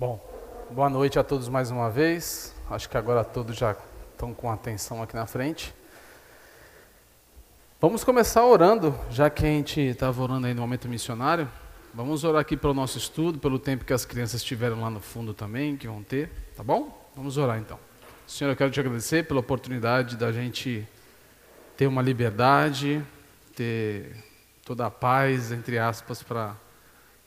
Bom, 0.00 0.20
boa 0.70 0.88
noite 0.88 1.18
a 1.18 1.24
todos 1.24 1.48
mais 1.48 1.72
uma 1.72 1.90
vez. 1.90 2.54
Acho 2.70 2.88
que 2.88 2.96
agora 2.96 3.24
todos 3.24 3.56
já 3.56 3.76
estão 4.12 4.32
com 4.32 4.48
atenção 4.48 5.02
aqui 5.02 5.16
na 5.16 5.26
frente. 5.26 5.74
Vamos 7.80 8.04
começar 8.04 8.46
orando, 8.46 8.96
já 9.10 9.28
que 9.28 9.44
a 9.44 9.48
gente 9.48 9.80
estava 9.80 10.22
orando 10.22 10.46
aí 10.46 10.54
no 10.54 10.60
momento 10.60 10.88
missionário. 10.88 11.50
Vamos 11.92 12.22
orar 12.22 12.42
aqui 12.42 12.56
pelo 12.56 12.72
nosso 12.72 12.96
estudo, 12.96 13.40
pelo 13.40 13.58
tempo 13.58 13.84
que 13.84 13.92
as 13.92 14.04
crianças 14.04 14.44
tiveram 14.44 14.80
lá 14.80 14.88
no 14.88 15.00
fundo 15.00 15.34
também, 15.34 15.76
que 15.76 15.88
vão 15.88 16.04
ter, 16.04 16.30
tá 16.56 16.62
bom? 16.62 17.10
Vamos 17.16 17.36
orar 17.36 17.58
então. 17.58 17.80
Senhor, 18.24 18.52
eu 18.52 18.56
quero 18.56 18.70
te 18.70 18.78
agradecer 18.78 19.26
pela 19.26 19.40
oportunidade 19.40 20.16
da 20.16 20.30
gente 20.30 20.86
ter 21.76 21.88
uma 21.88 22.02
liberdade, 22.02 23.04
ter 23.56 24.14
toda 24.64 24.86
a 24.86 24.92
paz, 24.92 25.50
entre 25.50 25.76
aspas, 25.76 26.22
para 26.22 26.54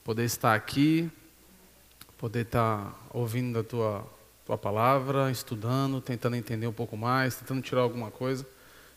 poder 0.02 0.24
estar 0.24 0.54
aqui, 0.54 1.12
poder 2.22 2.42
estar 2.42 2.84
tá 2.84 2.96
ouvindo 3.12 3.58
a 3.58 3.64
tua, 3.64 4.06
tua 4.46 4.56
palavra, 4.56 5.28
estudando, 5.28 6.00
tentando 6.00 6.36
entender 6.36 6.68
um 6.68 6.72
pouco 6.72 6.96
mais, 6.96 7.34
tentando 7.34 7.60
tirar 7.60 7.80
alguma 7.80 8.12
coisa. 8.12 8.46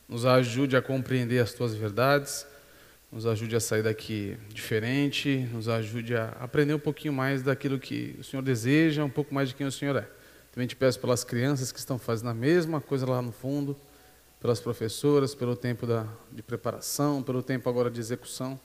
Nos 0.07 0.27
ajude 0.27 0.77
a 0.77 0.81
compreender 0.81 1.39
as 1.39 1.51
tuas 1.51 1.73
verdades, 1.73 2.45
nos 3.11 3.25
ajude 3.25 3.55
a 3.55 3.59
sair 3.59 3.81
daqui 3.81 4.37
diferente, 4.49 5.49
nos 5.51 5.67
ajude 5.67 6.15
a 6.15 6.37
aprender 6.39 6.75
um 6.75 6.79
pouquinho 6.79 7.15
mais 7.15 7.41
daquilo 7.41 7.79
que 7.79 8.15
o 8.19 8.23
Senhor 8.23 8.43
deseja, 8.43 9.03
um 9.03 9.09
pouco 9.09 9.33
mais 9.33 9.49
de 9.49 9.55
quem 9.55 9.65
o 9.65 9.71
Senhor 9.71 9.95
é. 9.95 10.07
Também 10.51 10.67
te 10.67 10.75
peço 10.75 10.99
pelas 10.99 11.23
crianças 11.23 11.71
que 11.71 11.79
estão 11.79 11.97
fazendo 11.97 12.29
a 12.29 12.33
mesma 12.35 12.79
coisa 12.79 13.07
lá 13.09 13.23
no 13.23 13.31
fundo, 13.31 13.75
pelas 14.39 14.59
professoras, 14.59 15.33
pelo 15.33 15.55
tempo 15.55 15.87
da, 15.87 16.05
de 16.31 16.43
preparação, 16.43 17.23
pelo 17.23 17.41
tempo 17.41 17.67
agora 17.67 17.89
de 17.89 17.99
execução. 17.99 18.59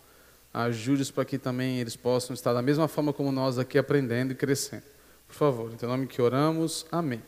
Ajude-os 0.53 1.11
para 1.11 1.25
que 1.25 1.39
também 1.39 1.79
eles 1.79 1.95
possam 1.95 2.35
estar 2.35 2.53
da 2.53 2.61
mesma 2.61 2.89
forma 2.89 3.13
como 3.13 3.31
nós 3.31 3.59
aqui 3.59 3.79
aprendendo 3.79 4.33
e 4.33 4.35
crescendo. 4.35 4.83
Por 5.29 5.35
favor, 5.35 5.73
em 5.73 5.77
teu 5.77 5.89
nome 5.89 6.07
que 6.07 6.21
oramos. 6.21 6.85
Amém. 6.91 7.23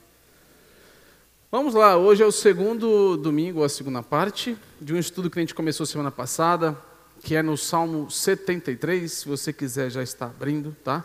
Vamos 1.54 1.74
lá, 1.74 1.98
hoje 1.98 2.22
é 2.22 2.26
o 2.26 2.32
segundo 2.32 3.16
domingo, 3.16 3.62
a 3.62 3.68
segunda 3.68 4.02
parte, 4.02 4.56
de 4.80 4.94
um 4.94 4.98
estudo 4.98 5.28
que 5.28 5.38
a 5.38 5.42
gente 5.42 5.54
começou 5.54 5.84
semana 5.84 6.10
passada, 6.10 6.74
que 7.22 7.36
é 7.36 7.42
no 7.42 7.58
Salmo 7.58 8.10
73, 8.10 9.12
se 9.12 9.28
você 9.28 9.52
quiser 9.52 9.90
já 9.90 10.02
está 10.02 10.26
abrindo, 10.26 10.74
tá? 10.82 11.04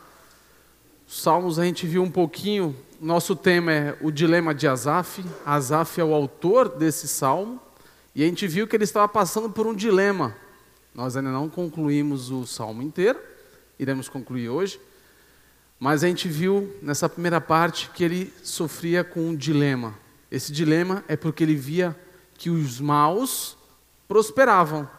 Salmos 1.05 1.59
a 1.59 1.65
gente 1.65 1.85
viu 1.85 2.01
um 2.01 2.09
pouquinho, 2.09 2.73
nosso 2.99 3.35
tema 3.35 3.71
é 3.73 3.97
o 4.01 4.09
dilema 4.09 4.55
de 4.55 4.67
Asaf, 4.67 5.23
Asaf 5.45 5.99
é 5.99 6.03
o 6.03 6.13
autor 6.13 6.69
desse 6.69 7.09
salmo, 7.09 7.61
e 8.15 8.23
a 8.23 8.25
gente 8.25 8.47
viu 8.47 8.65
que 8.67 8.75
ele 8.75 8.85
estava 8.85 9.07
passando 9.07 9.49
por 9.49 9.67
um 9.67 9.75
dilema, 9.75 10.33
nós 10.97 11.15
ainda 11.15 11.31
não 11.31 11.47
concluímos 11.47 12.31
o 12.31 12.47
salmo 12.47 12.81
inteiro, 12.81 13.19
iremos 13.77 14.09
concluir 14.09 14.49
hoje. 14.49 14.81
Mas 15.79 16.03
a 16.03 16.07
gente 16.07 16.27
viu 16.27 16.75
nessa 16.81 17.07
primeira 17.07 17.39
parte 17.39 17.91
que 17.91 18.03
ele 18.03 18.33
sofria 18.41 19.03
com 19.03 19.19
um 19.29 19.35
dilema. 19.35 19.93
Esse 20.31 20.51
dilema 20.51 21.03
é 21.07 21.15
porque 21.15 21.43
ele 21.43 21.53
via 21.53 21.95
que 22.33 22.49
os 22.49 22.81
maus 22.81 23.55
prosperavam. 24.07 24.89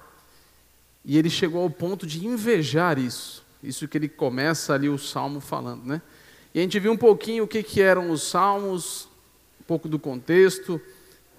E 1.05 1.19
ele 1.19 1.29
chegou 1.29 1.65
ao 1.65 1.71
ponto 1.71 2.07
de 2.07 2.25
invejar 2.25 2.97
isso. 2.97 3.45
Isso 3.61 3.89
que 3.89 3.99
ele 3.99 4.09
começa 4.09 4.75
ali 4.75 4.89
o 4.89 4.99
salmo 4.99 5.41
falando, 5.41 5.85
né? 5.85 6.01
E 6.55 6.61
a 6.61 6.63
gente 6.63 6.79
viu 6.79 6.93
um 6.93 6.97
pouquinho 6.97 7.43
o 7.43 7.49
que, 7.49 7.61
que 7.61 7.83
eram 7.83 8.13
os 8.13 8.23
salmos, 8.23 9.09
um 9.61 9.65
pouco 9.65 9.89
do 9.89 9.99
contexto, 9.99 10.81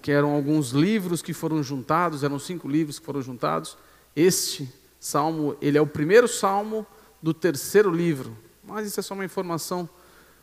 que 0.02 0.12
eram 0.12 0.34
alguns 0.34 0.72
livros 0.72 1.22
que 1.22 1.32
foram 1.32 1.62
juntados, 1.62 2.22
eram 2.22 2.38
cinco 2.38 2.68
livros 2.68 2.98
que 2.98 3.06
foram 3.06 3.22
juntados. 3.22 3.78
Este 4.14 4.72
salmo, 4.98 5.56
ele 5.60 5.78
é 5.78 5.80
o 5.80 5.86
primeiro 5.86 6.28
salmo 6.28 6.86
do 7.22 7.32
terceiro 7.32 7.90
livro. 7.90 8.36
Mas 8.62 8.86
isso 8.86 9.00
é 9.00 9.02
só 9.02 9.14
uma 9.14 9.24
informação 9.24 9.88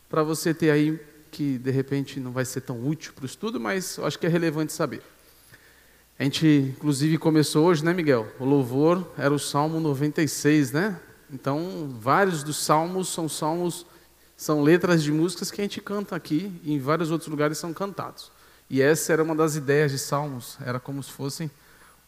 para 0.08 0.22
você 0.22 0.52
ter 0.52 0.70
aí 0.70 0.98
que 1.30 1.58
de 1.58 1.70
repente 1.70 2.18
não 2.18 2.32
vai 2.32 2.44
ser 2.44 2.62
tão 2.62 2.86
útil 2.86 3.12
para 3.12 3.22
o 3.22 3.26
estudo, 3.26 3.60
mas 3.60 3.96
eu 3.96 4.06
acho 4.06 4.18
que 4.18 4.26
é 4.26 4.28
relevante 4.28 4.72
saber. 4.72 5.02
A 6.18 6.24
gente 6.24 6.74
inclusive 6.76 7.18
começou 7.18 7.66
hoje, 7.66 7.84
né, 7.84 7.92
Miguel? 7.92 8.26
O 8.40 8.44
louvor 8.44 9.06
era 9.16 9.32
o 9.32 9.38
Salmo 9.38 9.78
96, 9.78 10.72
né? 10.72 10.98
Então, 11.30 11.94
vários 12.00 12.42
dos 12.42 12.56
salmos 12.56 13.08
são 13.08 13.28
salmos 13.28 13.86
são 14.38 14.62
letras 14.62 15.02
de 15.02 15.10
músicas 15.10 15.50
que 15.50 15.60
a 15.60 15.64
gente 15.64 15.80
canta 15.80 16.14
aqui 16.14 16.52
e 16.62 16.72
em 16.72 16.78
vários 16.78 17.10
outros 17.10 17.28
lugares 17.28 17.58
são 17.58 17.74
cantados. 17.74 18.30
E 18.70 18.80
essa 18.80 19.12
era 19.12 19.22
uma 19.22 19.34
das 19.34 19.56
ideias 19.56 19.90
de 19.90 19.98
salmos, 19.98 20.56
era 20.64 20.78
como 20.78 21.02
se 21.02 21.10
fossem 21.10 21.50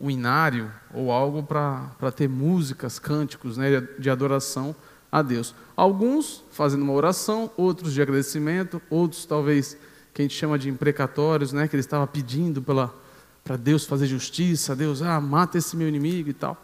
um 0.01 0.11
inário 0.11 0.73
ou 0.95 1.13
algo 1.13 1.43
para 1.43 2.13
ter 2.17 2.29
músicas, 2.29 2.99
cânticos 2.99 3.57
né, 3.57 3.87
de 3.99 4.09
adoração 4.09 4.75
a 5.13 5.21
Deus. 5.21 5.55
Alguns 5.77 6.43
fazendo 6.51 6.83
uma 6.83 6.93
oração, 6.93 7.51
outros 7.57 7.93
de 7.93 8.01
agradecimento, 8.01 8.81
outros 8.89 9.27
talvez 9.27 9.77
que 10.15 10.23
a 10.23 10.25
gente 10.25 10.35
chama 10.35 10.59
de 10.59 10.69
imprecatórios, 10.69 11.53
né, 11.53 11.69
que 11.69 11.77
ele 11.77 11.81
estava 11.81 12.07
pedindo 12.07 12.63
para 12.63 13.57
Deus 13.57 13.85
fazer 13.85 14.07
justiça, 14.07 14.75
Deus, 14.75 15.03
ah, 15.03 15.21
mata 15.21 15.59
esse 15.59 15.77
meu 15.77 15.89
inimigo 15.89 16.31
e 16.31 16.35
tal, 16.35 16.57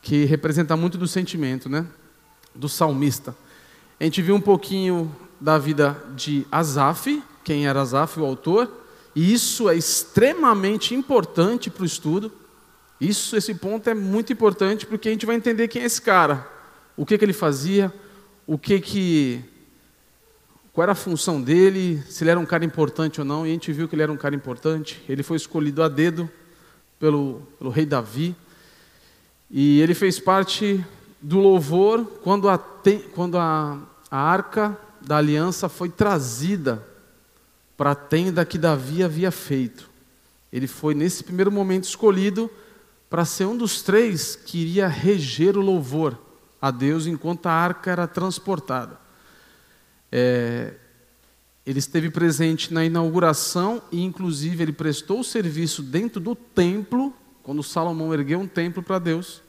que 0.00 0.24
representa 0.24 0.76
muito 0.76 0.96
do 0.96 1.06
sentimento, 1.06 1.68
né, 1.68 1.86
do 2.54 2.68
salmista. 2.68 3.36
A 4.00 4.04
gente 4.04 4.22
viu 4.22 4.34
um 4.34 4.40
pouquinho 4.40 5.14
da 5.40 5.58
vida 5.58 5.96
de 6.16 6.46
Asaf, 6.50 7.22
quem 7.44 7.66
era 7.66 7.80
Asaf, 7.80 8.18
o 8.18 8.24
autor, 8.24 8.70
e 9.14 9.32
isso 9.32 9.68
é 9.68 9.76
extremamente 9.76 10.94
importante 10.94 11.70
para 11.70 11.82
o 11.82 11.86
estudo, 11.86 12.32
isso, 13.08 13.36
esse 13.36 13.54
ponto 13.54 13.88
é 13.88 13.94
muito 13.94 14.32
importante 14.32 14.86
porque 14.86 15.08
a 15.08 15.12
gente 15.12 15.26
vai 15.26 15.36
entender 15.36 15.68
quem 15.68 15.82
é 15.82 15.84
esse 15.84 16.00
cara, 16.00 16.46
o 16.96 17.04
que, 17.04 17.18
que 17.18 17.24
ele 17.24 17.32
fazia, 17.32 17.92
o 18.46 18.58
que 18.58 18.80
que 18.80 19.44
qual 20.72 20.82
era 20.82 20.92
a 20.92 20.96
função 20.96 21.40
dele, 21.40 22.02
se 22.08 22.24
ele 22.24 22.32
era 22.32 22.40
um 22.40 22.44
cara 22.44 22.64
importante 22.64 23.20
ou 23.20 23.24
não, 23.24 23.46
e 23.46 23.50
a 23.50 23.52
gente 23.52 23.72
viu 23.72 23.86
que 23.86 23.94
ele 23.94 24.02
era 24.02 24.10
um 24.10 24.16
cara 24.16 24.34
importante. 24.34 25.00
Ele 25.08 25.22
foi 25.22 25.36
escolhido 25.36 25.80
a 25.84 25.88
dedo 25.88 26.28
pelo, 26.98 27.42
pelo 27.58 27.70
rei 27.70 27.86
Davi, 27.86 28.34
e 29.48 29.80
ele 29.80 29.94
fez 29.94 30.18
parte 30.18 30.84
do 31.22 31.38
louvor 31.38 32.04
quando 32.24 32.48
a, 32.48 32.58
quando 33.14 33.38
a, 33.38 33.78
a 34.10 34.18
arca 34.18 34.76
da 35.00 35.18
aliança 35.18 35.68
foi 35.68 35.88
trazida 35.88 36.84
para 37.76 37.92
a 37.92 37.94
tenda 37.94 38.44
que 38.44 38.58
Davi 38.58 39.04
havia 39.04 39.30
feito. 39.30 39.88
Ele 40.52 40.66
foi, 40.66 40.92
nesse 40.92 41.22
primeiro 41.22 41.52
momento, 41.52 41.84
escolhido 41.84 42.50
para 43.14 43.24
ser 43.24 43.44
um 43.44 43.56
dos 43.56 43.80
três 43.80 44.34
que 44.34 44.58
iria 44.58 44.88
reger 44.88 45.56
o 45.56 45.60
louvor 45.60 46.18
a 46.60 46.72
Deus 46.72 47.06
enquanto 47.06 47.46
a 47.46 47.52
arca 47.52 47.92
era 47.92 48.08
transportada. 48.08 48.98
É, 50.10 50.74
ele 51.64 51.78
esteve 51.78 52.10
presente 52.10 52.74
na 52.74 52.84
inauguração 52.84 53.80
e, 53.92 54.02
inclusive, 54.02 54.64
ele 54.64 54.72
prestou 54.72 55.22
serviço 55.22 55.80
dentro 55.80 56.20
do 56.20 56.34
templo, 56.34 57.14
quando 57.44 57.62
Salomão 57.62 58.12
ergueu 58.12 58.40
um 58.40 58.48
templo 58.48 58.82
para 58.82 58.98
Deus. 58.98 59.40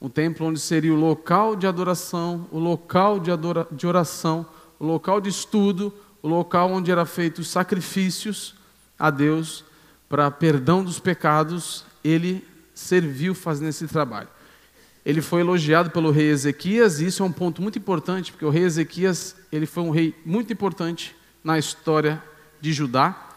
Um 0.00 0.08
templo 0.08 0.46
onde 0.46 0.60
seria 0.60 0.94
o 0.94 0.96
local 0.96 1.56
de 1.56 1.66
adoração, 1.66 2.46
o 2.52 2.60
local 2.60 3.18
de, 3.18 3.32
adora, 3.32 3.66
de 3.72 3.88
oração, 3.88 4.46
o 4.78 4.86
local 4.86 5.20
de 5.20 5.30
estudo, 5.30 5.92
o 6.22 6.28
local 6.28 6.70
onde 6.70 6.92
eram 6.92 7.04
feitos 7.04 7.48
sacrifícios 7.48 8.54
a 8.96 9.10
Deus 9.10 9.64
para 10.08 10.30
perdão 10.30 10.84
dos 10.84 11.00
pecados. 11.00 11.84
Ele 12.04 12.48
serviu 12.80 13.34
fazendo 13.34 13.68
esse 13.68 13.86
trabalho. 13.86 14.28
Ele 15.04 15.22
foi 15.22 15.40
elogiado 15.40 15.90
pelo 15.90 16.10
rei 16.10 16.28
Ezequias, 16.30 17.00
e 17.00 17.06
isso 17.06 17.22
é 17.22 17.26
um 17.26 17.32
ponto 17.32 17.62
muito 17.62 17.78
importante, 17.78 18.32
porque 18.32 18.44
o 18.44 18.50
rei 18.50 18.64
Ezequias 18.64 19.36
ele 19.50 19.66
foi 19.66 19.82
um 19.82 19.90
rei 19.90 20.14
muito 20.24 20.52
importante 20.52 21.16
na 21.42 21.58
história 21.58 22.22
de 22.60 22.72
Judá, 22.72 23.28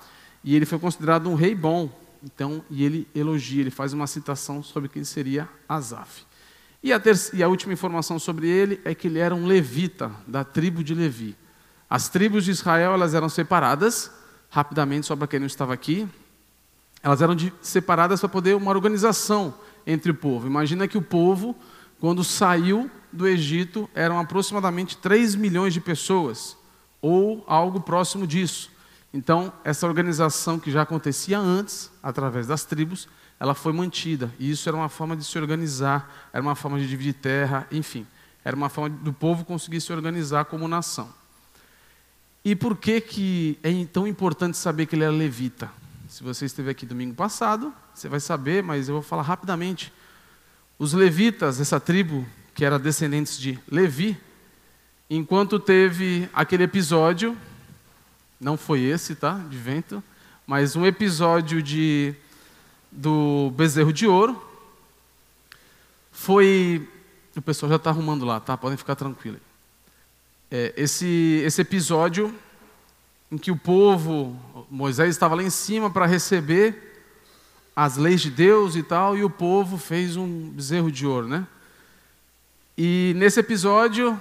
e 0.43 0.55
ele 0.55 0.65
foi 0.65 0.77
considerado 0.77 1.29
um 1.29 1.35
rei 1.35 1.55
bom. 1.55 1.89
Então, 2.23 2.63
e 2.69 2.83
ele 2.83 3.07
elogia, 3.13 3.61
ele 3.61 3.69
faz 3.69 3.93
uma 3.93 4.07
citação 4.07 4.63
sobre 4.63 4.89
quem 4.89 5.03
seria 5.03 5.47
Asaf. 5.67 6.25
E 6.81 6.91
a, 6.91 7.01
e 7.33 7.41
a 7.41 7.47
última 7.47 7.73
informação 7.73 8.19
sobre 8.19 8.47
ele 8.47 8.81
é 8.83 8.93
que 8.93 9.07
ele 9.07 9.19
era 9.19 9.33
um 9.33 9.45
levita 9.45 10.11
da 10.27 10.43
tribo 10.43 10.83
de 10.83 10.93
Levi. 10.93 11.35
As 11.89 12.09
tribos 12.09 12.43
de 12.43 12.51
Israel 12.51 12.93
elas 12.93 13.13
eram 13.13 13.29
separadas, 13.29 14.11
rapidamente, 14.49 15.07
só 15.07 15.15
para 15.15 15.27
quem 15.27 15.39
não 15.39 15.47
estava 15.47 15.73
aqui, 15.73 16.07
elas 17.03 17.21
eram 17.21 17.35
de, 17.35 17.53
separadas 17.61 18.21
para 18.21 18.29
poder 18.29 18.55
uma 18.55 18.71
organização 18.71 19.53
entre 19.85 20.11
o 20.11 20.15
povo. 20.15 20.47
Imagina 20.47 20.87
que 20.87 20.97
o 20.97 21.01
povo, 21.01 21.53
quando 21.99 22.23
saiu 22.23 22.89
do 23.11 23.27
Egito, 23.27 23.89
eram 23.93 24.17
aproximadamente 24.17 24.97
3 24.97 25.35
milhões 25.35 25.73
de 25.73 25.81
pessoas, 25.81 26.57
ou 27.01 27.43
algo 27.45 27.81
próximo 27.81 28.25
disso. 28.25 28.71
Então, 29.13 29.51
essa 29.63 29.85
organização 29.85 30.57
que 30.57 30.71
já 30.71 30.81
acontecia 30.81 31.37
antes, 31.37 31.91
através 32.01 32.47
das 32.47 32.63
tribos, 32.63 33.07
ela 33.39 33.53
foi 33.53 33.73
mantida. 33.73 34.33
E 34.39 34.49
isso 34.49 34.67
era 34.69 34.77
uma 34.77 34.87
forma 34.87 35.15
de 35.15 35.25
se 35.25 35.37
organizar, 35.37 36.29
era 36.31 36.41
uma 36.41 36.55
forma 36.55 36.79
de 36.79 36.87
dividir 36.87 37.13
terra, 37.13 37.67
enfim. 37.69 38.07
Era 38.45 38.55
uma 38.55 38.69
forma 38.69 38.89
do 38.89 39.11
povo 39.11 39.43
conseguir 39.43 39.81
se 39.81 39.91
organizar 39.91 40.45
como 40.45 40.67
nação. 40.67 41.13
E 42.43 42.55
por 42.55 42.77
que, 42.77 43.01
que 43.01 43.59
é 43.61 43.85
tão 43.85 44.07
importante 44.07 44.57
saber 44.57 44.85
que 44.85 44.95
ele 44.95 45.03
era 45.03 45.13
levita? 45.13 45.69
Se 46.13 46.21
você 46.21 46.45
esteve 46.45 46.69
aqui 46.69 46.85
domingo 46.85 47.15
passado, 47.15 47.73
você 47.91 48.07
vai 48.07 48.19
saber, 48.19 48.61
mas 48.61 48.87
eu 48.87 48.93
vou 48.93 49.01
falar 49.01 49.23
rapidamente. 49.23 49.91
Os 50.77 50.93
levitas, 50.93 51.59
essa 51.59 51.79
tribo 51.79 52.23
que 52.53 52.63
era 52.63 52.77
descendentes 52.77 53.35
de 53.35 53.59
Levi, 53.67 54.15
enquanto 55.09 55.59
teve 55.59 56.29
aquele 56.31 56.65
episódio, 56.65 57.35
não 58.39 58.55
foi 58.57 58.81
esse, 58.81 59.15
tá? 59.15 59.39
De 59.49 59.57
vento, 59.57 60.03
mas 60.45 60.75
um 60.75 60.85
episódio 60.85 61.63
de 61.63 62.13
do 62.91 63.51
bezerro 63.55 63.91
de 63.91 64.05
ouro. 64.05 64.39
Foi. 66.11 66.87
O 67.35 67.41
pessoal 67.41 67.71
já 67.71 67.77
está 67.77 67.89
arrumando 67.89 68.23
lá, 68.23 68.39
tá? 68.39 68.55
Podem 68.55 68.77
ficar 68.77 68.93
tranquilos. 68.93 69.41
É, 70.51 70.75
esse, 70.77 71.41
esse 71.43 71.59
episódio 71.59 72.31
em 73.33 73.37
que 73.37 73.49
o 73.49 73.57
povo, 73.57 74.37
Moisés 74.69 75.09
estava 75.09 75.33
lá 75.33 75.41
em 75.41 75.49
cima 75.49 75.89
para 75.89 76.05
receber 76.05 77.01
as 77.75 77.97
leis 77.97 78.21
de 78.21 78.29
Deus 78.29 78.75
e 78.75 78.83
tal, 78.83 79.17
e 79.17 79.23
o 79.23 79.29
povo 79.29 79.79
fez 79.79 80.15
um 80.15 80.51
bezerro 80.51 80.91
de 80.91 81.07
ouro, 81.07 81.27
né? 81.27 81.47
E 82.77 83.11
nesse 83.15 83.39
episódio, 83.39 84.19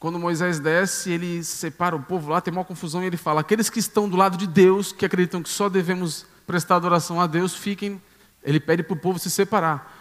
quando 0.00 0.18
Moisés 0.18 0.58
desce, 0.58 1.12
ele 1.12 1.44
separa 1.44 1.94
o 1.94 2.02
povo 2.02 2.28
lá, 2.28 2.40
tem 2.40 2.52
uma 2.52 2.64
confusão, 2.64 3.04
e 3.04 3.06
ele 3.06 3.16
fala: 3.16 3.40
aqueles 3.40 3.70
que 3.70 3.78
estão 3.78 4.08
do 4.08 4.16
lado 4.16 4.36
de 4.36 4.48
Deus, 4.48 4.90
que 4.90 5.06
acreditam 5.06 5.40
que 5.40 5.48
só 5.48 5.68
devemos 5.68 6.26
prestar 6.44 6.74
adoração 6.74 7.20
a 7.20 7.28
Deus, 7.28 7.54
fiquem. 7.54 8.02
Ele 8.42 8.58
pede 8.58 8.82
para 8.82 8.94
o 8.94 8.98
povo 8.98 9.16
se 9.16 9.30
separar. 9.30 9.94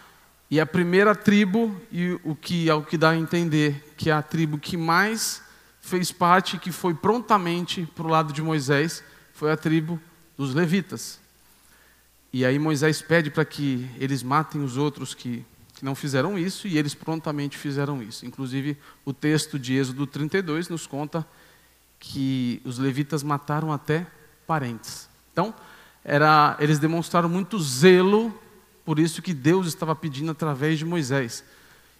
E 0.49 0.59
a 0.59 0.65
primeira 0.65 1.13
tribo, 1.13 1.79
e 1.91 2.19
o 2.23 2.35
que 2.35 2.67
é 2.67 2.73
o 2.73 2.81
que 2.81 2.97
dá 2.97 3.11
a 3.11 3.15
entender 3.15 3.93
que 3.95 4.09
é 4.09 4.13
a 4.13 4.23
tribo 4.23 4.57
que 4.57 4.75
mais 4.75 5.42
fez 5.83 6.13
parte, 6.13 6.57
que 6.57 6.71
foi 6.71 6.93
prontamente 6.93 7.85
para 7.93 8.07
o 8.07 8.09
lado 8.09 8.31
de 8.31 8.41
Moisés, 8.41 9.03
foi 9.33 9.51
a 9.51 9.57
tribo 9.57 9.99
dos 10.37 10.55
levitas. 10.55 11.19
E 12.31 12.45
aí 12.45 12.57
Moisés 12.57 13.01
pede 13.01 13.29
para 13.29 13.43
que 13.43 13.87
eles 13.99 14.23
matem 14.23 14.63
os 14.63 14.77
outros 14.77 15.13
que, 15.13 15.45
que 15.75 15.83
não 15.83 15.93
fizeram 15.93 16.39
isso, 16.39 16.69
e 16.69 16.77
eles 16.77 16.95
prontamente 16.95 17.57
fizeram 17.57 18.01
isso. 18.01 18.25
Inclusive, 18.25 18.77
o 19.03 19.11
texto 19.11 19.59
de 19.59 19.75
Êxodo 19.75 20.07
32 20.07 20.69
nos 20.69 20.87
conta 20.87 21.27
que 21.99 22.61
os 22.63 22.79
levitas 22.79 23.21
mataram 23.21 23.71
até 23.71 24.07
parentes. 24.47 25.09
Então, 25.33 25.53
era, 26.03 26.55
eles 26.59 26.79
demonstraram 26.79 27.27
muito 27.27 27.59
zelo, 27.59 28.33
por 28.85 28.99
isso 28.99 29.21
que 29.21 29.33
Deus 29.33 29.67
estava 29.67 29.93
pedindo 29.93 30.31
através 30.31 30.79
de 30.79 30.85
Moisés. 30.85 31.43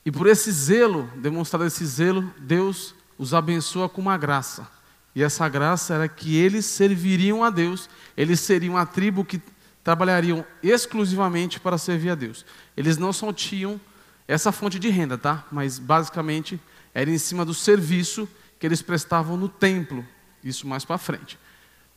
E 0.06 0.12
por 0.12 0.26
esse 0.26 0.52
zelo, 0.52 1.04
demonstrar 1.18 1.68
esse 1.68 1.86
zelo, 1.86 2.34
Deus 2.40 2.96
os 3.18 3.34
abençoa 3.34 3.88
com 3.88 4.02
uma 4.02 4.18
graça. 4.18 4.68
E 5.16 5.22
essa 5.22 5.48
graça 5.48 5.94
era 5.94 6.08
que 6.08 6.36
eles 6.36 6.66
serviriam 6.66 7.44
a 7.44 7.50
Deus, 7.50 7.90
eles 8.18 8.40
seriam 8.40 8.78
a 8.78 8.86
tribo 8.86 9.24
que 9.24 9.42
trabalhariam 9.84 10.46
exclusivamente 10.62 11.60
para 11.60 11.78
servir 11.78 12.10
a 12.12 12.16
Deus. 12.16 12.46
Eles 12.76 12.98
não 12.98 13.14
só 13.14 13.32
tinham 13.32 13.80
essa 14.28 14.52
fonte 14.52 14.80
de 14.80 14.90
renda, 14.90 15.18
tá? 15.18 15.46
Mas 15.52 15.78
basicamente 15.78 16.60
era 16.94 17.10
em 17.10 17.18
cima 17.18 17.44
do 17.44 17.54
serviço 17.54 18.28
que 18.60 18.66
eles 18.66 18.82
prestavam 18.82 19.36
no 19.36 19.50
templo, 19.50 20.06
isso 20.44 20.66
mais 20.66 20.86
para 20.86 20.98
frente. 20.98 21.38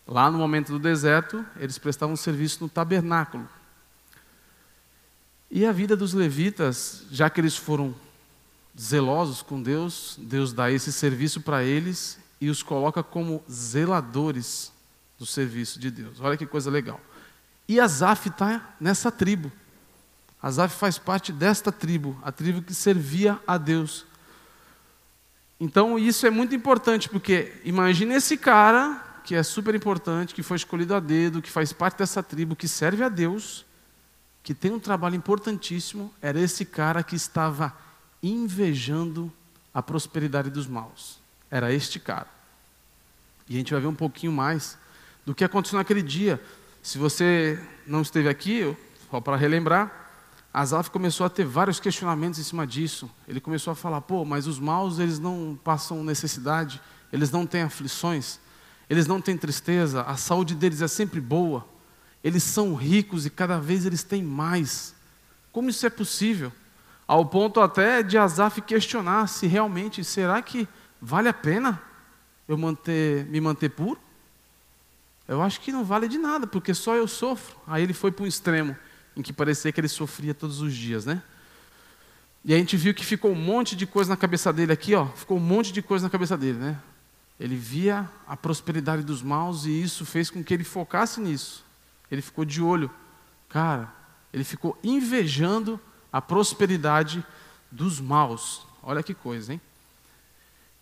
Lá 0.06 0.30
no 0.30 0.38
momento 0.38 0.72
do 0.72 0.78
deserto, 0.78 1.44
eles 1.56 1.78
prestavam 1.78 2.16
serviço 2.16 2.62
no 2.62 2.68
tabernáculo. 2.68 3.48
E 5.50 5.64
a 5.64 5.72
vida 5.72 5.96
dos 5.96 6.12
levitas, 6.12 7.04
já 7.10 7.30
que 7.30 7.40
eles 7.40 7.56
foram 7.56 7.94
zelosos 8.78 9.42
com 9.42 9.62
Deus, 9.62 10.16
Deus 10.18 10.52
dá 10.52 10.70
esse 10.70 10.92
serviço 10.92 11.40
para 11.40 11.64
eles 11.64 12.18
e 12.40 12.50
os 12.50 12.62
coloca 12.62 13.02
como 13.02 13.42
zeladores 13.50 14.72
do 15.18 15.24
serviço 15.24 15.78
de 15.78 15.90
Deus. 15.90 16.20
Olha 16.20 16.36
que 16.36 16.46
coisa 16.46 16.70
legal. 16.70 17.00
E 17.68 17.80
Asaf 17.80 18.28
está 18.28 18.74
nessa 18.80 19.10
tribo. 19.10 19.50
Asaf 20.42 20.76
faz 20.76 20.98
parte 20.98 21.32
desta 21.32 21.72
tribo, 21.72 22.18
a 22.22 22.30
tribo 22.30 22.62
que 22.62 22.74
servia 22.74 23.40
a 23.46 23.56
Deus. 23.56 24.04
Então 25.58 25.98
isso 25.98 26.26
é 26.26 26.30
muito 26.30 26.54
importante, 26.54 27.08
porque 27.08 27.54
imagine 27.64 28.14
esse 28.14 28.36
cara 28.36 29.02
que 29.24 29.34
é 29.34 29.42
super 29.42 29.74
importante, 29.74 30.34
que 30.34 30.42
foi 30.42 30.56
escolhido 30.56 30.94
a 30.94 31.00
dedo, 31.00 31.42
que 31.42 31.50
faz 31.50 31.72
parte 31.72 31.98
dessa 31.98 32.22
tribo, 32.22 32.54
que 32.54 32.68
serve 32.68 33.02
a 33.02 33.08
Deus, 33.08 33.64
que 34.42 34.54
tem 34.54 34.70
um 34.70 34.78
trabalho 34.78 35.16
importantíssimo, 35.16 36.14
era 36.22 36.38
esse 36.38 36.64
cara 36.64 37.02
que 37.02 37.16
estava 37.16 37.74
invejando 38.28 39.32
a 39.72 39.82
prosperidade 39.82 40.50
dos 40.50 40.66
maus. 40.66 41.18
Era 41.50 41.72
este 41.72 41.98
cara. 41.98 42.28
E 43.48 43.54
a 43.54 43.58
gente 43.58 43.72
vai 43.72 43.80
ver 43.80 43.86
um 43.86 43.94
pouquinho 43.94 44.32
mais 44.32 44.76
do 45.24 45.34
que 45.34 45.44
aconteceu 45.44 45.78
naquele 45.78 46.02
dia. 46.02 46.40
Se 46.82 46.98
você 46.98 47.60
não 47.86 48.02
esteve 48.02 48.28
aqui, 48.28 48.76
só 49.10 49.20
para 49.20 49.36
relembrar, 49.36 50.10
Asaf 50.52 50.90
começou 50.90 51.26
a 51.26 51.30
ter 51.30 51.44
vários 51.44 51.78
questionamentos 51.78 52.38
em 52.38 52.42
cima 52.42 52.66
disso. 52.66 53.10
Ele 53.28 53.40
começou 53.40 53.72
a 53.72 53.76
falar: 53.76 54.00
pô, 54.00 54.24
mas 54.24 54.46
os 54.46 54.58
maus 54.58 54.98
eles 54.98 55.18
não 55.18 55.58
passam 55.62 56.02
necessidade, 56.02 56.80
eles 57.12 57.30
não 57.30 57.46
têm 57.46 57.62
aflições 57.62 58.40
eles 58.88 59.06
não 59.06 59.20
têm 59.20 59.36
tristeza, 59.36 60.02
a 60.02 60.16
saúde 60.16 60.54
deles 60.54 60.80
é 60.80 60.88
sempre 60.88 61.20
boa, 61.20 61.66
eles 62.22 62.42
são 62.42 62.74
ricos 62.74 63.26
e 63.26 63.30
cada 63.30 63.58
vez 63.58 63.84
eles 63.84 64.02
têm 64.02 64.22
mais. 64.22 64.94
Como 65.52 65.68
isso 65.68 65.84
é 65.84 65.90
possível? 65.90 66.52
Ao 67.06 67.24
ponto 67.24 67.60
até 67.60 68.02
de 68.02 68.18
Asaf 68.18 68.60
questionar 68.60 69.28
se 69.28 69.46
realmente, 69.46 70.02
será 70.02 70.42
que 70.42 70.66
vale 71.00 71.28
a 71.28 71.32
pena 71.32 71.80
eu 72.48 72.58
manter, 72.58 73.24
me 73.26 73.40
manter 73.40 73.70
puro? 73.70 73.98
Eu 75.28 75.42
acho 75.42 75.60
que 75.60 75.72
não 75.72 75.84
vale 75.84 76.08
de 76.08 76.18
nada, 76.18 76.46
porque 76.46 76.72
só 76.74 76.94
eu 76.94 77.06
sofro. 77.06 77.56
Aí 77.66 77.82
ele 77.82 77.92
foi 77.92 78.10
para 78.10 78.24
um 78.24 78.26
extremo 78.26 78.76
em 79.16 79.22
que 79.22 79.32
parecia 79.32 79.72
que 79.72 79.80
ele 79.80 79.88
sofria 79.88 80.34
todos 80.34 80.60
os 80.60 80.74
dias, 80.74 81.04
né? 81.04 81.22
E 82.44 82.54
a 82.54 82.58
gente 82.58 82.76
viu 82.76 82.94
que 82.94 83.04
ficou 83.04 83.32
um 83.32 83.36
monte 83.36 83.74
de 83.74 83.86
coisa 83.86 84.10
na 84.10 84.16
cabeça 84.16 84.52
dele 84.52 84.72
aqui, 84.72 84.94
ó. 84.94 85.06
Ficou 85.06 85.36
um 85.36 85.40
monte 85.40 85.72
de 85.72 85.82
coisa 85.82 86.06
na 86.06 86.10
cabeça 86.10 86.36
dele, 86.36 86.58
né? 86.58 86.78
Ele 87.38 87.56
via 87.56 88.08
a 88.26 88.36
prosperidade 88.36 89.02
dos 89.02 89.22
maus 89.22 89.66
e 89.66 89.82
isso 89.82 90.06
fez 90.06 90.30
com 90.30 90.44
que 90.44 90.54
ele 90.54 90.64
focasse 90.64 91.20
nisso. 91.20 91.64
Ele 92.10 92.22
ficou 92.22 92.44
de 92.44 92.62
olho. 92.62 92.90
Cara, 93.48 93.92
ele 94.32 94.44
ficou 94.44 94.78
invejando 94.82 95.80
a 96.12 96.20
prosperidade 96.20 97.24
dos 97.70 98.00
maus. 98.00 98.62
Olha 98.82 99.02
que 99.02 99.14
coisa, 99.14 99.52
hein? 99.52 99.60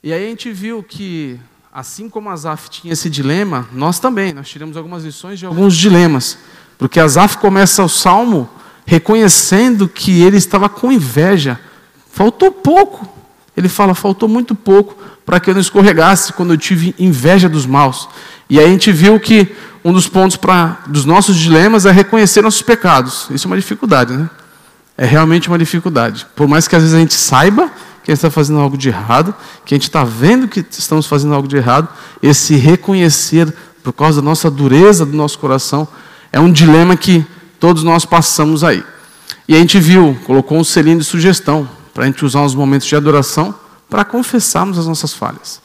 E 0.02 0.12
aí 0.12 0.26
a 0.26 0.28
gente 0.28 0.52
viu 0.52 0.82
que, 0.82 1.40
assim 1.72 2.08
como 2.08 2.28
Asaf 2.28 2.68
tinha 2.68 2.92
esse 2.92 3.08
dilema, 3.08 3.66
nós 3.72 3.98
também, 3.98 4.32
nós 4.32 4.48
tiramos 4.48 4.76
algumas 4.76 5.04
lições 5.04 5.38
de 5.38 5.46
alguns 5.46 5.76
dilemas. 5.76 6.38
Porque 6.76 7.00
Asaf 7.00 7.38
começa 7.38 7.82
o 7.82 7.88
salmo 7.88 8.48
reconhecendo 8.84 9.88
que 9.88 10.22
ele 10.22 10.36
estava 10.36 10.68
com 10.68 10.92
inveja. 10.92 11.58
Faltou 12.10 12.52
pouco. 12.52 13.08
Ele 13.56 13.68
fala, 13.68 13.94
faltou 13.94 14.28
muito 14.28 14.54
pouco 14.54 14.94
para 15.24 15.40
que 15.40 15.48
eu 15.48 15.54
não 15.54 15.60
escorregasse 15.60 16.32
quando 16.32 16.52
eu 16.52 16.58
tive 16.58 16.94
inveja 16.98 17.48
dos 17.48 17.64
maus. 17.64 18.08
E 18.50 18.58
aí 18.58 18.66
a 18.66 18.68
gente 18.68 18.92
viu 18.92 19.18
que 19.18 19.54
um 19.84 19.92
dos 19.92 20.08
pontos 20.08 20.36
pra, 20.36 20.82
dos 20.86 21.04
nossos 21.04 21.36
dilemas 21.36 21.86
é 21.86 21.92
reconhecer 21.92 22.42
nossos 22.42 22.62
pecados. 22.62 23.28
Isso 23.30 23.46
é 23.46 23.50
uma 23.50 23.56
dificuldade, 23.56 24.12
né? 24.14 24.28
É 24.96 25.04
realmente 25.04 25.48
uma 25.48 25.58
dificuldade. 25.58 26.26
Por 26.36 26.46
mais 26.46 26.68
que 26.68 26.76
às 26.76 26.82
vezes 26.82 26.96
a 26.96 27.00
gente 27.00 27.14
saiba 27.14 27.68
que 28.04 28.10
a 28.10 28.14
gente 28.14 28.18
está 28.18 28.30
fazendo 28.30 28.60
algo 28.60 28.76
de 28.76 28.88
errado, 28.88 29.34
que 29.64 29.74
a 29.74 29.76
gente 29.76 29.88
está 29.88 30.04
vendo 30.04 30.46
que 30.46 30.64
estamos 30.70 31.06
fazendo 31.06 31.34
algo 31.34 31.48
de 31.48 31.56
errado, 31.56 31.88
esse 32.22 32.54
reconhecer 32.54 33.52
por 33.82 33.94
causa 33.94 34.20
da 34.20 34.24
nossa 34.24 34.50
dureza 34.50 35.06
do 35.06 35.16
nosso 35.16 35.38
coração 35.38 35.88
é 36.30 36.38
um 36.38 36.52
dilema 36.52 36.96
que 36.96 37.24
todos 37.58 37.82
nós 37.82 38.04
passamos 38.04 38.62
aí. 38.62 38.84
E 39.48 39.54
a 39.54 39.58
gente 39.58 39.78
viu, 39.78 40.18
colocou 40.24 40.58
um 40.58 40.64
selinho 40.64 40.98
de 40.98 41.04
sugestão 41.04 41.68
para 41.94 42.04
a 42.04 42.06
gente 42.06 42.24
usar 42.24 42.40
uns 42.40 42.54
momentos 42.54 42.86
de 42.86 42.94
adoração 42.94 43.54
para 43.88 44.04
confessarmos 44.04 44.78
as 44.78 44.86
nossas 44.86 45.12
falhas. 45.12 45.62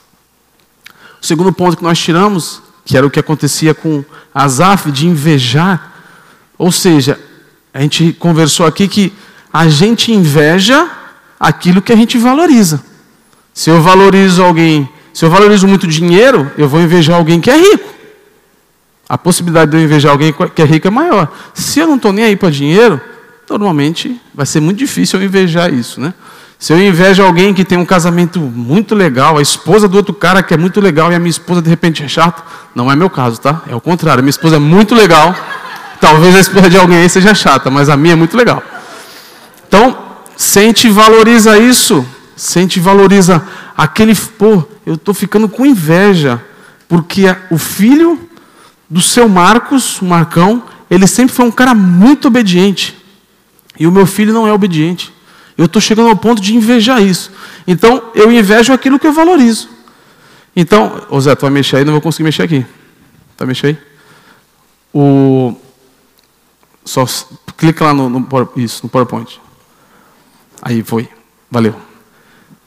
O 1.21 1.25
segundo 1.25 1.51
ponto 1.51 1.75
que 1.75 1.83
nós 1.83 1.99
tiramos, 1.99 2.61
que 2.85 2.95
era 2.95 3.05
o 3.05 3.09
que 3.09 3.19
acontecia 3.19 3.73
com 3.73 4.03
Asaf, 4.33 4.91
de 4.91 5.07
invejar, 5.07 5.93
ou 6.57 6.71
seja, 6.71 7.19
a 7.73 7.81
gente 7.81 8.13
conversou 8.13 8.65
aqui 8.65 8.87
que 8.87 9.13
a 9.51 9.67
gente 9.67 10.11
inveja 10.11 10.89
aquilo 11.39 11.81
que 11.81 11.91
a 11.91 11.95
gente 11.95 12.17
valoriza. 12.17 12.83
Se 13.53 13.69
eu 13.69 13.81
valorizo 13.81 14.43
alguém, 14.43 14.87
se 15.13 15.25
eu 15.25 15.29
valorizo 15.29 15.67
muito 15.67 15.87
dinheiro, 15.87 16.51
eu 16.57 16.67
vou 16.67 16.81
invejar 16.81 17.17
alguém 17.17 17.39
que 17.39 17.49
é 17.49 17.57
rico. 17.57 17.89
A 19.07 19.17
possibilidade 19.17 19.71
de 19.71 19.77
eu 19.77 19.83
invejar 19.83 20.11
alguém 20.11 20.33
que 20.53 20.61
é 20.61 20.65
rico 20.65 20.87
é 20.87 20.91
maior. 20.91 21.31
Se 21.53 21.79
eu 21.79 21.87
não 21.87 21.95
estou 21.95 22.13
nem 22.13 22.25
aí 22.25 22.35
para 22.35 22.49
dinheiro, 22.49 23.01
normalmente 23.49 24.21
vai 24.33 24.45
ser 24.45 24.59
muito 24.59 24.77
difícil 24.77 25.19
eu 25.19 25.25
invejar 25.25 25.73
isso, 25.73 25.99
né? 25.99 26.13
Se 26.59 26.73
eu 26.73 26.79
invejo 26.79 27.23
alguém 27.23 27.53
que 27.53 27.63
tem 27.63 27.77
um 27.77 27.85
casamento 27.85 28.39
muito 28.39 28.93
legal, 28.93 29.37
a 29.37 29.41
esposa 29.41 29.87
do 29.87 29.95
outro 29.95 30.13
cara 30.13 30.43
que 30.43 30.53
é 30.53 30.57
muito 30.57 30.81
legal 30.81 31.09
e 31.11 31.15
a 31.15 31.19
minha 31.19 31.29
esposa 31.29 31.61
de 31.61 31.69
repente 31.69 32.03
é 32.03 32.07
chata, 32.07 32.43
não 32.75 32.91
é 32.91 32.95
meu 32.97 33.09
caso, 33.09 33.39
tá? 33.39 33.61
É 33.67 33.73
o 33.73 33.79
contrário, 33.79 34.21
minha 34.21 34.29
esposa 34.29 34.57
é 34.57 34.59
muito 34.59 34.93
legal. 34.93 35.33
Talvez 35.99 36.35
a 36.35 36.39
esposa 36.39 36.69
de 36.69 36.77
alguém 36.77 36.97
aí 36.97 37.09
seja 37.09 37.33
chata, 37.33 37.69
mas 37.69 37.89
a 37.89 37.97
minha 37.97 38.13
é 38.13 38.15
muito 38.15 38.35
legal. 38.37 38.63
Então, 39.67 39.97
se 40.35 40.59
a 40.59 40.61
gente 40.61 40.89
valoriza 40.89 41.57
isso, 41.57 42.05
se 42.35 42.57
a 42.57 42.61
gente 42.61 42.79
valoriza 42.79 43.45
aquele, 43.75 44.15
pô, 44.15 44.63
eu 44.85 44.95
estou 44.95 45.13
ficando 45.13 45.49
com 45.49 45.65
inveja, 45.65 46.41
porque 46.87 47.23
o 47.51 47.57
filho 47.57 48.19
do 48.89 49.01
seu 49.01 49.27
Marcos, 49.29 50.01
o 50.01 50.05
Marcão, 50.05 50.63
ele 50.89 51.05
sempre 51.05 51.35
foi 51.35 51.45
um 51.45 51.51
cara 51.51 51.75
muito 51.75 52.27
obediente. 52.27 52.97
E 53.79 53.85
o 53.85 53.91
meu 53.91 54.05
filho 54.05 54.33
não 54.33 54.47
é 54.47 54.51
obediente. 54.51 55.13
Eu 55.57 55.65
estou 55.65 55.81
chegando 55.81 56.09
ao 56.09 56.15
ponto 56.15 56.41
de 56.41 56.55
invejar 56.55 57.01
isso. 57.01 57.31
Então, 57.67 58.11
eu 58.15 58.31
invejo 58.31 58.73
aquilo 58.73 58.97
que 58.97 59.05
eu 59.05 59.13
valorizo. 59.13 59.69
Então, 60.55 61.05
ô 61.09 61.19
Zé, 61.19 61.35
tu 61.35 61.41
vai 61.41 61.51
mexer 61.51 61.77
aí, 61.77 61.85
não 61.85 61.93
vou 61.93 62.01
conseguir 62.01 62.23
mexer 62.23 62.43
aqui. 62.43 62.65
Tá 63.37 63.45
mexer 63.45 63.67
aí? 63.67 63.77
O... 64.93 65.55
Só 66.89 67.05
clica 67.55 67.85
lá 67.85 67.93
no, 67.93 68.09
no, 68.09 68.27
isso, 68.55 68.79
no 68.81 68.89
PowerPoint. 68.89 69.39
Aí 70.59 70.81
foi. 70.81 71.07
Valeu. 71.51 71.75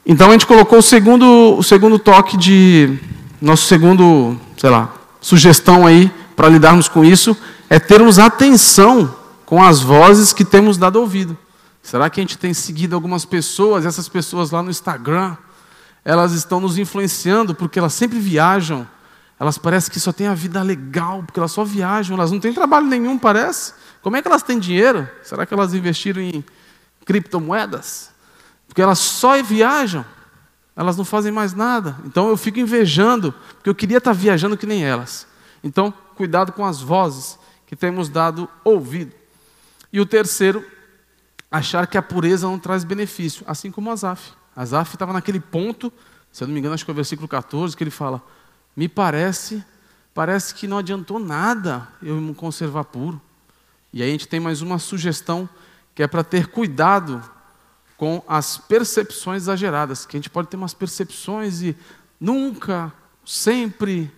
Então 0.07 0.29
a 0.29 0.33
gente 0.33 0.47
colocou 0.47 0.79
o 0.79 0.83
segundo, 0.83 1.57
o 1.59 1.63
segundo 1.65 1.99
toque 1.99 2.37
de. 2.37 3.01
Nosso 3.41 3.67
segundo, 3.67 4.39
sei 4.57 4.71
lá, 4.71 4.95
sugestão 5.21 5.85
aí 5.85 6.09
para 6.37 6.49
lidarmos 6.49 6.87
com 6.87 7.05
isso 7.05 7.37
é 7.69 7.81
termos 7.81 8.21
atenção 8.21 9.13
com 9.45 9.61
as 9.61 9.81
vozes 9.81 10.33
que 10.33 10.45
temos 10.45 10.79
dado 10.79 11.01
ouvido. 11.01 11.37
Será 11.83 12.09
que 12.09 12.21
a 12.21 12.23
gente 12.23 12.39
tem 12.39 12.55
seguido 12.55 12.95
algumas 12.95 13.25
pessoas, 13.25 13.85
essas 13.85 14.09
pessoas 14.09 14.53
lá 14.53 14.63
no 14.63 14.71
Instagram, 14.71 15.37
elas 16.05 16.31
estão 16.31 16.61
nos 16.61 16.79
influenciando 16.79 17.57
porque 17.57 17.81
elas 17.81 17.93
sempre 17.93 18.21
viajam, 18.21 18.87
elas 19.41 19.59
parecem 19.59 19.93
que 19.93 19.99
só 19.99 20.13
têm 20.13 20.29
a 20.29 20.35
vida 20.35 20.63
legal, 20.63 21.25
porque 21.25 21.41
elas 21.41 21.51
só 21.51 21.65
viajam, 21.65 22.17
elas 22.17 22.31
não 22.31 22.39
têm 22.39 22.53
trabalho 22.53 22.87
nenhum, 22.87 23.19
parece. 23.19 23.82
Como 24.03 24.17
é 24.17 24.23
que 24.23 24.29
elas 24.29 24.43
têm 24.43 24.59
dinheiro? 24.59 25.09
Será 25.23 25.47
que 25.47 25.55
elas 25.55 25.73
investiram 25.73 26.21
em 26.21 26.45
criptomoedas? 27.07 28.11
Porque 28.67 28.83
elas 28.83 28.99
só 28.99 29.41
viajam, 29.43 30.05
elas 30.75 30.97
não 30.97 31.05
fazem 31.05 31.31
mais 31.31 31.55
nada. 31.55 31.97
Então 32.05 32.29
eu 32.29 32.37
fico 32.37 32.59
invejando, 32.59 33.33
porque 33.55 33.71
eu 33.71 33.75
queria 33.75 33.99
estar 33.99 34.13
viajando 34.13 34.57
que 34.57 34.67
nem 34.67 34.85
elas. 34.85 35.27
Então, 35.63 35.95
cuidado 36.17 36.53
com 36.53 36.65
as 36.65 36.81
vozes 36.81 37.39
que 37.67 37.77
temos 37.77 38.09
dado 38.09 38.49
ouvido. 38.65 39.13
E 39.93 40.01
o 40.01 40.07
terceiro, 40.07 40.65
achar 41.51 41.87
que 41.87 41.97
a 41.97 42.03
pureza 42.03 42.47
não 42.47 42.59
traz 42.59 42.83
benefício, 42.83 43.45
assim 43.47 43.71
como 43.71 43.91
Asaf. 43.91 44.33
Asaf 44.57 44.95
estava 44.95 45.13
naquele 45.13 45.39
ponto, 45.39 45.93
se 46.33 46.43
eu 46.43 46.49
não 46.49 46.55
me 46.55 46.61
engano, 46.61 46.75
acho 46.75 46.85
que 46.85 46.91
é 46.91 46.93
o 46.93 46.95
versículo 46.95 47.29
14, 47.29 47.77
que 47.77 47.85
ele 47.85 47.91
fala: 47.91 48.23
Me 48.75 48.89
parece, 48.89 49.63
parece 50.15 50.55
que 50.55 50.67
não 50.67 50.79
adiantou 50.79 51.19
nada 51.19 51.87
eu 52.03 52.17
me 52.17 52.35
conservar 52.35 52.85
puro. 52.85 53.21
E 53.93 54.03
aí 54.03 54.09
a 54.09 54.13
gente 54.13 54.29
tem 54.29 54.41
mais 54.41 54.63
uma 54.63 54.79
sugestão 54.79 55.49
que 55.95 56.03
é 56.03 56.07
para 56.07 56.25
ter 56.25 56.47
cuidado 56.47 57.23
com 57.97 58.23
as 58.27 58.57
percepções 58.57 59.43
exageradas, 59.43 60.07
que 60.07 60.17
a 60.17 60.19
gente 60.19 60.31
pode 60.31 60.49
ter 60.49 60.57
umas 60.57 60.75
percepções 60.75 61.63
e 61.63 61.77
nunca, 62.19 62.93
sempre. 63.25 64.11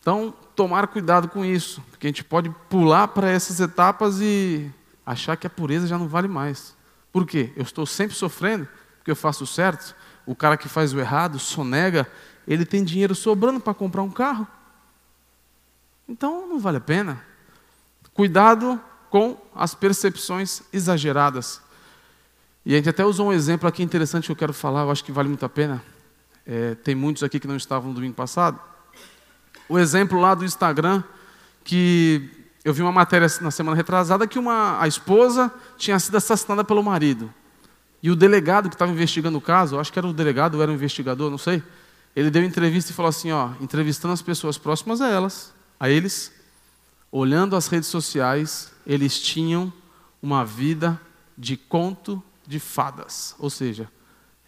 Então, 0.00 0.34
tomar 0.56 0.88
cuidado 0.88 1.28
com 1.28 1.44
isso, 1.44 1.82
porque 1.90 2.06
a 2.06 2.10
gente 2.10 2.24
pode 2.24 2.50
pular 2.68 3.08
para 3.08 3.30
essas 3.30 3.60
etapas 3.60 4.20
e 4.20 4.70
achar 5.04 5.36
que 5.36 5.46
a 5.46 5.50
pureza 5.50 5.86
já 5.86 5.98
não 5.98 6.08
vale 6.08 6.26
mais. 6.26 6.74
Por 7.12 7.26
quê? 7.26 7.52
Eu 7.54 7.62
estou 7.62 7.84
sempre 7.86 8.16
sofrendo 8.16 8.66
porque 8.98 9.10
eu 9.10 9.16
faço 9.16 9.44
o 9.44 9.46
certo. 9.46 9.94
O 10.24 10.34
cara 10.34 10.56
que 10.56 10.68
faz 10.68 10.92
o 10.92 11.00
errado, 11.00 11.38
sonega, 11.38 12.08
ele 12.46 12.64
tem 12.64 12.82
dinheiro 12.82 13.14
sobrando 13.14 13.60
para 13.60 13.74
comprar 13.74 14.02
um 14.02 14.10
carro. 14.10 14.46
Então, 16.08 16.48
não 16.48 16.58
vale 16.58 16.78
a 16.78 16.80
pena. 16.80 17.22
Cuidado 18.14 18.80
com 19.10 19.36
as 19.54 19.74
percepções 19.74 20.62
exageradas. 20.72 21.60
E 22.64 22.74
a 22.74 22.76
gente 22.76 22.88
até 22.88 23.04
usou 23.04 23.28
um 23.28 23.32
exemplo 23.32 23.68
aqui 23.68 23.82
interessante 23.82 24.26
que 24.26 24.32
eu 24.32 24.36
quero 24.36 24.52
falar, 24.52 24.82
eu 24.82 24.90
acho 24.90 25.04
que 25.04 25.12
vale 25.12 25.28
muito 25.28 25.44
a 25.44 25.48
pena. 25.48 25.82
É, 26.46 26.74
tem 26.76 26.94
muitos 26.94 27.22
aqui 27.22 27.40
que 27.40 27.48
não 27.48 27.56
estavam 27.56 27.88
no 27.88 27.94
domingo 27.94 28.14
passado. 28.14 28.58
O 29.68 29.78
exemplo 29.78 30.20
lá 30.20 30.34
do 30.34 30.44
Instagram, 30.44 31.02
que 31.64 32.30
eu 32.64 32.72
vi 32.72 32.82
uma 32.82 32.92
matéria 32.92 33.26
na 33.40 33.50
semana 33.50 33.76
retrasada 33.76 34.26
que 34.26 34.38
uma, 34.38 34.80
a 34.80 34.86
esposa 34.86 35.52
tinha 35.76 35.98
sido 35.98 36.16
assassinada 36.16 36.62
pelo 36.62 36.82
marido. 36.82 37.32
E 38.02 38.10
o 38.10 38.16
delegado 38.16 38.68
que 38.68 38.74
estava 38.74 38.90
investigando 38.90 39.38
o 39.38 39.40
caso, 39.40 39.78
acho 39.78 39.92
que 39.92 39.98
era 39.98 40.06
o 40.06 40.12
delegado 40.12 40.56
ou 40.56 40.62
era 40.62 40.70
o 40.70 40.74
investigador, 40.74 41.30
não 41.30 41.38
sei, 41.38 41.62
ele 42.14 42.30
deu 42.30 42.44
entrevista 42.44 42.90
e 42.90 42.94
falou 42.94 43.08
assim, 43.08 43.32
ó, 43.32 43.50
entrevistando 43.60 44.12
as 44.12 44.22
pessoas 44.22 44.58
próximas 44.58 45.00
a 45.00 45.08
elas, 45.08 45.52
a 45.78 45.88
eles, 45.88 46.32
olhando 47.12 47.54
as 47.54 47.68
redes 47.68 47.90
sociais, 47.90 48.72
eles 48.86 49.20
tinham 49.20 49.70
uma 50.22 50.44
vida 50.46 50.98
de 51.36 51.58
conto 51.58 52.22
de 52.46 52.58
fadas. 52.58 53.36
Ou 53.38 53.50
seja, 53.50 53.88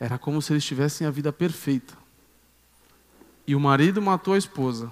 era 0.01 0.19
como 0.19 0.41
se 0.41 0.53
eles 0.53 0.65
tivessem 0.65 1.07
a 1.07 1.11
vida 1.11 1.31
perfeita. 1.31 1.95
E 3.47 3.55
o 3.55 3.61
marido 3.61 4.01
matou 4.01 4.33
a 4.33 4.39
esposa. 4.39 4.91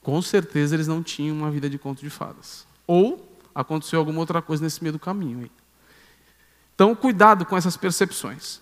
Com 0.00 0.22
certeza 0.22 0.74
eles 0.74 0.88
não 0.88 1.02
tinham 1.02 1.36
uma 1.36 1.50
vida 1.50 1.68
de 1.68 1.78
conto 1.78 2.00
de 2.00 2.08
fadas. 2.08 2.66
Ou 2.86 3.36
aconteceu 3.54 3.98
alguma 3.98 4.20
outra 4.20 4.40
coisa 4.40 4.64
nesse 4.64 4.82
meio 4.82 4.94
do 4.94 4.98
caminho. 4.98 5.40
Aí. 5.40 5.50
Então, 6.74 6.94
cuidado 6.94 7.44
com 7.44 7.56
essas 7.56 7.76
percepções. 7.76 8.60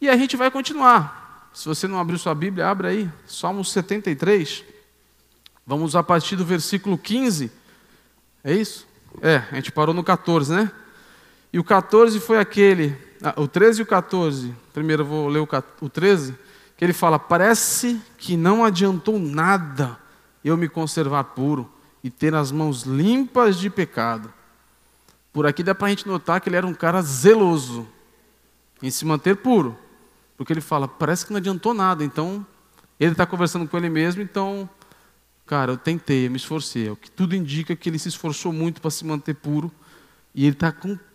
E 0.00 0.08
a 0.08 0.16
gente 0.16 0.36
vai 0.36 0.50
continuar. 0.50 1.50
Se 1.52 1.68
você 1.68 1.86
não 1.86 1.98
abriu 1.98 2.16
sua 2.18 2.34
Bíblia, 2.34 2.68
abre 2.68 2.86
aí. 2.88 3.12
Salmos 3.26 3.70
73. 3.72 4.64
Vamos 5.68 5.94
a 5.94 6.02
partir 6.02 6.34
do 6.34 6.46
versículo 6.46 6.96
15. 6.96 7.52
É 8.42 8.54
isso? 8.54 8.88
É, 9.20 9.42
a 9.52 9.56
gente 9.56 9.70
parou 9.70 9.94
no 9.94 10.02
14, 10.02 10.50
né? 10.50 10.72
E 11.52 11.58
o 11.58 11.64
14 11.64 12.18
foi 12.20 12.38
aquele, 12.38 12.96
ah, 13.22 13.34
o 13.36 13.46
13 13.46 13.80
e 13.80 13.82
o 13.82 13.86
14, 13.86 14.54
primeiro 14.72 15.02
eu 15.02 15.06
vou 15.06 15.28
ler 15.28 15.46
o 15.82 15.88
13, 15.90 16.34
que 16.74 16.82
ele 16.82 16.94
fala: 16.94 17.18
Parece 17.18 18.00
que 18.16 18.34
não 18.34 18.64
adiantou 18.64 19.18
nada 19.18 19.98
eu 20.42 20.56
me 20.56 20.70
conservar 20.70 21.22
puro 21.24 21.70
e 22.02 22.08
ter 22.08 22.34
as 22.34 22.50
mãos 22.50 22.84
limpas 22.84 23.58
de 23.58 23.68
pecado. 23.68 24.32
Por 25.34 25.46
aqui 25.46 25.62
dá 25.62 25.74
para 25.74 25.88
a 25.88 25.90
gente 25.90 26.08
notar 26.08 26.40
que 26.40 26.48
ele 26.48 26.56
era 26.56 26.66
um 26.66 26.72
cara 26.72 27.02
zeloso 27.02 27.86
em 28.82 28.90
se 28.90 29.04
manter 29.04 29.36
puro, 29.36 29.76
porque 30.34 30.50
ele 30.50 30.62
fala: 30.62 30.88
Parece 30.88 31.26
que 31.26 31.32
não 31.34 31.38
adiantou 31.38 31.74
nada, 31.74 32.02
então 32.02 32.46
ele 32.98 33.12
está 33.12 33.26
conversando 33.26 33.68
com 33.68 33.76
ele 33.76 33.90
mesmo, 33.90 34.22
então, 34.22 34.66
cara, 35.48 35.72
eu 35.72 35.76
tentei, 35.76 36.26
eu 36.26 36.30
me 36.30 36.36
esforcei. 36.36 36.88
É 36.88 36.90
o 36.90 36.96
que 36.96 37.10
tudo 37.10 37.34
indica 37.34 37.74
que 37.74 37.88
ele 37.88 37.98
se 37.98 38.08
esforçou 38.08 38.52
muito 38.52 38.80
para 38.80 38.90
se 38.90 39.04
manter 39.04 39.34
puro 39.34 39.72
e 40.34 40.44
ele 40.44 40.52
está 40.52 40.72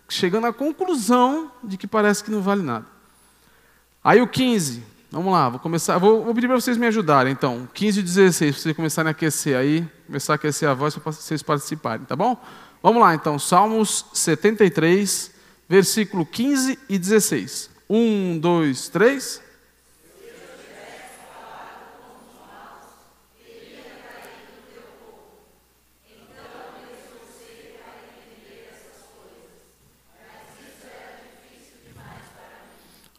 chegando 0.09 0.47
à 0.47 0.53
conclusão 0.53 1.51
de 1.63 1.77
que 1.77 1.87
parece 1.87 2.23
que 2.23 2.31
não 2.31 2.41
vale 2.41 2.63
nada. 2.63 2.85
Aí 4.03 4.21
o 4.21 4.27
15, 4.27 4.83
vamos 5.09 5.31
lá, 5.31 5.47
vou 5.47 5.59
começar, 5.59 5.97
vou, 5.97 6.25
vou 6.25 6.33
pedir 6.35 6.47
para 6.47 6.59
vocês 6.59 6.75
me 6.77 6.85
ajudarem, 6.87 7.31
então, 7.31 7.69
15 7.73 7.99
e 7.99 8.03
16, 8.03 8.55
para 8.55 8.61
vocês 8.61 8.75
começarem 8.75 9.07
a 9.07 9.11
aquecer 9.11 9.55
aí, 9.55 9.87
começar 10.05 10.33
a 10.33 10.35
aquecer 10.35 10.67
a 10.67 10.73
voz 10.73 10.93
para 10.93 11.11
vocês 11.11 11.41
participarem, 11.41 12.05
tá 12.05 12.15
bom? 12.15 12.35
Vamos 12.81 13.01
lá, 13.01 13.15
então, 13.15 13.39
Salmos 13.39 14.05
73, 14.13 15.31
versículo 15.69 16.25
15 16.25 16.77
e 16.89 16.97
16. 16.97 17.69
1, 17.89 18.39
2, 18.39 18.89
3. 18.89 19.41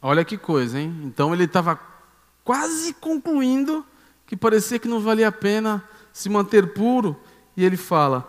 Olha 0.07 0.23
que 0.23 0.37
coisa, 0.37 0.79
hein? 0.79 1.01
Então 1.03 1.33
ele 1.33 1.45
estava 1.45 1.79
quase 2.43 2.93
concluindo 2.93 3.83
que 4.27 4.37
parecia 4.37 4.77
que 4.77 4.87
não 4.87 4.99
valia 4.99 5.29
a 5.29 5.31
pena 5.31 5.83
se 6.13 6.29
manter 6.29 6.75
puro. 6.75 7.19
E 7.57 7.65
ele 7.65 7.75
fala: 7.75 8.23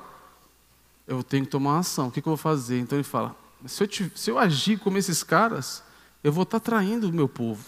Eu 1.06 1.22
tenho 1.22 1.44
que 1.44 1.50
tomar 1.50 1.72
uma 1.72 1.80
ação, 1.80 2.08
o 2.08 2.10
que, 2.10 2.22
que 2.22 2.26
eu 2.26 2.30
vou 2.30 2.38
fazer? 2.38 2.78
Então 2.78 2.96
ele 2.96 3.04
fala: 3.04 3.36
se 3.66 3.82
eu, 3.82 3.86
te, 3.86 4.10
se 4.14 4.30
eu 4.30 4.38
agir 4.38 4.78
como 4.78 4.96
esses 4.96 5.22
caras, 5.22 5.82
eu 6.24 6.32
vou 6.32 6.44
estar 6.44 6.60
tá 6.60 6.64
traindo 6.64 7.10
o 7.10 7.12
meu 7.12 7.28
povo, 7.28 7.62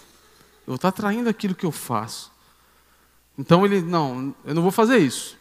eu 0.61 0.69
vou 0.69 0.77
estar 0.77 0.91
tá 0.91 1.03
traindo 1.03 1.29
aquilo 1.29 1.55
que 1.55 1.67
eu 1.67 1.73
faço. 1.73 2.33
Então 3.37 3.63
ele: 3.67 3.83
Não, 3.83 4.35
eu 4.43 4.55
não 4.55 4.63
vou 4.63 4.73
fazer 4.73 4.97
isso. 4.97 5.37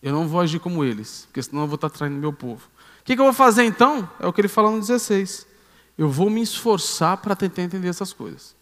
Eu 0.00 0.12
não 0.12 0.28
vou 0.28 0.40
agir 0.40 0.60
como 0.60 0.84
eles, 0.84 1.24
porque 1.26 1.42
senão 1.42 1.62
eu 1.62 1.66
vou 1.66 1.74
estar 1.74 1.90
tá 1.90 1.98
traindo 1.98 2.16
o 2.16 2.20
meu 2.20 2.32
povo. 2.32 2.62
O 3.00 3.04
que, 3.04 3.16
que 3.16 3.20
eu 3.20 3.24
vou 3.24 3.34
fazer 3.34 3.64
então? 3.64 4.08
É 4.20 4.26
o 4.28 4.32
que 4.32 4.40
ele 4.40 4.46
fala 4.46 4.70
no 4.70 4.78
16 4.78 5.50
eu 5.96 6.08
vou 6.08 6.30
me 6.30 6.42
esforçar 6.42 7.18
para 7.18 7.36
tentar 7.36 7.62
entender 7.62 7.88
essas 7.88 8.12
coisas. 8.12 8.54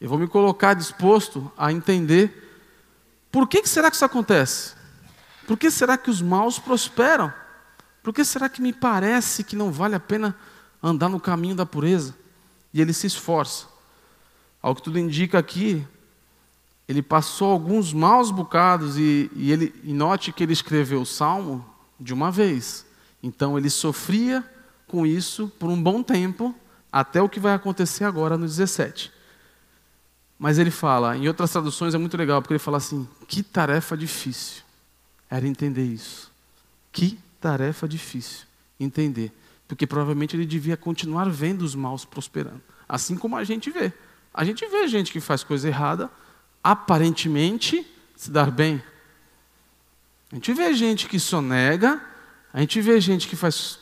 Eu 0.00 0.08
vou 0.08 0.18
me 0.18 0.26
colocar 0.26 0.74
disposto 0.74 1.50
a 1.56 1.72
entender 1.72 2.42
por 3.30 3.48
que, 3.48 3.62
que 3.62 3.68
será 3.68 3.90
que 3.90 3.96
isso 3.96 4.04
acontece? 4.04 4.74
Por 5.46 5.58
que 5.58 5.70
será 5.70 5.98
que 5.98 6.10
os 6.10 6.22
maus 6.22 6.58
prosperam? 6.58 7.32
Por 8.02 8.12
que 8.12 8.24
será 8.24 8.48
que 8.48 8.62
me 8.62 8.72
parece 8.72 9.42
que 9.42 9.56
não 9.56 9.72
vale 9.72 9.94
a 9.94 10.00
pena 10.00 10.36
andar 10.82 11.08
no 11.08 11.18
caminho 11.18 11.54
da 11.54 11.66
pureza? 11.66 12.14
E 12.72 12.80
ele 12.80 12.92
se 12.92 13.06
esforça. 13.06 13.66
Ao 14.62 14.74
que 14.74 14.82
tudo 14.82 14.98
indica 14.98 15.38
aqui, 15.38 15.86
ele 16.86 17.02
passou 17.02 17.50
alguns 17.50 17.92
maus 17.92 18.30
bocados 18.30 18.96
e, 18.96 19.30
e, 19.34 19.50
ele, 19.50 19.74
e 19.82 19.92
note 19.92 20.32
que 20.32 20.42
ele 20.42 20.52
escreveu 20.52 21.00
o 21.00 21.06
salmo 21.06 21.64
de 21.98 22.12
uma 22.12 22.30
vez. 22.30 22.86
Então 23.22 23.58
ele 23.58 23.70
sofria 23.70 24.44
com 24.94 25.04
isso 25.04 25.48
por 25.58 25.68
um 25.68 25.82
bom 25.82 26.04
tempo, 26.04 26.54
até 26.92 27.20
o 27.20 27.28
que 27.28 27.40
vai 27.40 27.52
acontecer 27.52 28.04
agora 28.04 28.38
no 28.38 28.46
17. 28.46 29.12
Mas 30.38 30.56
ele 30.56 30.70
fala, 30.70 31.16
em 31.16 31.26
outras 31.26 31.50
traduções 31.50 31.96
é 31.96 31.98
muito 31.98 32.16
legal, 32.16 32.40
porque 32.40 32.52
ele 32.52 32.60
fala 32.60 32.76
assim: 32.76 33.08
que 33.26 33.42
tarefa 33.42 33.96
difícil 33.96 34.62
era 35.28 35.48
entender 35.48 35.82
isso. 35.82 36.30
Que 36.92 37.18
tarefa 37.40 37.88
difícil 37.88 38.46
entender. 38.78 39.32
porque 39.66 39.86
provavelmente 39.86 40.36
ele 40.36 40.46
devia 40.46 40.76
continuar 40.76 41.28
vendo 41.28 41.62
os 41.62 41.74
maus 41.74 42.04
prosperando, 42.04 42.62
assim 42.88 43.16
como 43.16 43.34
a 43.34 43.42
gente 43.42 43.72
vê. 43.72 43.92
A 44.32 44.44
gente 44.44 44.64
vê 44.68 44.86
gente 44.86 45.10
que 45.10 45.18
faz 45.18 45.42
coisa 45.42 45.66
errada, 45.66 46.08
aparentemente 46.62 47.84
se 48.14 48.30
dar 48.30 48.50
bem. 48.50 48.80
A 50.30 50.36
gente 50.36 50.52
vê 50.52 50.72
gente 50.74 51.08
que 51.08 51.18
sonega, 51.18 52.00
a 52.52 52.60
gente 52.60 52.80
vê 52.80 53.00
gente 53.00 53.26
que 53.26 53.34
faz. 53.34 53.80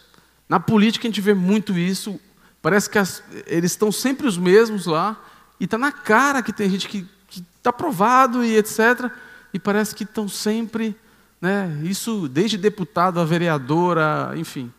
Na 0.53 0.61
política 0.61 1.09
a 1.09 1.11
gente 1.11 1.23
vê 1.23 1.33
muito 1.33 1.79
isso. 1.79 2.21
Parece 2.61 2.91
que 2.91 2.99
as... 2.99 3.23
eles 3.47 3.71
estão 3.71 3.91
sempre 3.91 4.27
os 4.27 4.37
mesmos 4.37 4.85
lá, 4.85 5.19
e 5.59 5.65
está 5.65 5.79
na 5.79 5.91
cara 5.91 6.43
que 6.43 6.53
tem 6.53 6.69
gente 6.69 6.87
que 6.87 7.09
está 7.57 7.73
provado 7.73 8.45
e 8.45 8.59
etc. 8.59 9.11
E 9.55 9.59
parece 9.59 9.95
que 9.95 10.05
estão 10.05 10.29
sempre. 10.29 10.95
Né, 11.41 11.81
isso 11.85 12.29
desde 12.29 12.59
deputado 12.59 13.19
a 13.19 13.25
vereadora, 13.25 14.35
enfim. 14.37 14.71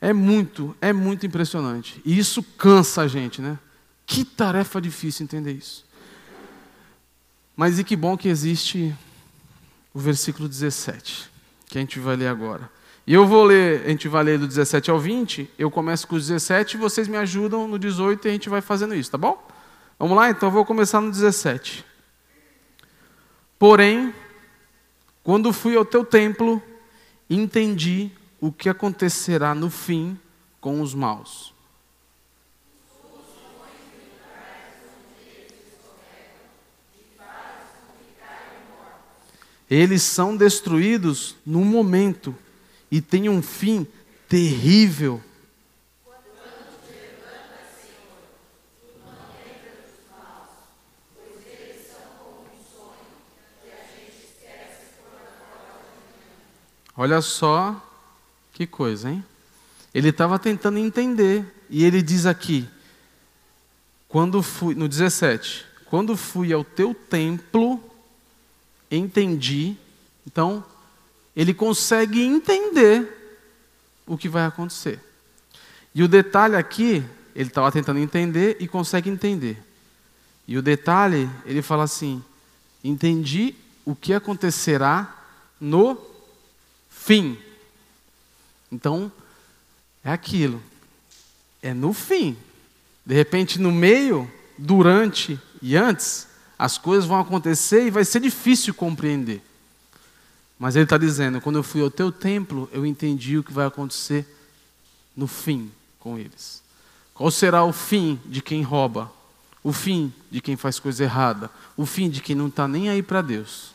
É 0.00 0.14
muito, 0.14 0.74
é 0.80 0.94
muito 0.94 1.26
impressionante. 1.26 2.00
E 2.02 2.18
isso 2.18 2.42
cansa 2.42 3.02
a 3.02 3.06
gente, 3.06 3.42
né? 3.42 3.58
Que 4.06 4.24
tarefa 4.24 4.80
difícil 4.80 5.24
entender 5.24 5.52
isso. 5.52 5.84
Mas 7.54 7.78
e 7.78 7.84
que 7.84 7.96
bom 7.96 8.16
que 8.16 8.30
existe 8.30 8.96
o 9.92 9.98
versículo 9.98 10.48
17, 10.48 11.30
que 11.66 11.76
a 11.76 11.82
gente 11.82 12.00
vai 12.00 12.16
ler 12.16 12.28
agora. 12.28 12.74
E 13.06 13.14
eu 13.14 13.24
vou 13.24 13.44
ler, 13.44 13.82
a 13.86 13.88
gente 13.88 14.08
vai 14.08 14.24
ler 14.24 14.36
do 14.36 14.48
17 14.48 14.90
ao 14.90 14.98
20, 14.98 15.48
eu 15.56 15.70
começo 15.70 16.08
com 16.08 16.16
o 16.16 16.18
17 16.18 16.74
e 16.74 16.80
vocês 16.80 17.06
me 17.06 17.16
ajudam 17.16 17.68
no 17.68 17.78
18 17.78 18.26
e 18.26 18.28
a 18.28 18.32
gente 18.32 18.48
vai 18.48 18.60
fazendo 18.60 18.96
isso, 18.96 19.12
tá 19.12 19.16
bom? 19.16 19.46
Vamos 19.96 20.16
lá, 20.16 20.28
então 20.28 20.48
eu 20.48 20.52
vou 20.52 20.64
começar 20.64 21.00
no 21.00 21.08
17. 21.08 21.84
Porém, 23.56 24.12
quando 25.22 25.52
fui 25.52 25.76
ao 25.76 25.84
teu 25.84 26.04
templo, 26.04 26.60
entendi 27.30 28.10
o 28.40 28.50
que 28.50 28.68
acontecerá 28.68 29.54
no 29.54 29.70
fim 29.70 30.18
com 30.60 30.80
os 30.80 30.92
maus. 30.92 31.54
Eles 39.70 40.02
são 40.02 40.36
destruídos 40.36 41.36
no 41.46 41.64
momento 41.64 42.36
e 42.96 43.00
têm 43.02 43.28
um 43.28 43.42
fim 43.42 43.86
terrível. 44.26 45.22
Olha 56.96 57.20
só 57.20 57.78
que 58.54 58.66
coisa, 58.66 59.10
hein? 59.10 59.22
Ele 59.92 60.08
estava 60.08 60.38
tentando 60.38 60.78
entender 60.78 61.44
e 61.68 61.84
ele 61.84 62.00
diz 62.00 62.24
aqui: 62.24 62.66
quando 64.08 64.42
fui 64.42 64.74
no 64.74 64.88
17, 64.88 65.66
quando 65.84 66.16
fui 66.16 66.50
ao 66.50 66.64
teu 66.64 66.94
templo, 66.94 67.78
entendi. 68.90 69.76
Então, 70.26 70.64
ele 71.36 71.52
consegue 71.52 72.22
entender 72.22 73.12
o 74.06 74.16
que 74.16 74.28
vai 74.28 74.46
acontecer. 74.46 74.98
E 75.94 76.02
o 76.02 76.08
detalhe 76.08 76.56
aqui, 76.56 77.04
ele 77.34 77.48
estava 77.48 77.70
tentando 77.70 77.98
entender 77.98 78.56
e 78.58 78.66
consegue 78.66 79.10
entender. 79.10 79.62
E 80.48 80.56
o 80.56 80.62
detalhe, 80.62 81.28
ele 81.44 81.60
fala 81.60 81.84
assim: 81.84 82.24
entendi 82.82 83.54
o 83.84 83.94
que 83.94 84.14
acontecerá 84.14 85.14
no 85.60 85.98
fim. 86.88 87.38
Então, 88.72 89.12
é 90.02 90.10
aquilo. 90.10 90.62
É 91.62 91.74
no 91.74 91.92
fim. 91.92 92.36
De 93.04 93.14
repente, 93.14 93.60
no 93.60 93.70
meio, 93.70 94.30
durante 94.56 95.38
e 95.60 95.76
antes, 95.76 96.28
as 96.58 96.78
coisas 96.78 97.04
vão 97.06 97.20
acontecer 97.20 97.86
e 97.86 97.90
vai 97.90 98.04
ser 98.04 98.20
difícil 98.20 98.72
compreender. 98.72 99.42
Mas 100.58 100.76
ele 100.76 100.84
está 100.84 100.96
dizendo: 100.96 101.40
quando 101.40 101.56
eu 101.56 101.62
fui 101.62 101.82
ao 101.82 101.90
teu 101.90 102.10
templo, 102.10 102.68
eu 102.72 102.86
entendi 102.86 103.38
o 103.38 103.44
que 103.44 103.52
vai 103.52 103.66
acontecer 103.66 104.26
no 105.16 105.26
fim 105.26 105.70
com 105.98 106.18
eles. 106.18 106.62
Qual 107.14 107.30
será 107.30 107.64
o 107.64 107.72
fim 107.72 108.20
de 108.26 108.42
quem 108.42 108.62
rouba? 108.62 109.10
O 109.62 109.72
fim 109.72 110.12
de 110.30 110.40
quem 110.40 110.56
faz 110.56 110.78
coisa 110.78 111.02
errada? 111.02 111.50
O 111.76 111.84
fim 111.86 112.08
de 112.08 112.20
quem 112.20 112.36
não 112.36 112.48
está 112.48 112.68
nem 112.68 112.88
aí 112.88 113.02
para 113.02 113.22
Deus? 113.22 113.72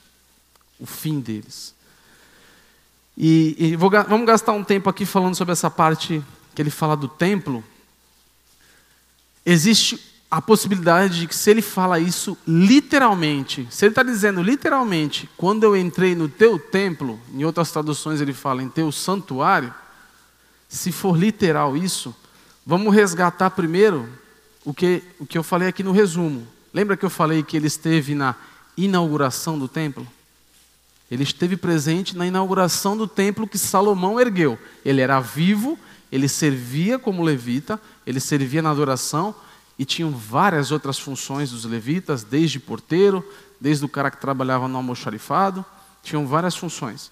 O 0.80 0.86
fim 0.86 1.20
deles. 1.20 1.74
E, 3.17 3.56
e 3.58 3.76
vou, 3.76 3.89
vamos 3.89 4.26
gastar 4.26 4.54
um 4.54 4.63
tempo 4.63 4.89
aqui 4.89 5.06
falando 5.06 5.36
sobre 5.36 5.52
essa 5.52 5.70
parte 5.70 6.24
que 6.56 6.62
ele 6.62 6.70
fala 6.70 6.96
do 6.96 7.08
templo. 7.08 7.63
Existe 9.46 10.00
a 10.32 10.41
possibilidade 10.41 11.20
de 11.20 11.28
que, 11.28 11.36
se 11.36 11.52
ele 11.52 11.62
fala 11.62 12.00
isso 12.00 12.38
literalmente, 12.48 13.67
se 13.70 13.84
ele 13.84 13.91
está 13.91 14.02
dizendo 14.02 14.41
literalmente, 14.41 15.30
quando 15.36 15.65
eu 15.65 15.76
entrei 15.76 16.15
no 16.15 16.30
teu 16.30 16.58
templo, 16.58 17.20
em 17.34 17.44
outras 17.44 17.70
traduções 17.70 18.22
ele 18.22 18.32
fala 18.32 18.63
em 18.63 18.70
teu 18.70 18.94
santuário, 18.94 19.74
se 20.70 20.89
for 20.89 21.17
literal 21.17 21.76
isso, 21.76 22.15
vamos 22.65 22.96
resgatar 22.96 23.50
primeiro 23.50 24.08
o 24.63 24.74
que, 24.74 25.04
o 25.20 25.26
que 25.26 25.38
eu 25.38 25.44
falei 25.44 25.67
aqui 25.67 25.84
no 25.84 25.91
resumo. 25.91 26.48
Lembra 26.74 26.96
que 26.96 27.04
eu 27.04 27.10
falei 27.10 27.44
que 27.44 27.58
ele 27.58 27.67
esteve 27.67 28.15
na 28.15 28.34
inauguração 28.78 29.60
do 29.60 29.67
templo? 29.67 30.08
Ele 31.12 31.24
esteve 31.24 31.58
presente 31.58 32.15
na 32.15 32.26
inauguração 32.26 32.96
do 32.96 33.06
templo 33.06 33.46
que 33.46 33.58
Salomão 33.58 34.17
ergueu. 34.17 34.58
Ele 34.86 35.02
era 35.02 35.20
vivo, 35.20 35.78
ele 36.10 36.30
servia 36.30 36.98
como 36.98 37.22
levita, 37.22 37.78
ele 38.08 38.22
servia 38.22 38.62
na 38.62 38.72
adoração, 38.72 39.36
e 39.78 39.86
tinham 39.86 40.12
várias 40.12 40.72
outras 40.72 41.00
funções 41.00 41.52
dos 41.52 41.66
levitas, 41.66 42.24
desde 42.24 42.60
porteiro, 42.60 43.26
desde 43.60 43.84
o 43.86 43.90
cara 43.90 44.12
que 44.12 44.18
trabalhava 44.18 44.68
no 44.68 44.78
almoxarifado, 44.78 45.66
tinham 46.04 46.28
várias 46.28 46.56
funções. 46.56 47.12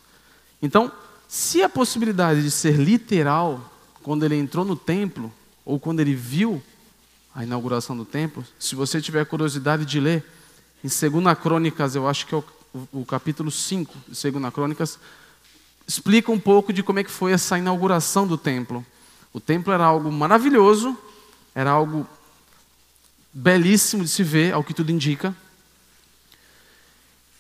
Então, 0.62 0.92
se 1.28 1.62
a 1.62 1.70
possibilidade 1.70 2.42
de 2.42 2.52
ser 2.52 2.76
literal, 2.76 3.72
quando 4.02 4.24
ele 4.24 4.36
entrou 4.36 4.66
no 4.66 4.76
templo, 4.76 5.32
ou 5.64 5.80
quando 5.80 6.00
ele 6.00 6.16
viu 6.16 6.62
a 7.34 7.44
inauguração 7.44 7.96
do 7.96 8.04
templo, 8.04 8.44
se 8.58 8.76
você 8.76 9.00
tiver 9.00 9.26
curiosidade 9.26 9.86
de 9.86 10.00
ler, 10.00 10.26
em 10.84 10.88
2 10.88 11.38
Crônicas, 11.40 11.96
eu 11.96 12.08
acho 12.08 12.26
que 12.26 12.34
é 12.34 12.38
o, 12.38 12.44
o, 12.92 13.06
capítulo 13.06 13.52
5 13.52 13.94
de 14.08 14.32
2 14.32 14.54
Crônicas, 14.54 14.98
explica 15.88 16.32
um 16.32 16.40
pouco 16.40 16.72
de 16.74 16.82
como 16.82 17.00
é 17.00 17.04
que 17.04 17.12
foi 17.12 17.32
essa 17.32 17.58
inauguração 17.58 18.26
do 18.26 18.38
templo. 18.38 18.86
O 19.34 19.40
templo 19.40 19.72
era 19.74 19.86
algo 19.86 20.12
maravilhoso, 20.12 20.98
era 21.54 21.70
algo 21.70 22.08
belíssimo 23.34 24.04
de 24.04 24.10
se 24.10 24.24
ver, 24.24 24.54
ao 24.54 24.64
que 24.64 24.74
tudo 24.74 24.92
indica. 24.92 25.36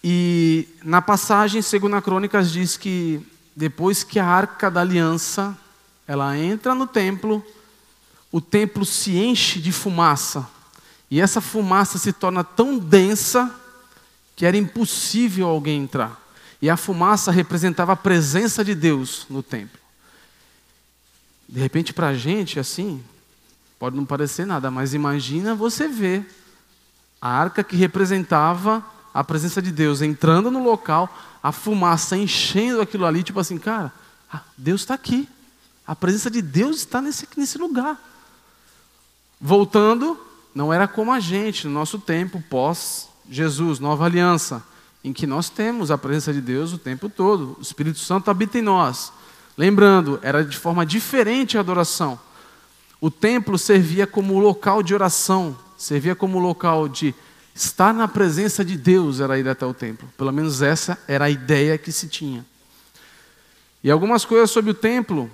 E 0.03 0.67
na 0.83 1.01
passagem, 1.01 1.61
segundo 1.61 1.95
a 1.95 2.01
Crônicas, 2.01 2.51
diz 2.51 2.77
que 2.77 3.21
depois 3.55 4.03
que 4.03 4.19
a 4.19 4.25
arca 4.25 4.71
da 4.71 4.81
aliança 4.81 5.57
ela 6.07 6.37
entra 6.37 6.73
no 6.73 6.87
templo, 6.87 7.45
o 8.31 8.39
templo 8.39 8.85
se 8.85 9.17
enche 9.17 9.59
de 9.59 9.71
fumaça. 9.71 10.47
E 11.11 11.19
essa 11.19 11.41
fumaça 11.41 11.97
se 11.97 12.13
torna 12.13 12.43
tão 12.43 12.77
densa 12.77 13.53
que 14.35 14.45
era 14.45 14.55
impossível 14.55 15.47
alguém 15.47 15.83
entrar. 15.83 16.17
E 16.61 16.69
a 16.69 16.77
fumaça 16.77 17.31
representava 17.31 17.93
a 17.93 17.97
presença 17.97 18.63
de 18.63 18.75
Deus 18.75 19.25
no 19.29 19.43
templo. 19.43 19.79
De 21.47 21.59
repente, 21.59 21.93
para 21.93 22.09
a 22.09 22.13
gente, 22.13 22.59
assim, 22.59 23.03
Pode 23.79 23.95
não 23.95 24.05
parecer 24.05 24.45
nada, 24.45 24.69
mas 24.69 24.93
imagina 24.93 25.55
você 25.55 25.87
ver 25.87 26.29
a 27.21 27.29
arca 27.29 27.63
que 27.63 27.77
representava 27.77 28.85
a 29.13 29.23
presença 29.23 29.61
de 29.61 29.71
Deus 29.71 30.01
entrando 30.01 30.51
no 30.51 30.63
local, 30.63 31.09
a 31.41 31.51
fumaça 31.51 32.17
enchendo 32.17 32.81
aquilo 32.81 33.05
ali, 33.05 33.23
tipo 33.23 33.39
assim, 33.39 33.57
cara, 33.57 33.91
ah, 34.31 34.41
Deus 34.57 34.81
está 34.81 34.93
aqui. 34.93 35.27
A 35.87 35.95
presença 35.95 36.29
de 36.29 36.41
Deus 36.41 36.77
está 36.77 37.01
nesse, 37.01 37.27
nesse 37.35 37.57
lugar. 37.57 37.97
Voltando, 39.41 40.19
não 40.53 40.71
era 40.71 40.87
como 40.87 41.11
a 41.11 41.19
gente, 41.19 41.65
no 41.65 41.73
nosso 41.73 41.97
tempo, 41.97 42.43
pós-Jesus, 42.49 43.79
nova 43.79 44.05
aliança, 44.05 44.61
em 45.03 45.13
que 45.13 45.25
nós 45.25 45.49
temos 45.49 45.89
a 45.89 45.97
presença 45.97 46.33
de 46.33 46.41
Deus 46.41 46.73
o 46.73 46.77
tempo 46.77 47.09
todo. 47.09 47.55
O 47.57 47.61
Espírito 47.61 47.99
Santo 47.99 48.29
habita 48.29 48.59
em 48.59 48.61
nós. 48.61 49.11
Lembrando, 49.57 50.19
era 50.21 50.43
de 50.43 50.57
forma 50.57 50.85
diferente 50.85 51.57
a 51.57 51.61
adoração. 51.61 52.19
O 53.01 53.09
templo 53.09 53.57
servia 53.57 54.05
como 54.05 54.39
local 54.39 54.83
de 54.83 54.93
oração, 54.93 55.57
servia 55.77 56.15
como 56.15 56.39
local 56.39 56.89
de 56.89 57.15
estar 57.55 57.93
na 57.93 58.07
presença 58.07 58.63
de 58.63 58.77
Deus, 58.77 59.19
era 59.19 59.39
ir 59.39 59.47
até 59.47 59.65
o 59.65 59.73
templo. 59.73 60.09
Pelo 60.17 60.31
menos 60.31 60.61
essa 60.61 60.97
era 61.07 61.25
a 61.25 61.29
ideia 61.29 61.77
que 61.77 61.91
se 61.91 62.07
tinha. 62.07 62.45
E 63.83 63.89
algumas 63.89 64.25
coisas 64.25 64.51
sobre 64.51 64.71
o 64.71 64.73
templo, 64.73 65.31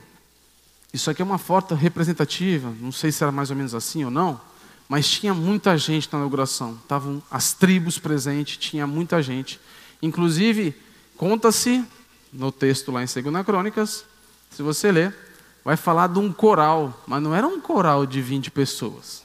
isso 0.93 1.09
aqui 1.09 1.21
é 1.21 1.25
uma 1.25 1.39
foto 1.39 1.73
representativa, 1.73 2.71
não 2.79 2.91
sei 2.91 3.11
se 3.11 3.23
era 3.23 3.31
mais 3.31 3.49
ou 3.49 3.55
menos 3.55 3.73
assim 3.73 4.05
ou 4.05 4.11
não, 4.11 4.39
mas 4.87 5.09
tinha 5.09 5.33
muita 5.33 5.75
gente 5.77 6.07
na 6.11 6.19
inauguração. 6.19 6.77
Estavam 6.83 7.21
as 7.31 7.53
tribos 7.53 7.97
presentes, 7.97 8.57
tinha 8.57 8.85
muita 8.85 9.21
gente. 9.23 9.59
Inclusive, 10.01 10.75
conta-se 11.17 11.83
no 12.31 12.51
texto 12.51 12.91
lá 12.91 13.01
em 13.01 13.07
2 13.07 13.45
Crônicas, 13.45 14.05
se 14.51 14.61
você 14.61 14.91
ler, 14.91 15.24
vai 15.65 15.75
falar 15.75 16.05
de 16.07 16.19
um 16.19 16.31
coral, 16.31 17.03
mas 17.07 17.23
não 17.23 17.33
era 17.33 17.47
um 17.47 17.59
coral 17.59 18.05
de 18.05 18.21
20 18.21 18.51
pessoas. 18.51 19.23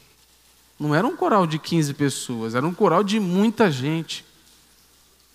Não 0.79 0.95
era 0.95 1.07
um 1.07 1.15
coral 1.15 1.47
de 1.47 1.59
15 1.59 1.93
pessoas, 1.93 2.55
era 2.55 2.67
um 2.67 2.73
coral 2.73 3.05
de 3.05 3.21
muita 3.21 3.71
gente 3.71 4.25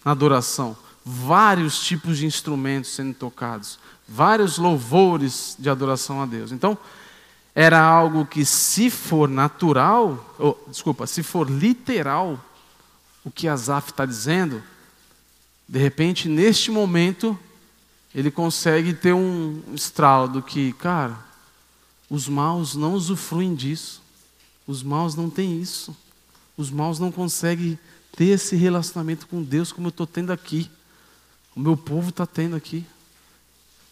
na 0.03 0.11
adoração. 0.11 0.75
Vários 1.05 1.79
tipos 1.83 2.17
de 2.17 2.25
instrumentos 2.25 2.89
sendo 2.95 3.13
tocados, 3.13 3.77
vários 4.07 4.57
louvores 4.57 5.55
de 5.59 5.69
adoração 5.69 6.19
a 6.23 6.25
Deus. 6.25 6.51
Então, 6.51 6.75
era 7.53 7.79
algo 7.79 8.25
que, 8.25 8.43
se 8.43 8.89
for 8.89 9.29
natural, 9.29 10.33
ou, 10.39 10.59
desculpa, 10.67 11.05
se 11.05 11.21
for 11.21 11.47
literal, 11.47 12.43
o 13.23 13.29
que 13.29 13.47
Asaf 13.47 13.91
está 13.91 14.07
dizendo, 14.07 14.61
de 15.69 15.77
repente, 15.77 16.27
neste 16.27 16.71
momento, 16.71 17.37
ele 18.15 18.31
consegue 18.31 18.93
ter 18.93 19.13
um 19.13 19.61
estralo 19.73 20.29
do 20.29 20.41
que, 20.41 20.71
cara, 20.73 21.19
os 22.09 22.29
maus 22.29 22.73
não 22.73 22.93
usufruem 22.93 23.53
disso. 23.53 24.01
Os 24.65 24.81
maus 24.81 25.15
não 25.15 25.29
têm 25.29 25.61
isso. 25.61 25.93
Os 26.55 26.71
maus 26.71 26.97
não 26.97 27.11
conseguem 27.11 27.77
ter 28.15 28.27
esse 28.27 28.55
relacionamento 28.55 29.27
com 29.27 29.43
Deus 29.43 29.73
como 29.73 29.87
eu 29.87 29.89
estou 29.89 30.07
tendo 30.07 30.31
aqui. 30.31 30.71
O 31.53 31.59
meu 31.59 31.75
povo 31.75 32.07
está 32.07 32.25
tendo 32.25 32.55
aqui. 32.55 32.85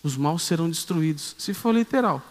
Os 0.01 0.15
maus 0.15 0.43
serão 0.43 0.69
destruídos. 0.69 1.35
Se 1.37 1.53
for 1.53 1.75
literal. 1.75 2.21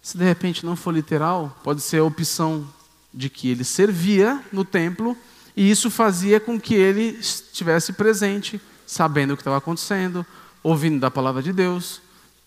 Se 0.00 0.16
de 0.16 0.24
repente 0.24 0.64
não 0.64 0.74
for 0.74 0.94
literal, 0.94 1.54
pode 1.62 1.82
ser 1.82 1.98
a 1.98 2.04
opção 2.04 2.66
de 3.12 3.28
que 3.28 3.48
ele 3.48 3.64
servia 3.64 4.42
no 4.50 4.64
templo 4.64 5.14
e 5.54 5.70
isso 5.70 5.90
fazia 5.90 6.40
com 6.40 6.58
que 6.58 6.74
ele 6.74 7.18
estivesse 7.20 7.92
presente, 7.92 8.58
sabendo 8.86 9.34
o 9.34 9.36
que 9.36 9.42
estava 9.42 9.58
acontecendo, 9.58 10.24
ouvindo 10.62 11.00
da 11.00 11.10
palavra 11.10 11.42
de 11.42 11.52
Deus, 11.52 12.00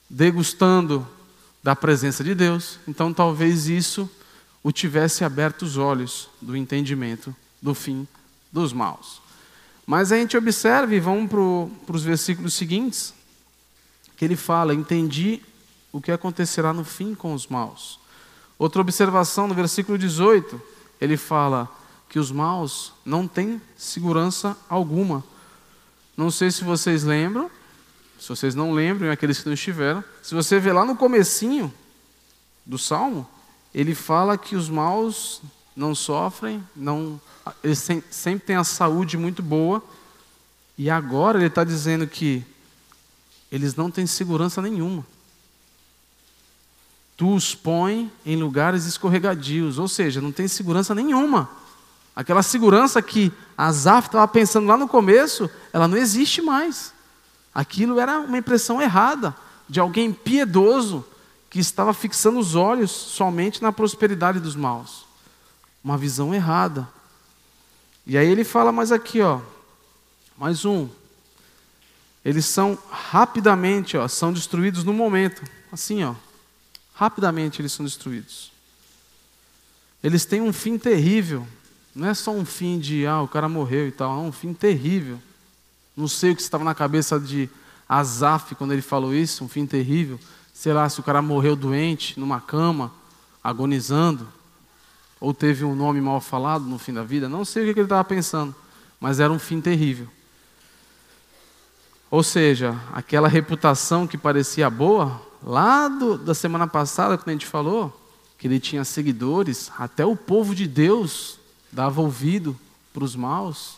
degustando 0.10 1.08
da 1.64 1.76
presença 1.76 2.24
de 2.24 2.36
Deus. 2.36 2.80
Então 2.88 3.14
talvez 3.14 3.68
isso 3.68 4.10
o 4.64 4.72
tivesse 4.72 5.24
aberto 5.24 5.64
os 5.64 5.78
olhos 5.78 6.30
do 6.42 6.56
entendimento 6.56 7.36
do 7.62 7.74
fim 7.74 8.08
dos 8.52 8.74
maus. 8.74 9.22
Mas 9.86 10.12
a 10.12 10.18
gente 10.18 10.36
observa 10.36 10.96
e 10.96 11.00
vamos 11.00 11.30
para 11.30 11.96
os 11.96 12.04
versículos 12.04 12.54
seguintes, 12.54 13.14
que 14.18 14.26
ele 14.26 14.36
fala: 14.36 14.74
Entendi 14.74 15.42
o 15.92 16.02
que 16.02 16.12
acontecerá 16.12 16.74
no 16.74 16.84
fim 16.84 17.14
com 17.14 17.34
os 17.34 17.48
maus. 17.48 18.00
Outra 18.58 18.82
observação 18.82 19.48
no 19.48 19.54
versículo 19.54 19.98
18, 19.98 20.62
ele 21.00 21.18
fala 21.18 21.70
que 22.10 22.18
os 22.18 22.32
maus 22.32 22.94
não 23.06 23.28
têm 23.28 23.62
segurança 23.78 24.58
alguma. 24.70 25.24
Não 26.16 26.32
sei 26.32 26.50
se 26.50 26.64
vocês 26.64 27.04
lembram, 27.04 27.52
se 28.20 28.30
vocês 28.30 28.56
não 28.56 28.72
lembram, 28.72 29.12
aqueles 29.12 29.40
que 29.40 29.46
não 29.46 29.54
estiveram, 29.54 30.04
se 30.22 30.34
você 30.34 30.60
vê 30.60 30.72
lá 30.72 30.86
no 30.86 30.96
comecinho 30.96 31.74
do 32.66 32.78
Salmo, 32.78 33.28
ele 33.74 33.94
fala 33.94 34.38
que 34.38 34.56
os 34.56 34.70
maus 34.70 35.42
não 35.76 35.94
sofrem, 35.94 36.64
não, 36.76 37.20
eles 37.64 37.88
sempre 38.10 38.46
têm 38.46 38.56
a 38.56 38.64
saúde 38.64 39.18
muito 39.18 39.44
boa, 39.44 39.84
e 40.78 40.90
agora 40.90 41.38
ele 41.38 41.48
está 41.48 41.64
dizendo 41.64 42.08
que 42.08 42.44
eles 43.52 43.76
não 43.76 43.92
têm 43.92 44.06
segurança 44.06 44.62
nenhuma 44.62 45.06
tu 47.18 47.34
os 47.34 47.56
põe 47.56 48.12
em 48.26 48.36
lugares 48.36 48.86
escorregadios, 48.86 49.80
ou 49.80 49.88
seja, 49.88 50.22
não 50.22 50.32
tem 50.32 50.48
segurança 50.48 50.94
nenhuma. 50.94 51.50
Aquela 52.16 52.44
segurança 52.44 53.02
que 53.02 53.32
Asaf 53.58 54.08
estava 54.08 54.28
pensando 54.28 54.68
lá 54.68 54.78
no 54.78 54.88
começo, 54.88 55.50
ela 55.72 55.88
não 55.88 55.98
existe 55.98 56.42
mais. 56.42 56.94
Aquilo 57.56 58.02
era 58.02 58.20
uma 58.20 58.38
impressão 58.38 58.82
errada 58.82 59.34
de 59.70 59.80
alguém 59.80 60.12
piedoso 60.12 61.06
que 61.50 61.58
estava 61.58 61.94
fixando 61.94 62.38
os 62.38 62.54
olhos 62.54 62.92
somente 62.92 63.62
na 63.62 63.72
prosperidade 63.72 64.42
dos 64.42 64.58
maus. 64.58 65.06
Uma 65.82 65.98
visão 65.98 66.36
errada. 66.36 66.86
E 68.06 68.18
aí 68.18 68.28
ele 68.28 68.44
fala 68.44 68.74
mais 68.74 68.92
aqui, 68.92 69.22
ó, 69.22 69.40
mais 70.38 70.66
um. 70.66 70.90
Eles 72.26 72.46
são 72.46 72.78
rapidamente, 72.92 73.96
ó, 73.96 74.06
são 74.10 74.34
destruídos 74.34 74.84
no 74.84 74.92
momento. 74.92 75.42
Assim, 75.72 76.04
ó, 76.04 76.14
rapidamente 76.94 77.62
eles 77.62 77.72
são 77.72 77.86
destruídos. 77.86 78.52
Eles 80.04 80.26
têm 80.26 80.42
um 80.42 80.52
fim 80.52 80.78
terrível. 80.78 81.48
Não 81.96 82.10
é 82.10 82.14
só 82.14 82.32
um 82.32 82.44
fim 82.44 82.78
de, 82.80 83.08
ah, 83.08 83.22
o 83.22 83.30
cara 83.30 83.48
morreu 83.48 83.88
e 83.88 83.92
tal, 83.92 84.12
é 84.20 84.22
um 84.28 84.32
fim 84.32 84.54
terrível. 84.54 85.22
Não 85.96 86.08
sei 86.08 86.32
o 86.32 86.36
que 86.36 86.42
estava 86.42 86.64
na 86.64 86.76
cabeça 86.76 87.20
de 87.20 87.50
Azaf 87.88 88.56
quando 88.56 88.74
ele 88.74 88.82
falou 88.82 89.14
isso, 89.14 89.44
um 89.44 89.48
fim 89.48 89.66
terrível. 89.66 90.20
Sei 90.54 90.74
lá, 90.74 90.88
se 90.90 91.00
o 91.00 91.04
cara 91.04 91.22
morreu 91.22 91.56
doente, 91.56 92.20
numa 92.20 92.42
cama, 92.42 92.92
agonizando, 93.44 94.28
ou 95.20 95.34
teve 95.34 95.64
um 95.64 95.76
nome 95.76 96.02
mal 96.02 96.20
falado 96.20 96.66
no 96.66 96.78
fim 96.78 96.94
da 96.94 97.04
vida, 97.04 97.30
não 97.30 97.46
sei 97.46 97.70
o 97.70 97.74
que 97.74 97.80
ele 97.80 97.86
estava 97.86 98.04
pensando, 98.04 98.56
mas 99.00 99.20
era 99.20 99.32
um 99.32 99.40
fim 99.40 99.62
terrível. 99.62 100.08
Ou 102.12 102.24
seja, 102.24 102.80
aquela 102.94 103.28
reputação 103.28 104.08
que 104.08 104.18
parecia 104.18 104.70
boa, 104.70 105.22
Lá 105.46 105.88
do, 105.88 106.18
da 106.18 106.34
semana 106.34 106.66
passada, 106.66 107.20
quando 107.20 107.30
a 107.30 107.34
gente 107.34 107.46
falou 107.46 107.96
que 108.36 108.48
ele 108.48 108.60
tinha 108.60 108.84
seguidores, 108.84 109.72
até 109.78 110.04
o 110.04 110.16
povo 110.16 110.56
de 110.56 110.68
Deus 110.68 111.38
dava 111.72 112.02
ouvido 112.02 112.60
para 112.92 113.04
os 113.04 113.16
maus, 113.16 113.78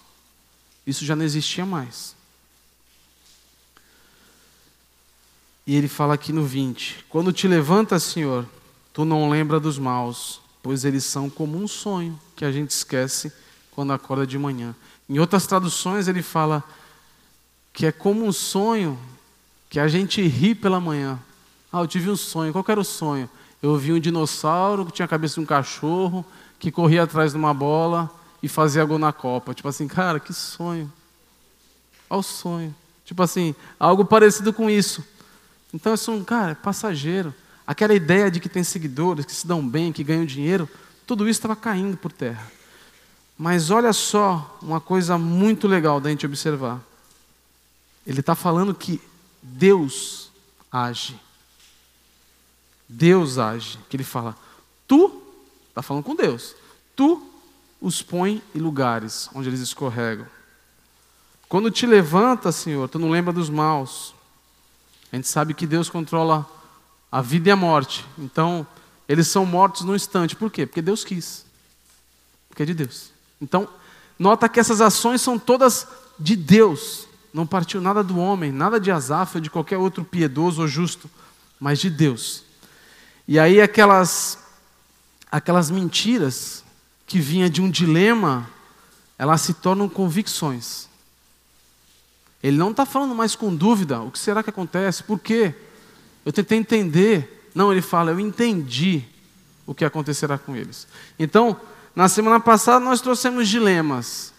isso 0.88 1.04
já 1.04 1.18
não 1.18 1.26
existia 1.26 1.66
mais. 1.66 2.16
E 5.68 5.76
ele 5.76 5.90
fala 5.90 6.14
aqui 6.14 6.32
no 6.32 6.46
20: 6.46 7.06
Quando 7.10 7.34
te 7.34 7.46
levantas, 7.46 8.04
Senhor, 8.04 8.48
tu 8.94 9.04
não 9.04 9.30
lembra 9.30 9.60
dos 9.60 9.78
maus, 9.78 10.40
pois 10.64 10.86
eles 10.86 11.04
são 11.04 11.30
como 11.30 11.62
um 11.62 11.68
sonho 11.68 12.18
que 12.38 12.46
a 12.46 12.52
gente 12.54 12.72
esquece 12.72 13.34
quando 13.72 13.92
acorda 13.92 14.26
de 14.26 14.38
manhã. 14.38 14.74
Em 15.10 15.20
outras 15.20 15.46
traduções, 15.46 16.08
ele 16.08 16.22
fala 16.22 16.64
que 17.74 17.86
é 17.86 17.92
como 17.92 18.26
um 18.26 18.32
sonho 18.32 18.98
que 19.70 19.82
a 19.82 19.90
gente 19.90 20.26
ri 20.26 20.56
pela 20.56 20.80
manhã, 20.80 21.20
ah, 21.72 21.82
eu 21.82 21.88
tive 21.88 22.10
um 22.10 22.16
sonho. 22.16 22.54
Qual 22.54 22.64
era 22.68 22.80
o 22.80 22.86
sonho? 22.86 23.30
Eu 23.62 23.78
vi 23.78 23.92
um 23.92 24.00
dinossauro 24.00 24.86
que 24.86 24.94
tinha 24.94 25.06
a 25.06 25.10
cabeça 25.10 25.36
de 25.36 25.42
um 25.42 25.46
cachorro, 25.46 26.26
que 26.58 26.72
corria 26.72 27.04
atrás 27.04 27.34
de 27.34 27.38
uma 27.38 27.54
bola 27.54 28.10
e 28.42 28.48
fazia 28.48 28.86
gol 28.86 29.00
na 29.00 29.12
Copa. 29.12 29.54
Tipo 29.54 29.68
assim, 29.68 29.88
cara, 29.88 30.20
que 30.20 30.34
sonho. 30.34 30.92
Olha 32.10 32.20
o 32.20 32.24
sonho. 32.24 32.76
Tipo 33.06 33.24
assim, 33.24 33.56
algo 33.80 34.06
parecido 34.06 34.54
com 34.54 34.70
isso. 34.70 35.04
Então, 35.74 35.94
isso, 35.94 36.12
um 36.12 36.24
cara, 36.24 36.52
é 36.52 36.56
passageiro. 36.56 37.34
Aquela 37.66 37.94
ideia 37.94 38.32
de 38.32 38.40
que 38.40 38.50
tem 38.50 38.64
seguidores, 38.64 39.26
que 39.26 39.34
se 39.34 39.46
dão 39.46 39.68
bem, 39.68 39.92
que 39.92 40.04
ganham 40.04 40.26
dinheiro, 40.26 40.70
tudo 41.06 41.28
isso 41.28 41.40
estava 41.40 41.56
caindo 41.56 41.98
por 41.98 42.12
terra. 42.12 42.52
Mas 43.38 43.70
olha 43.70 43.94
só 43.94 44.58
uma 44.62 44.82
coisa 44.82 45.18
muito 45.18 45.68
legal 45.68 46.00
da 46.00 46.10
gente 46.10 46.26
observar. 46.26 46.82
Ele 48.06 48.22
está 48.22 48.36
falando 48.36 48.74
que 48.74 49.02
Deus 49.42 50.32
age. 50.72 51.20
Deus 52.88 53.38
age. 53.38 53.78
Que 53.90 53.98
ele 53.98 54.04
fala, 54.04 54.36
tu, 54.88 55.22
está 55.70 55.82
falando 55.82 56.04
com 56.04 56.16
Deus, 56.16 56.56
tu 56.96 57.22
os 57.82 58.02
põe 58.02 58.42
em 58.54 58.60
lugares 58.60 59.30
onde 59.34 59.50
eles 59.50 59.60
escorregam. 59.60 60.26
Quando 61.48 61.72
te 61.72 61.86
levanta, 61.86 62.52
Senhor, 62.52 62.90
tu 62.90 63.00
não 63.00 63.10
lembra 63.10 63.32
dos 63.32 63.50
maus. 63.50 64.14
A 65.12 65.16
gente 65.16 65.28
sabe 65.28 65.54
que 65.54 65.66
Deus 65.66 65.90
controla 65.90 66.46
a 67.12 67.22
vida 67.22 67.50
e 67.50 67.52
a 67.52 67.56
morte. 67.56 68.06
Então, 68.18 68.68
eles 69.08 69.28
são 69.28 69.46
mortos 69.46 69.84
no 69.84 69.96
instante. 69.96 70.36
Por 70.36 70.52
quê? 70.52 70.66
Porque 70.66 70.82
Deus 70.82 71.06
quis. 71.06 71.46
Porque 72.50 72.64
é 72.64 72.66
de 72.66 72.74
Deus. 72.74 73.12
Então, 73.42 73.68
nota 74.20 74.50
que 74.50 74.60
essas 74.60 74.82
ações 74.82 75.22
são 75.22 75.40
todas 75.40 75.88
de 76.20 76.36
Deus. 76.36 77.08
Não 77.34 77.48
partiu 77.48 77.80
nada 77.80 78.04
do 78.04 78.18
homem, 78.18 78.52
nada 78.52 78.80
de 78.80 78.92
Asaf 78.92 79.38
ou 79.38 79.42
de 79.42 79.50
qualquer 79.50 79.78
outro 79.78 80.04
piedoso 80.04 80.62
ou 80.62 80.68
justo, 80.68 81.10
mas 81.60 81.80
de 81.80 81.90
Deus. 81.90 82.44
E 83.28 83.38
aí 83.40 83.62
aquelas 83.62 84.40
aquelas 85.30 85.70
mentiras 85.70 86.64
que 87.08 87.20
vinha 87.20 87.50
de 87.50 87.62
um 87.62 87.72
dilema, 87.72 88.48
elas 89.18 89.42
se 89.42 89.54
tornam 89.54 89.88
convicções. 89.88 90.88
Ele 92.44 92.58
não 92.58 92.72
está 92.72 92.86
falando 92.86 93.16
mais 93.16 93.36
com 93.36 93.56
dúvida, 93.56 94.02
o 94.02 94.12
que 94.12 94.20
será 94.20 94.44
que 94.44 94.50
acontece? 94.50 95.04
Por 95.04 95.18
quê? 95.18 95.56
Eu 96.26 96.32
tentei 96.32 96.60
entender. 96.60 97.50
Não, 97.56 97.72
ele 97.72 97.82
fala, 97.82 98.12
eu 98.12 98.20
entendi 98.20 99.04
o 99.66 99.74
que 99.74 99.84
acontecerá 99.84 100.38
com 100.38 100.56
eles. 100.56 100.88
Então, 101.18 101.60
na 101.96 102.08
semana 102.08 102.40
passada 102.40 102.84
nós 102.84 103.02
trouxemos 103.02 103.48
dilemas. 103.48 104.34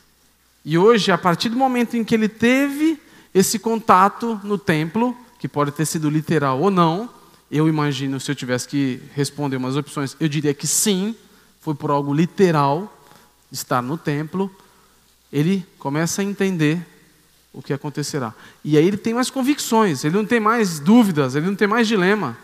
E 0.64 0.78
hoje, 0.78 1.11
a 1.11 1.18
partir 1.18 1.48
do 1.48 1.57
momento 1.57 1.96
em 1.96 2.04
que 2.04 2.14
ele 2.14 2.28
teve 2.28 3.00
esse 3.35 3.59
contato 3.59 4.40
no 4.44 4.59
templo, 4.59 5.16
que 5.38 5.48
pode 5.48 5.72
ter 5.72 5.87
sido 5.87 6.11
literal 6.11 6.61
ou 6.61 6.70
não, 6.70 7.11
eu 7.50 7.68
imagino, 7.68 8.20
se 8.20 8.31
eu 8.31 8.35
tivesse 8.35 8.68
que 8.68 9.00
responder 9.14 9.57
umas 9.57 9.76
opções, 9.76 10.16
eu 10.20 10.28
diria 10.28 10.52
que 10.52 10.66
sim, 10.66 11.16
foi 11.61 11.75
por 11.75 11.90
algo 11.90 12.12
literal, 12.14 12.92
estar 13.51 13.83
no 13.83 13.97
templo. 13.97 14.55
Ele 15.33 15.66
começa 15.79 16.23
a 16.23 16.25
entender 16.25 16.85
o 17.53 17.62
que 17.62 17.73
acontecerá. 17.73 18.35
E 18.64 18.77
aí 18.77 18.87
ele 18.87 18.97
tem 18.97 19.14
mais 19.14 19.31
convicções, 19.31 20.05
ele 20.05 20.16
não 20.16 20.25
tem 20.25 20.40
mais 20.40 20.79
dúvidas, 20.79 21.35
ele 21.35 21.47
não 21.47 21.57
tem 21.57 21.68
mais 21.68 21.88
dilema. 21.88 22.37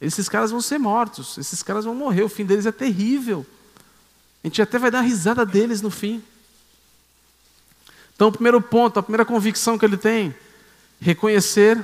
Esses 0.00 0.28
caras 0.28 0.50
vão 0.50 0.60
ser 0.60 0.78
mortos, 0.78 1.36
esses 1.36 1.62
caras 1.62 1.84
vão 1.84 1.94
morrer, 1.94 2.22
o 2.22 2.28
fim 2.28 2.44
deles 2.44 2.64
é 2.64 2.72
terrível. 2.72 3.44
A 4.42 4.46
gente 4.46 4.62
até 4.62 4.78
vai 4.78 4.90
dar 4.90 5.02
risada 5.02 5.44
deles 5.44 5.82
no 5.82 5.90
fim. 5.90 6.22
Então, 8.14 8.28
o 8.28 8.32
primeiro 8.32 8.60
ponto, 8.60 8.98
a 8.98 9.02
primeira 9.02 9.24
convicção 9.24 9.78
que 9.78 9.84
ele 9.84 9.96
tem, 9.96 10.34
reconhecer 11.00 11.78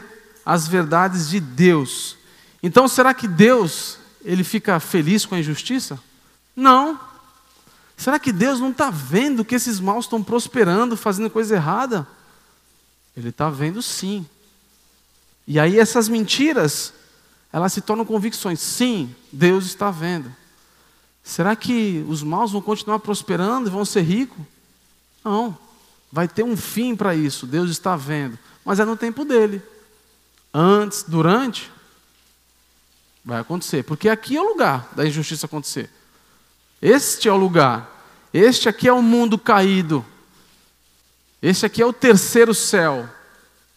as 0.45 0.66
verdades 0.66 1.29
de 1.29 1.40
Deus. 1.40 2.16
Então, 2.62 2.88
será 2.88 3.12
que 3.12 3.29
Deus 3.29 3.99
ele 4.25 4.45
fica 4.45 4.81
feliz 4.81 5.27
com 5.27 5.35
a 5.35 5.38
injustiça? 5.38 6.01
Não. 6.57 6.99
Será 7.97 8.19
que 8.19 8.33
Deus 8.33 8.59
não 8.59 8.71
está 8.71 8.90
vendo 8.90 9.45
que 9.45 9.55
esses 9.55 9.79
maus 9.79 10.07
estão 10.07 10.23
prosperando, 10.23 10.97
fazendo 10.97 11.31
coisa 11.31 11.55
errada? 11.55 12.09
Ele 13.16 13.29
está 13.29 13.49
vendo 13.51 13.83
sim. 13.83 14.27
E 15.47 15.61
aí 15.61 15.79
essas 15.79 16.09
mentiras, 16.09 16.92
elas 17.53 17.73
se 17.73 17.81
tornam 17.81 18.05
convicções. 18.05 18.61
Sim, 18.61 19.14
Deus 19.31 19.66
está 19.66 19.90
vendo. 19.90 20.35
Será 21.23 21.57
que 21.57 22.05
os 22.09 22.23
maus 22.23 22.53
vão 22.53 22.61
continuar 22.61 22.99
prosperando 22.99 23.69
e 23.69 23.73
vão 23.73 23.85
ser 23.85 24.03
ricos? 24.03 24.38
Não. 25.25 25.57
Vai 26.11 26.29
ter 26.29 26.42
um 26.42 26.57
fim 26.57 26.95
para 26.95 27.14
isso, 27.14 27.47
Deus 27.47 27.71
está 27.71 27.97
vendo. 27.97 28.38
Mas 28.64 28.79
é 28.79 28.85
no 28.85 28.97
tempo 28.97 29.25
dele. 29.25 29.62
Antes, 30.53 31.05
durante, 31.07 31.71
vai 33.25 33.40
acontecer. 33.40 33.83
Porque 33.83 34.09
aqui 34.09 34.37
é 34.37 34.40
o 34.40 34.49
lugar 34.49 34.90
da 34.95 35.07
injustiça 35.07 35.47
acontecer. 35.47 35.90
Este 36.80 37.28
é 37.28 37.32
o 37.32 37.36
lugar. 37.36 37.92
Este 38.32 38.68
aqui 38.68 38.88
é 38.88 38.92
o 38.92 39.02
mundo 39.02 39.38
caído. 39.38 40.04
Este 41.40 41.66
aqui 41.66 41.82
é 41.82 41.86
o 41.86 41.92
terceiro 41.92 42.54
céu. 42.54 43.08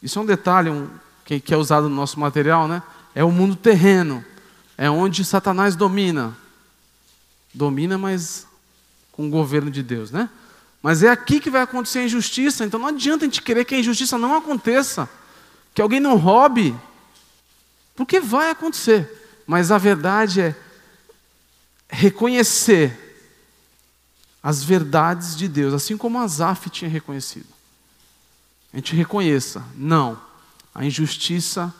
Isso 0.01 0.19
é 0.19 0.21
um 0.21 0.25
detalhe 0.25 0.69
um, 0.69 0.89
que, 1.23 1.39
que 1.39 1.53
é 1.53 1.57
usado 1.57 1.87
no 1.89 1.95
nosso 1.95 2.19
material, 2.19 2.67
né? 2.67 2.81
É 3.13 3.23
o 3.23 3.31
mundo 3.31 3.55
terreno. 3.55 4.23
É 4.77 4.89
onde 4.89 5.23
Satanás 5.23 5.75
domina. 5.75 6.35
Domina, 7.53 7.97
mas 7.97 8.47
com 9.11 9.27
o 9.27 9.29
governo 9.29 9.69
de 9.69 9.83
Deus, 9.83 10.11
né? 10.11 10.29
Mas 10.81 11.03
é 11.03 11.09
aqui 11.09 11.39
que 11.39 11.49
vai 11.49 11.61
acontecer 11.61 11.99
a 11.99 12.03
injustiça, 12.03 12.63
então 12.63 12.79
não 12.79 12.87
adianta 12.87 13.25
a 13.25 13.27
gente 13.27 13.41
querer 13.41 13.65
que 13.65 13.75
a 13.75 13.79
injustiça 13.79 14.17
não 14.17 14.33
aconteça, 14.35 15.09
que 15.73 15.81
alguém 15.81 15.99
não 15.99 16.15
roube, 16.15 16.73
porque 17.95 18.21
vai 18.21 18.49
acontecer. 18.49 19.41
Mas 19.45 19.71
a 19.71 19.77
verdade 19.77 20.39
é 20.39 20.55
reconhecer 21.89 23.07
as 24.41 24.63
verdades 24.63 25.35
de 25.35 25.47
Deus, 25.47 25.73
assim 25.73 25.97
como 25.97 26.19
Asaf 26.19 26.69
tinha 26.69 26.89
reconhecido. 26.89 27.47
A 28.71 28.77
gente 28.77 28.95
reconheça, 28.95 29.65
não, 29.75 30.19
a 30.73 30.85
injustiça 30.85 31.73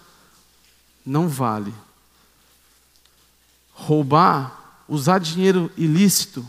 não 1.06 1.30
vale. 1.30 1.74
Roubar, 3.72 4.82
usar 4.88 5.20
dinheiro 5.20 5.72
ilícito, 5.78 6.46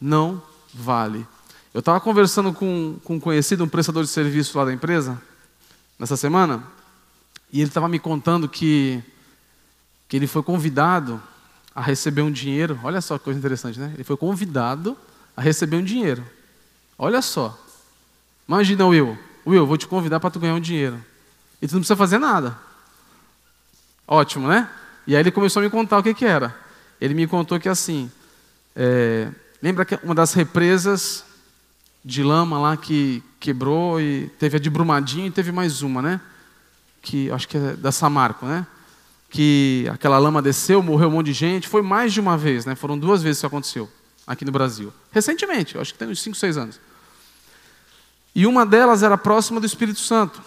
não 0.00 0.40
vale. 0.72 1.26
Eu 1.74 1.80
estava 1.80 2.00
conversando 2.00 2.52
com, 2.52 2.98
com 3.02 3.16
um 3.16 3.20
conhecido, 3.20 3.64
um 3.64 3.68
prestador 3.68 4.04
de 4.04 4.10
serviço 4.10 4.56
lá 4.56 4.64
da 4.64 4.72
empresa, 4.72 5.20
nessa 5.98 6.16
semana, 6.16 6.62
e 7.52 7.60
ele 7.60 7.68
estava 7.68 7.88
me 7.88 7.98
contando 7.98 8.48
que, 8.48 9.02
que 10.08 10.16
ele 10.16 10.26
foi 10.26 10.42
convidado 10.42 11.20
a 11.76 11.82
receber 11.82 12.22
um 12.22 12.32
dinheiro. 12.32 12.80
Olha 12.82 13.02
só 13.02 13.18
que 13.18 13.24
coisa 13.24 13.38
interessante, 13.38 13.78
né? 13.78 13.90
Ele 13.92 14.02
foi 14.02 14.16
convidado 14.16 14.96
a 15.36 15.42
receber 15.42 15.76
um 15.76 15.84
dinheiro. 15.84 16.24
Olha 16.98 17.20
só. 17.20 17.56
Imagina, 18.48 18.86
Will. 18.86 19.18
Will, 19.46 19.66
vou 19.66 19.76
te 19.76 19.86
convidar 19.86 20.18
para 20.18 20.30
tu 20.30 20.40
ganhar 20.40 20.54
um 20.54 20.60
dinheiro. 20.60 21.04
E 21.60 21.68
tu 21.68 21.72
não 21.74 21.80
precisa 21.80 21.94
fazer 21.94 22.16
nada. 22.16 22.56
Ótimo, 24.08 24.48
né? 24.48 24.70
E 25.06 25.14
aí 25.14 25.20
ele 25.20 25.30
começou 25.30 25.60
a 25.60 25.64
me 25.64 25.70
contar 25.70 25.98
o 25.98 26.02
que, 26.02 26.14
que 26.14 26.24
era. 26.24 26.56
Ele 26.98 27.12
me 27.12 27.26
contou 27.26 27.60
que 27.60 27.68
assim, 27.68 28.10
é, 28.74 29.28
lembra 29.62 29.84
que 29.84 29.98
uma 30.02 30.14
das 30.14 30.32
represas 30.32 31.24
de 32.02 32.22
lama 32.22 32.58
lá 32.58 32.76
que 32.76 33.22
quebrou 33.38 34.00
e 34.00 34.30
teve 34.38 34.56
a 34.56 34.60
de 34.60 34.70
Brumadinho 34.70 35.26
e 35.26 35.30
teve 35.30 35.52
mais 35.52 35.82
uma, 35.82 36.00
né? 36.00 36.20
Que 37.02 37.30
acho 37.30 37.46
que 37.46 37.58
é 37.58 37.76
da 37.76 37.92
Samarco, 37.92 38.46
né? 38.46 38.66
Que 39.28 39.86
aquela 39.92 40.18
lama 40.18 40.40
desceu, 40.40 40.82
morreu 40.82 41.08
um 41.08 41.12
monte 41.12 41.26
de 41.26 41.32
gente. 41.32 41.68
Foi 41.68 41.82
mais 41.82 42.12
de 42.12 42.20
uma 42.20 42.36
vez, 42.36 42.64
né? 42.64 42.74
Foram 42.74 42.98
duas 42.98 43.22
vezes 43.22 43.38
que 43.38 43.40
isso 43.40 43.46
aconteceu 43.46 43.90
aqui 44.26 44.44
no 44.44 44.52
Brasil. 44.52 44.92
Recentemente, 45.10 45.78
acho 45.78 45.92
que 45.92 45.98
tem 45.98 46.08
uns 46.08 46.20
5, 46.20 46.36
6 46.36 46.56
anos. 46.56 46.80
E 48.34 48.46
uma 48.46 48.66
delas 48.66 49.02
era 49.02 49.16
próxima 49.16 49.58
do 49.60 49.66
Espírito 49.66 50.00
Santo. 50.00 50.42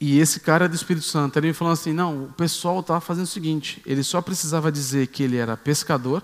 E 0.00 0.18
esse 0.18 0.40
cara 0.40 0.66
é 0.66 0.68
do 0.68 0.74
Espírito 0.74 1.06
Santo. 1.06 1.38
Ele 1.38 1.48
me 1.48 1.52
falou 1.52 1.72
assim: 1.72 1.92
não, 1.92 2.24
o 2.24 2.32
pessoal 2.32 2.80
estava 2.80 3.00
fazendo 3.00 3.24
o 3.24 3.28
seguinte: 3.28 3.82
ele 3.86 4.02
só 4.02 4.20
precisava 4.20 4.70
dizer 4.70 5.08
que 5.08 5.22
ele 5.22 5.36
era 5.36 5.56
pescador, 5.56 6.22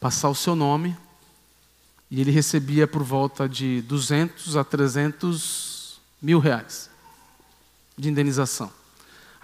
passar 0.00 0.28
o 0.28 0.34
seu 0.34 0.56
nome, 0.56 0.96
e 2.10 2.20
ele 2.20 2.30
recebia 2.30 2.86
por 2.86 3.02
volta 3.02 3.48
de 3.48 3.82
200 3.82 4.56
a 4.56 4.64
300 4.64 5.98
mil 6.20 6.38
reais 6.38 6.90
de 7.96 8.08
indenização. 8.08 8.70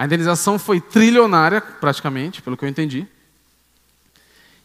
A 0.01 0.07
indenização 0.07 0.59
foi 0.59 0.81
trilionária, 0.81 1.61
praticamente, 1.61 2.41
pelo 2.41 2.57
que 2.57 2.65
eu 2.65 2.69
entendi. 2.71 3.07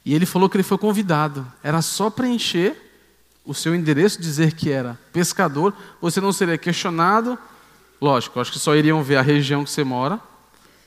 E 0.06 0.13
ele 0.15 0.26
falou 0.26 0.50
que 0.50 0.56
ele 0.56 0.63
foi 0.63 0.78
convidado. 0.78 1.45
Era 1.62 1.82
só 1.82 2.10
preencher 2.10 2.74
o 3.43 3.54
seu 3.54 3.76
endereço, 3.76 4.21
dizer 4.21 4.54
que 4.54 4.71
era 4.71 4.98
pescador. 5.12 5.76
Você 6.00 6.21
não 6.21 6.32
seria 6.32 6.58
questionado. 6.58 7.38
Lógico, 8.00 8.39
acho 8.39 8.50
que 8.50 8.58
só 8.58 8.78
iriam 8.78 9.04
ver 9.04 9.17
a 9.17 9.21
região 9.21 9.65
que 9.65 9.69
você 9.69 9.84
mora. 9.84 10.21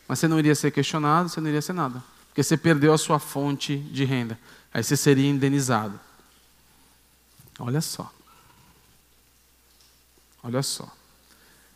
Mas 0.08 0.18
você 0.18 0.26
não 0.26 0.38
iria 0.38 0.54
ser 0.54 0.70
questionado, 0.70 1.28
você 1.28 1.42
não 1.42 1.48
iria 1.48 1.60
ser 1.60 1.74
nada. 1.74 2.02
Porque 2.28 2.42
você 2.42 2.56
perdeu 2.56 2.94
a 2.94 2.96
sua 2.96 3.18
fonte 3.18 3.76
de 3.76 4.06
renda. 4.06 4.38
Aí 4.72 4.82
você 4.82 4.96
seria 4.96 5.28
indenizado. 5.28 6.00
Olha 7.58 7.82
só. 7.82 8.10
Olha 10.42 10.62
só. 10.62 10.90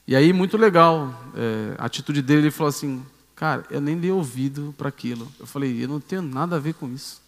E 0.06 0.16
aí, 0.16 0.32
muito 0.32 0.56
legal, 0.56 1.14
é, 1.34 1.74
a 1.78 1.86
atitude 1.86 2.22
dele, 2.22 2.42
ele 2.42 2.50
falou 2.50 2.68
assim, 2.68 3.04
cara, 3.36 3.64
eu 3.70 3.80
nem 3.80 3.96
dei 3.96 4.10
ouvido 4.10 4.74
para 4.76 4.88
aquilo. 4.88 5.30
Eu 5.38 5.46
falei, 5.46 5.82
eu 5.82 5.88
não 5.88 6.00
tenho 6.00 6.22
nada 6.22 6.56
a 6.56 6.58
ver 6.58 6.74
com 6.74 6.88
isso. 6.92 7.20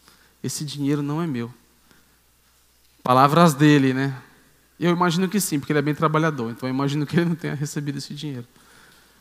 Esse 0.42 0.64
dinheiro 0.64 1.02
não 1.02 1.22
é 1.22 1.26
meu. 1.26 1.52
Palavras 3.02 3.54
dele, 3.54 3.94
né? 3.94 4.16
Eu 4.78 4.90
imagino 4.90 5.28
que 5.28 5.40
sim, 5.40 5.58
porque 5.58 5.72
ele 5.72 5.78
é 5.78 5.82
bem 5.82 5.94
trabalhador, 5.94 6.50
então 6.50 6.68
eu 6.68 6.74
imagino 6.74 7.06
que 7.06 7.16
ele 7.16 7.28
não 7.28 7.37
tenha 7.37 7.54
recebido 7.54 7.98
esse 7.98 8.12
dinheiro. 8.12 8.46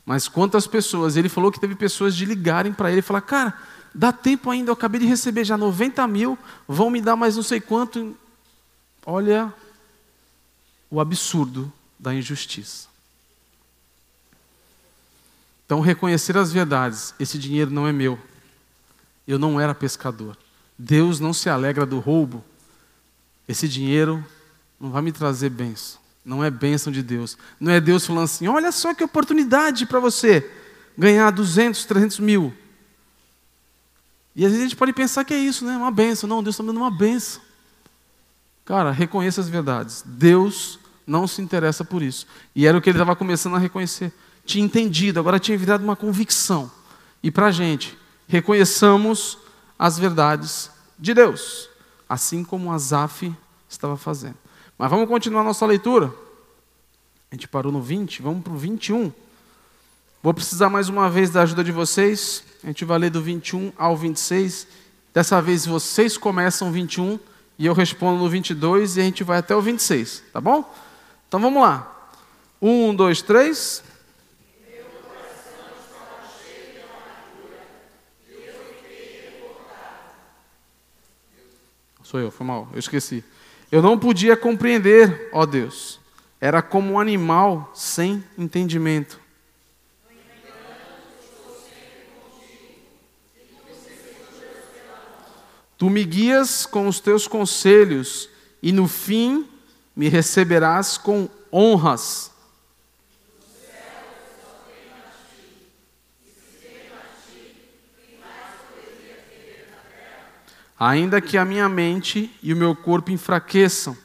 Mas 0.04 0.28
quantas 0.28 0.66
pessoas, 0.66 1.16
ele 1.16 1.28
falou 1.28 1.50
que 1.50 1.60
teve 1.60 1.74
pessoas 1.74 2.14
de 2.14 2.24
ligarem 2.24 2.72
para 2.72 2.90
ele 2.90 2.98
e 2.98 3.02
falar, 3.02 3.20
cara, 3.22 3.54
dá 3.94 4.12
tempo 4.12 4.50
ainda, 4.50 4.70
eu 4.70 4.74
acabei 4.74 5.00
de 5.00 5.06
receber 5.06 5.44
já 5.44 5.56
90 5.56 6.06
mil, 6.08 6.38
vão 6.66 6.90
me 6.90 7.00
dar 7.00 7.16
mais 7.16 7.36
não 7.36 7.42
sei 7.42 7.60
quanto. 7.60 8.16
Olha 9.06 9.52
o 10.90 11.00
absurdo 11.00 11.72
da 11.98 12.14
injustiça. 12.14 12.88
Então, 15.66 15.80
reconhecer 15.80 16.36
as 16.36 16.52
verdades: 16.52 17.14
esse 17.18 17.38
dinheiro 17.38 17.70
não 17.70 17.86
é 17.86 17.92
meu. 17.92 18.18
Eu 19.26 19.38
não 19.38 19.60
era 19.60 19.74
pescador. 19.74 20.36
Deus 20.78 21.20
não 21.20 21.32
se 21.32 21.48
alegra 21.48 21.86
do 21.86 21.98
roubo. 21.98 22.44
Esse 23.48 23.68
dinheiro 23.68 24.24
não 24.78 24.90
vai 24.90 25.02
me 25.02 25.12
trazer 25.12 25.50
bênção. 25.50 26.00
Não 26.24 26.42
é 26.42 26.50
bênção 26.50 26.92
de 26.92 27.02
Deus. 27.02 27.36
Não 27.60 27.72
é 27.72 27.80
Deus 27.80 28.06
falando 28.06 28.24
assim: 28.24 28.48
olha 28.48 28.72
só 28.72 28.94
que 28.94 29.04
oportunidade 29.04 29.86
para 29.86 30.00
você 30.00 30.50
ganhar 30.96 31.30
200, 31.30 31.84
300 31.84 32.18
mil. 32.18 32.54
E 34.34 34.44
às 34.44 34.50
vezes 34.50 34.66
a 34.66 34.68
gente 34.68 34.76
pode 34.76 34.92
pensar 34.92 35.24
que 35.24 35.32
é 35.32 35.38
isso, 35.38 35.64
né? 35.64 35.76
Uma 35.76 35.90
bênção. 35.90 36.28
Não, 36.28 36.42
Deus 36.42 36.54
está 36.54 36.62
me 36.62 36.68
dando 36.68 36.78
uma 36.78 36.90
bênção. 36.90 37.40
Cara, 38.64 38.90
reconheça 38.90 39.40
as 39.40 39.48
verdades. 39.48 40.02
Deus 40.04 40.78
não 41.06 41.26
se 41.26 41.42
interessa 41.42 41.84
por 41.84 42.02
isso. 42.02 42.26
E 42.54 42.66
era 42.66 42.76
o 42.76 42.80
que 42.80 42.88
ele 42.88 42.98
estava 42.98 43.14
começando 43.14 43.54
a 43.54 43.58
reconhecer. 43.58 44.12
Tinha 44.44 44.64
entendido, 44.64 45.18
agora 45.18 45.38
tinha 45.38 45.56
virado 45.56 45.82
uma 45.82 45.96
convicção. 45.96 46.70
E 47.22 47.30
para 47.30 47.46
a 47.46 47.50
gente, 47.50 47.96
reconheçamos 48.28 49.38
as 49.78 49.98
verdades 49.98 50.70
de 50.98 51.14
Deus, 51.14 51.68
assim 52.08 52.44
como 52.44 52.72
Asaf 52.72 53.34
estava 53.68 53.96
fazendo. 53.96 54.36
Mas 54.78 54.90
vamos 54.90 55.08
continuar 55.08 55.42
nossa 55.42 55.64
leitura. 55.66 56.12
A 57.30 57.34
gente 57.34 57.48
parou 57.48 57.72
no 57.72 57.80
20, 57.80 58.22
vamos 58.22 58.42
para 58.42 58.52
o 58.52 58.56
21. 58.56 59.12
Vou 60.22 60.32
precisar 60.32 60.70
mais 60.70 60.88
uma 60.88 61.10
vez 61.10 61.30
da 61.30 61.42
ajuda 61.42 61.64
de 61.64 61.72
vocês. 61.72 62.44
A 62.62 62.68
gente 62.68 62.84
vai 62.84 62.98
ler 62.98 63.10
do 63.10 63.20
21 63.20 63.72
ao 63.76 63.96
26. 63.96 64.66
Dessa 65.12 65.40
vez 65.40 65.66
vocês 65.66 66.16
começam 66.16 66.68
o 66.68 66.72
21 66.72 67.18
e 67.58 67.66
eu 67.66 67.74
respondo 67.74 68.22
no 68.22 68.28
22 68.28 68.96
e 68.96 69.00
a 69.00 69.04
gente 69.04 69.22
vai 69.22 69.38
até 69.38 69.54
o 69.54 69.60
26, 69.60 70.24
tá 70.32 70.40
bom? 70.40 70.68
Então 71.28 71.38
vamos 71.40 71.62
lá. 71.62 72.08
Um, 72.60 72.94
dois, 72.94 73.22
três. 73.22 73.82
Sou 82.14 82.20
eu, 82.20 82.30
foi 82.30 82.46
mal, 82.46 82.68
eu 82.72 82.78
esqueci. 82.78 83.24
Eu 83.72 83.82
não 83.82 83.98
podia 83.98 84.36
compreender, 84.36 85.30
ó 85.32 85.44
Deus. 85.44 85.98
Era 86.40 86.62
como 86.62 86.92
um 86.92 87.00
animal 87.00 87.72
sem 87.74 88.22
entendimento. 88.38 89.18
Tu 95.76 95.90
me 95.90 96.04
guias 96.04 96.64
com 96.64 96.86
os 96.86 97.00
teus 97.00 97.26
conselhos, 97.26 98.30
e 98.62 98.70
no 98.70 98.86
fim 98.86 99.48
me 99.96 100.08
receberás 100.08 100.96
com 100.96 101.28
honras 101.52 102.30
Ainda 110.78 111.20
que 111.20 111.38
a 111.38 111.44
minha 111.44 111.68
mente 111.68 112.34
e 112.42 112.52
o 112.52 112.56
meu 112.56 112.74
corpo 112.74 113.10
enfraqueçam, 113.10 113.96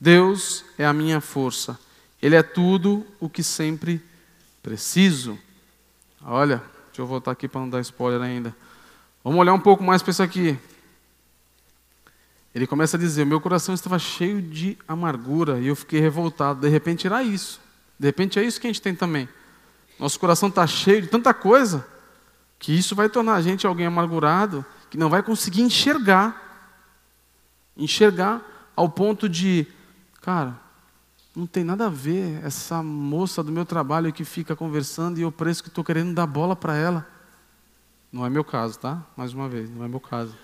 Deus 0.00 0.64
é 0.76 0.84
a 0.84 0.92
minha 0.92 1.20
força. 1.20 1.78
Ele 2.20 2.36
é 2.36 2.42
tudo 2.42 3.06
o 3.18 3.28
que 3.28 3.42
sempre 3.42 4.02
preciso. 4.62 5.38
Olha, 6.22 6.62
deixa 6.86 7.00
eu 7.00 7.06
voltar 7.06 7.30
aqui 7.30 7.48
para 7.48 7.60
não 7.60 7.70
dar 7.70 7.80
spoiler 7.80 8.20
ainda. 8.20 8.54
Vamos 9.24 9.40
olhar 9.40 9.54
um 9.54 9.60
pouco 9.60 9.82
mais 9.82 10.02
para 10.02 10.10
isso 10.10 10.22
aqui. 10.22 10.58
Ele 12.54 12.66
começa 12.66 12.96
a 12.96 13.00
dizer: 13.00 13.24
Meu 13.24 13.40
coração 13.40 13.74
estava 13.74 13.98
cheio 13.98 14.42
de 14.42 14.76
amargura 14.86 15.58
e 15.60 15.68
eu 15.68 15.76
fiquei 15.76 16.00
revoltado. 16.00 16.60
De 16.60 16.68
repente 16.68 17.06
era 17.06 17.22
isso. 17.22 17.60
De 17.98 18.06
repente 18.06 18.38
é 18.38 18.44
isso 18.44 18.60
que 18.60 18.66
a 18.66 18.70
gente 18.70 18.82
tem 18.82 18.94
também. 18.94 19.28
Nosso 19.98 20.18
coração 20.20 20.48
está 20.48 20.66
cheio 20.66 21.02
de 21.02 21.08
tanta 21.08 21.32
coisa 21.34 21.86
que 22.58 22.72
isso 22.72 22.94
vai 22.94 23.08
tornar 23.08 23.34
a 23.34 23.42
gente 23.42 23.66
alguém 23.66 23.86
amargurado 23.86 24.64
que 24.90 24.96
não 24.96 25.08
vai 25.08 25.22
conseguir 25.22 25.62
enxergar. 25.62 26.44
Enxergar 27.76 28.42
ao 28.74 28.88
ponto 28.88 29.28
de, 29.28 29.66
cara, 30.20 30.58
não 31.34 31.46
tem 31.46 31.62
nada 31.62 31.86
a 31.86 31.90
ver 31.90 32.44
essa 32.44 32.82
moça 32.82 33.42
do 33.42 33.52
meu 33.52 33.64
trabalho 33.64 34.12
que 34.12 34.24
fica 34.24 34.56
conversando 34.56 35.18
e 35.18 35.22
eu 35.22 35.30
pareço 35.30 35.62
que 35.62 35.68
estou 35.68 35.84
querendo 35.84 36.12
dar 36.14 36.26
bola 36.26 36.56
para 36.56 36.76
ela. 36.76 37.06
Não 38.12 38.24
é 38.24 38.30
meu 38.30 38.42
caso, 38.42 38.78
tá? 38.78 39.02
Mais 39.16 39.32
uma 39.32 39.48
vez, 39.48 39.70
não 39.70 39.84
é 39.84 39.88
meu 39.88 40.00
caso. 40.00 40.34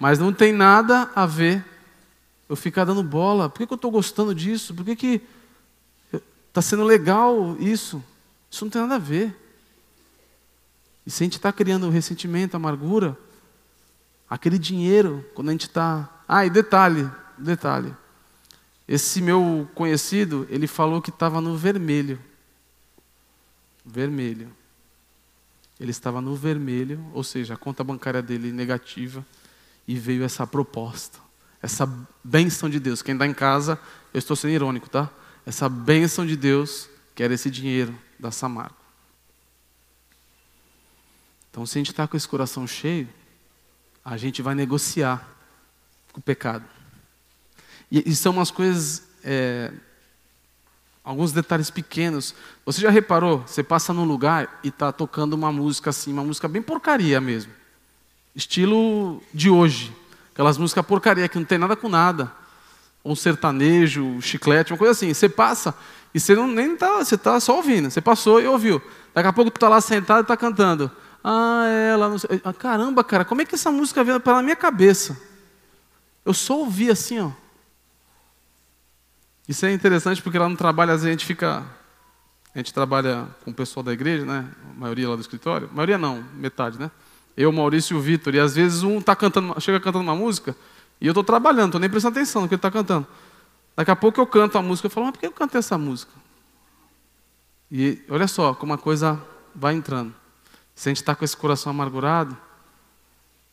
Mas 0.00 0.18
não 0.18 0.32
tem 0.32 0.52
nada 0.52 1.10
a 1.14 1.26
ver 1.26 1.64
eu 2.48 2.56
ficar 2.56 2.84
dando 2.84 3.02
bola. 3.02 3.48
Por 3.48 3.58
que, 3.58 3.66
que 3.66 3.72
eu 3.72 3.76
estou 3.76 3.90
gostando 3.90 4.34
disso? 4.34 4.74
Por 4.74 4.84
que 4.84 4.96
que 4.96 5.22
está 6.48 6.62
sendo 6.62 6.84
legal 6.84 7.56
isso? 7.60 8.02
Isso 8.50 8.64
não 8.64 8.70
tem 8.70 8.82
nada 8.82 8.96
a 8.96 8.98
ver. 8.98 9.36
E 11.06 11.10
se 11.10 11.22
a 11.22 11.24
gente 11.24 11.36
está 11.36 11.52
criando 11.52 11.90
ressentimento, 11.90 12.56
amargura, 12.56 13.16
aquele 14.28 14.58
dinheiro, 14.58 15.24
quando 15.34 15.48
a 15.48 15.52
gente 15.52 15.66
está. 15.66 16.22
Ah, 16.28 16.44
e 16.44 16.50
detalhe, 16.50 17.10
detalhe. 17.38 17.94
Esse 18.86 19.22
meu 19.22 19.68
conhecido, 19.74 20.46
ele 20.50 20.66
falou 20.66 21.00
que 21.00 21.10
estava 21.10 21.40
no 21.40 21.56
vermelho. 21.56 22.20
Vermelho. 23.84 24.50
Ele 25.80 25.90
estava 25.90 26.20
no 26.20 26.36
vermelho, 26.36 27.04
ou 27.12 27.24
seja, 27.24 27.54
a 27.54 27.56
conta 27.56 27.82
bancária 27.82 28.22
dele 28.22 28.52
negativa, 28.52 29.24
e 29.86 29.96
veio 29.98 30.22
essa 30.22 30.46
proposta, 30.46 31.18
essa 31.60 31.86
bênção 32.22 32.70
de 32.70 32.78
Deus. 32.78 33.02
Quem 33.02 33.14
está 33.14 33.26
em 33.26 33.34
casa, 33.34 33.78
eu 34.12 34.18
estou 34.18 34.36
sendo 34.36 34.52
irônico, 34.52 34.88
tá? 34.88 35.10
Essa 35.44 35.68
bênção 35.68 36.26
de 36.26 36.36
Deus, 36.36 36.88
que 37.14 37.22
era 37.22 37.34
esse 37.34 37.50
dinheiro 37.50 37.94
da 38.18 38.30
Samarco. 38.30 38.76
Então, 41.50 41.66
se 41.66 41.78
a 41.78 41.80
gente 41.80 41.90
está 41.90 42.08
com 42.08 42.16
esse 42.16 42.26
coração 42.26 42.66
cheio, 42.66 43.08
a 44.04 44.16
gente 44.16 44.42
vai 44.42 44.54
negociar 44.54 45.26
com 46.12 46.20
o 46.20 46.22
pecado. 46.22 46.64
E, 47.90 48.10
e 48.10 48.14
são 48.14 48.32
umas 48.32 48.50
coisas, 48.50 49.02
é, 49.22 49.72
alguns 51.02 51.32
detalhes 51.32 51.70
pequenos. 51.70 52.34
Você 52.66 52.80
já 52.80 52.90
reparou? 52.90 53.44
Você 53.46 53.62
passa 53.62 53.92
num 53.92 54.04
lugar 54.04 54.60
e 54.62 54.68
está 54.68 54.92
tocando 54.92 55.32
uma 55.32 55.50
música 55.50 55.90
assim, 55.90 56.12
uma 56.12 56.24
música 56.24 56.46
bem 56.46 56.60
porcaria 56.60 57.20
mesmo, 57.20 57.52
estilo 58.34 59.22
de 59.32 59.48
hoje, 59.48 59.94
aquelas 60.32 60.58
músicas 60.58 60.84
porcaria 60.84 61.28
que 61.28 61.38
não 61.38 61.44
tem 61.44 61.58
nada 61.58 61.76
com 61.76 61.88
nada, 61.88 62.30
um 63.04 63.14
sertanejo, 63.14 64.02
um 64.02 64.20
chiclete, 64.20 64.72
uma 64.72 64.78
coisa 64.78 64.92
assim. 64.92 65.12
Você 65.12 65.28
passa 65.28 65.74
e 66.14 66.20
você 66.20 66.34
não 66.34 66.46
nem 66.46 66.76
tá, 66.76 66.98
você 66.98 67.16
está 67.16 67.38
só 67.40 67.56
ouvindo. 67.56 67.90
Você 67.90 68.00
passou 68.00 68.40
e 68.40 68.46
ouviu. 68.46 68.80
Daqui 69.12 69.28
a 69.28 69.32
pouco 69.32 69.50
tu 69.50 69.56
está 69.56 69.68
lá 69.68 69.80
sentado 69.80 70.20
e 70.20 70.22
está 70.22 70.36
cantando. 70.36 70.90
Ah, 71.26 71.64
ela 71.66 72.06
não 72.10 72.18
sei. 72.18 72.38
Ah, 72.44 72.52
caramba, 72.52 73.02
cara, 73.02 73.24
como 73.24 73.40
é 73.40 73.46
que 73.46 73.54
essa 73.54 73.72
música 73.72 74.04
veio 74.04 74.20
pela 74.20 74.42
minha 74.42 74.54
cabeça? 74.54 75.18
Eu 76.22 76.34
só 76.34 76.58
ouvi 76.58 76.90
assim, 76.90 77.18
ó. 77.18 77.30
Isso 79.48 79.64
é 79.64 79.72
interessante 79.72 80.22
porque 80.22 80.38
lá 80.38 80.48
no 80.48 80.56
trabalho 80.56 80.92
às 80.92 81.00
vezes 81.00 81.08
a 81.08 81.12
gente 81.12 81.24
fica. 81.24 81.64
A 82.54 82.58
gente 82.58 82.74
trabalha 82.74 83.26
com 83.42 83.50
o 83.50 83.54
pessoal 83.54 83.82
da 83.82 83.92
igreja, 83.92 84.24
né? 84.26 84.48
A 84.70 84.78
maioria 84.78 85.08
lá 85.08 85.16
do 85.16 85.22
escritório. 85.22 85.68
A 85.72 85.74
maioria 85.74 85.96
não, 85.96 86.22
metade, 86.34 86.78
né? 86.78 86.90
Eu, 87.36 87.50
Maurício 87.50 87.96
e 87.96 87.98
o 87.98 88.00
Vitor. 88.02 88.34
E 88.34 88.38
às 88.38 88.54
vezes 88.54 88.82
um 88.82 89.00
tá 89.00 89.16
cantando, 89.16 89.58
chega 89.60 89.80
cantando 89.80 90.04
uma 90.04 90.14
música 90.14 90.54
e 91.00 91.06
eu 91.06 91.10
estou 91.10 91.24
trabalhando, 91.24 91.66
estou 91.66 91.80
nem 91.80 91.90
prestando 91.90 92.16
atenção 92.16 92.42
no 92.42 92.48
que 92.48 92.54
ele 92.54 92.58
está 92.58 92.70
cantando. 92.70 93.06
Daqui 93.74 93.90
a 93.90 93.96
pouco 93.96 94.20
eu 94.20 94.26
canto 94.26 94.56
a 94.56 94.62
música, 94.62 94.86
eu 94.86 94.90
falo, 94.90 95.06
mas 95.06 95.12
por 95.12 95.20
que 95.20 95.26
eu 95.26 95.32
cantei 95.32 95.58
essa 95.58 95.76
música? 95.76 96.12
E 97.70 98.04
olha 98.08 98.28
só 98.28 98.54
como 98.54 98.72
a 98.72 98.78
coisa 98.78 99.20
vai 99.54 99.74
entrando. 99.74 100.14
Se 100.74 100.88
a 100.88 100.90
gente 100.90 101.02
está 101.02 101.14
com 101.14 101.24
esse 101.24 101.36
coração 101.36 101.70
amargurado, 101.70 102.36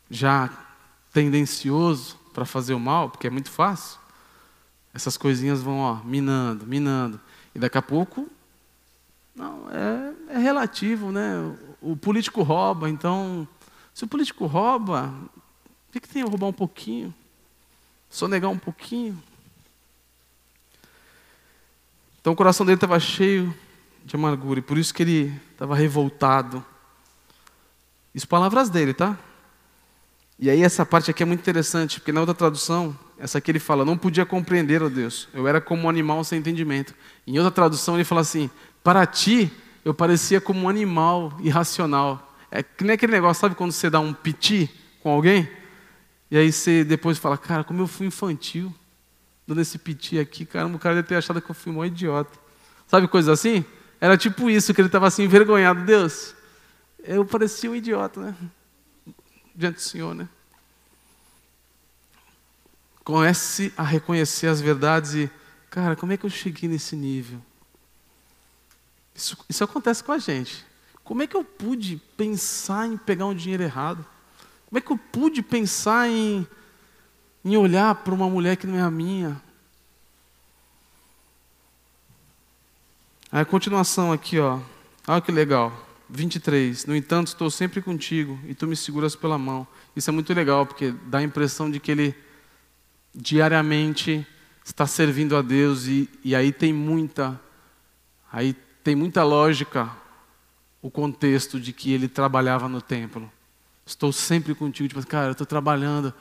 já 0.09 0.49
tendencioso 1.13 2.17
para 2.33 2.45
fazer 2.45 2.73
o 2.73 2.79
mal, 2.79 3.09
porque 3.09 3.27
é 3.27 3.29
muito 3.29 3.49
fácil, 3.49 3.99
essas 4.93 5.17
coisinhas 5.17 5.61
vão 5.61 5.79
ó, 5.79 5.95
minando, 6.03 6.65
minando. 6.65 7.19
E 7.55 7.59
daqui 7.59 7.77
a 7.77 7.81
pouco, 7.81 8.27
não, 9.35 9.69
é, 9.69 10.35
é 10.35 10.37
relativo, 10.37 11.11
né? 11.11 11.37
O, 11.81 11.91
o, 11.91 11.97
político 11.97 12.41
rouba, 12.41 12.89
então, 12.89 13.47
se 13.93 14.03
o 14.03 14.07
político 14.07 14.45
rouba, 14.45 15.13
o 15.89 15.91
que, 15.91 15.99
que 15.99 16.09
tem 16.09 16.21
a 16.21 16.25
roubar 16.25 16.47
um 16.47 16.53
pouquinho? 16.53 17.13
Só 18.09 18.27
negar 18.27 18.49
um 18.49 18.57
pouquinho? 18.57 19.21
Então 22.19 22.33
o 22.33 22.35
coração 22.35 22.65
dele 22.65 22.75
estava 22.75 22.99
cheio 22.99 23.53
de 24.05 24.15
amargura, 24.15 24.59
e 24.59 24.63
por 24.63 24.77
isso 24.77 24.93
que 24.93 25.03
ele 25.03 25.41
estava 25.53 25.75
revoltado. 25.75 26.63
Isso 28.13 28.27
palavras 28.27 28.69
dele, 28.69 28.93
tá? 28.93 29.17
E 30.37 30.49
aí 30.49 30.63
essa 30.63 30.85
parte 30.85 31.11
aqui 31.11 31.21
é 31.21 31.25
muito 31.25 31.39
interessante, 31.39 31.99
porque 31.99 32.11
na 32.11 32.19
outra 32.19 32.33
tradução 32.35 32.97
essa 33.19 33.37
aqui 33.37 33.51
ele 33.51 33.59
fala, 33.59 33.85
não 33.85 33.95
podia 33.95 34.25
compreender, 34.25 34.81
ó 34.81 34.89
Deus, 34.89 35.29
eu 35.33 35.47
era 35.47 35.61
como 35.61 35.83
um 35.83 35.89
animal 35.89 36.23
sem 36.23 36.39
entendimento. 36.39 36.95
Em 37.27 37.37
outra 37.37 37.51
tradução 37.51 37.95
ele 37.95 38.03
fala 38.03 38.21
assim, 38.21 38.49
para 38.83 39.05
ti 39.05 39.51
eu 39.85 39.93
parecia 39.93 40.41
como 40.41 40.61
um 40.61 40.69
animal 40.69 41.37
irracional. 41.39 42.35
É 42.49 42.63
que 42.63 42.83
nem 42.83 42.95
aquele 42.95 43.11
negócio, 43.11 43.39
sabe 43.41 43.55
quando 43.55 43.71
você 43.71 43.89
dá 43.89 43.99
um 43.99 44.13
piti 44.13 44.69
com 45.01 45.11
alguém? 45.11 45.47
E 46.31 46.37
aí 46.37 46.51
você 46.51 46.83
depois 46.83 47.17
fala, 47.17 47.37
cara, 47.37 47.63
como 47.63 47.81
eu 47.81 47.87
fui 47.87 48.07
infantil, 48.07 48.73
dando 49.47 49.61
esse 49.61 49.77
piti 49.77 50.17
aqui, 50.17 50.45
caramba, 50.45 50.75
o 50.75 50.79
cara 50.79 50.95
deve 50.95 51.07
ter 51.07 51.15
achado 51.15 51.41
que 51.41 51.51
eu 51.51 51.55
fui 51.55 51.71
um 51.71 51.85
idiota. 51.85 52.39
Sabe 52.87 53.07
coisa 53.07 53.31
assim? 53.31 53.63
Era 53.99 54.17
tipo 54.17 54.49
isso, 54.49 54.73
que 54.73 54.81
ele 54.81 54.87
estava 54.87 55.07
assim, 55.07 55.23
envergonhado. 55.23 55.85
Deus, 55.85 56.33
eu 57.03 57.25
parecia 57.25 57.69
um 57.69 57.75
idiota, 57.75 58.21
né? 58.21 58.35
Diante 59.55 59.75
do 59.75 59.81
Senhor, 59.81 60.13
né? 60.13 60.27
Comece 63.03 63.73
a 63.75 63.83
reconhecer 63.83 64.47
as 64.47 64.61
verdades 64.61 65.15
e, 65.15 65.31
cara, 65.69 65.95
como 65.95 66.13
é 66.13 66.17
que 66.17 66.25
eu 66.25 66.29
cheguei 66.29 66.69
nesse 66.69 66.95
nível? 66.95 67.41
Isso, 69.15 69.37
isso 69.49 69.63
acontece 69.63 70.03
com 70.03 70.11
a 70.11 70.17
gente. 70.17 70.65
Como 71.03 71.21
é 71.21 71.27
que 71.27 71.35
eu 71.35 71.43
pude 71.43 71.97
pensar 72.15 72.87
em 72.87 72.95
pegar 72.97 73.25
um 73.25 73.35
dinheiro 73.35 73.63
errado? 73.63 74.05
Como 74.67 74.77
é 74.77 74.81
que 74.81 74.91
eu 74.91 74.97
pude 74.97 75.41
pensar 75.41 76.07
em, 76.07 76.47
em 77.43 77.57
olhar 77.57 77.95
para 77.95 78.13
uma 78.13 78.29
mulher 78.29 78.55
que 78.55 78.67
não 78.67 78.77
é 78.77 78.81
a 78.81 78.91
minha? 78.91 79.41
A 83.31 83.43
continuação 83.43 84.11
aqui, 84.11 84.39
ó. 84.39 84.59
Olha 85.07 85.21
que 85.21 85.31
legal. 85.31 85.90
23. 86.11 86.85
No 86.85 86.95
entanto, 86.95 87.27
estou 87.27 87.49
sempre 87.49 87.81
contigo 87.81 88.37
e 88.45 88.53
tu 88.53 88.67
me 88.67 88.75
seguras 88.75 89.15
pela 89.15 89.37
mão. 89.37 89.65
Isso 89.95 90.09
é 90.09 90.13
muito 90.13 90.33
legal, 90.33 90.65
porque 90.65 90.93
dá 91.07 91.19
a 91.19 91.23
impressão 91.23 91.71
de 91.71 91.79
que 91.79 91.91
ele 91.91 92.15
diariamente 93.15 94.25
está 94.63 94.85
servindo 94.85 95.35
a 95.35 95.41
Deus 95.41 95.87
e, 95.87 96.09
e 96.23 96.35
aí 96.35 96.51
tem 96.51 96.71
muita 96.71 97.39
aí 98.31 98.53
tem 98.83 98.95
muita 98.95 99.23
lógica 99.23 99.91
o 100.81 100.89
contexto 100.89 101.59
de 101.59 101.71
que 101.71 101.91
ele 101.91 102.07
trabalhava 102.07 102.67
no 102.67 102.81
templo. 102.81 103.31
Estou 103.85 104.11
sempre 104.11 104.55
contigo, 104.55 104.89
tipo, 104.89 105.05
cara, 105.05 105.27
eu 105.27 105.31
estou 105.33 105.45
trabalhando. 105.45 106.13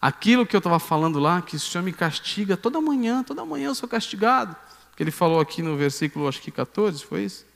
Aquilo 0.00 0.46
que 0.46 0.56
eu 0.56 0.58
estava 0.58 0.78
falando 0.78 1.18
lá, 1.18 1.40
que 1.42 1.56
o 1.56 1.60
Senhor 1.60 1.84
me 1.84 1.92
castiga 1.92 2.56
toda 2.56 2.80
manhã, 2.80 3.22
toda 3.22 3.44
manhã 3.44 3.66
eu 3.66 3.74
sou 3.74 3.88
castigado. 3.88 4.56
Que 4.96 5.02
ele 5.02 5.10
falou 5.10 5.38
aqui 5.38 5.62
no 5.62 5.76
versículo, 5.76 6.26
acho 6.26 6.40
que 6.40 6.50
14, 6.50 7.04
foi 7.04 7.24
isso? 7.24 7.46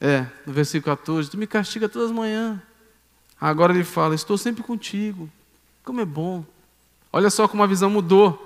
É, 0.00 0.26
no 0.46 0.52
versículo 0.52 0.96
14, 0.96 1.30
tu 1.30 1.38
me 1.38 1.46
castiga 1.46 1.88
todas 1.88 2.10
as 2.10 2.16
manhãs. 2.16 2.60
Agora 3.40 3.72
ele 3.72 3.84
fala, 3.84 4.14
estou 4.14 4.36
sempre 4.36 4.62
contigo. 4.62 5.30
Como 5.84 6.00
é 6.00 6.04
bom. 6.04 6.44
Olha 7.12 7.30
só 7.30 7.46
como 7.48 7.62
a 7.62 7.66
visão 7.66 7.88
mudou. 7.88 8.42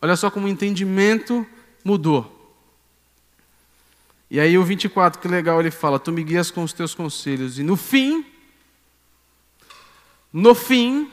Olha 0.00 0.16
só 0.16 0.30
como 0.30 0.46
o 0.46 0.48
entendimento 0.48 1.46
mudou. 1.84 2.38
E 4.30 4.40
aí 4.40 4.56
o 4.56 4.64
24, 4.64 5.20
que 5.20 5.28
legal, 5.28 5.60
ele 5.60 5.70
fala: 5.70 5.98
Tu 5.98 6.10
me 6.10 6.24
guias 6.24 6.50
com 6.50 6.62
os 6.62 6.72
teus 6.72 6.94
conselhos, 6.94 7.58
e 7.58 7.62
no 7.62 7.76
fim, 7.76 8.24
no 10.32 10.54
fim, 10.54 11.10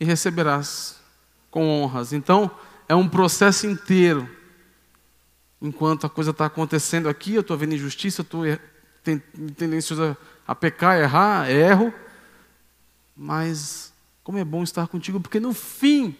me 0.00 0.06
receberás 0.06 0.98
com 1.50 1.68
honras. 1.68 2.12
Então, 2.12 2.50
é 2.88 2.94
um 2.94 3.08
processo 3.08 3.66
inteiro. 3.66 4.28
Enquanto 5.60 6.06
a 6.06 6.10
coisa 6.10 6.30
está 6.30 6.46
acontecendo 6.46 7.08
aqui, 7.08 7.34
eu 7.34 7.42
estou 7.42 7.56
vendo 7.56 7.74
injustiça, 7.74 8.22
eu 8.22 8.24
estou 8.24 8.46
tendencioso 9.04 10.16
a 10.46 10.54
pecar, 10.54 10.98
errar, 10.98 11.50
erro. 11.50 11.92
Mas 13.16 13.92
como 14.22 14.38
é 14.38 14.44
bom 14.44 14.62
estar 14.62 14.88
contigo, 14.88 15.20
porque 15.20 15.38
no 15.38 15.52
fim 15.52 16.16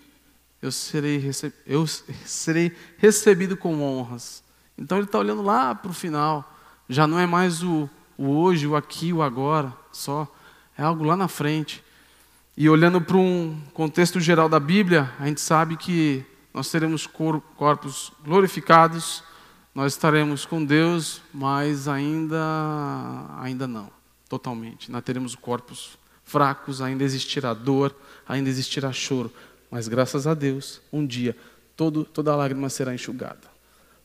eu 0.60 0.70
serei, 0.70 1.30
eu 1.66 1.86
serei 1.86 2.76
recebido 2.98 3.56
com 3.56 3.82
honras. 3.82 4.42
Então 4.78 4.98
ele 4.98 5.06
está 5.06 5.18
olhando 5.18 5.42
lá 5.42 5.74
para 5.74 5.90
o 5.90 5.94
final. 5.94 6.52
Já 6.88 7.06
não 7.06 7.18
é 7.18 7.26
mais 7.26 7.62
o, 7.62 7.88
o 8.16 8.28
hoje, 8.28 8.66
o 8.66 8.76
aqui, 8.76 9.12
o 9.12 9.22
agora, 9.22 9.72
só. 9.92 10.26
É 10.76 10.82
algo 10.82 11.04
lá 11.04 11.16
na 11.16 11.28
frente. 11.28 11.82
E 12.56 12.68
olhando 12.68 13.00
para 13.00 13.16
um 13.16 13.60
contexto 13.72 14.20
geral 14.20 14.48
da 14.48 14.60
Bíblia, 14.60 15.12
a 15.18 15.26
gente 15.26 15.40
sabe 15.40 15.76
que 15.76 16.24
nós 16.52 16.70
teremos 16.70 17.06
corpos 17.06 18.12
glorificados, 18.24 19.24
nós 19.74 19.92
estaremos 19.92 20.46
com 20.46 20.64
Deus, 20.64 21.20
mas 21.32 21.88
ainda, 21.88 22.38
ainda 23.40 23.66
não, 23.66 23.90
totalmente. 24.28 24.90
Nós 24.90 25.02
teremos 25.02 25.34
corpos 25.34 25.98
fracos, 26.24 26.80
ainda 26.80 27.02
existirá 27.02 27.52
dor, 27.52 27.94
ainda 28.26 28.48
existirá 28.48 28.92
choro. 28.92 29.32
Mas 29.70 29.88
graças 29.88 30.26
a 30.26 30.34
Deus, 30.34 30.80
um 30.92 31.04
dia 31.04 31.36
todo, 31.76 32.04
toda 32.04 32.36
lágrima 32.36 32.68
será 32.68 32.94
enxugada. 32.94 33.52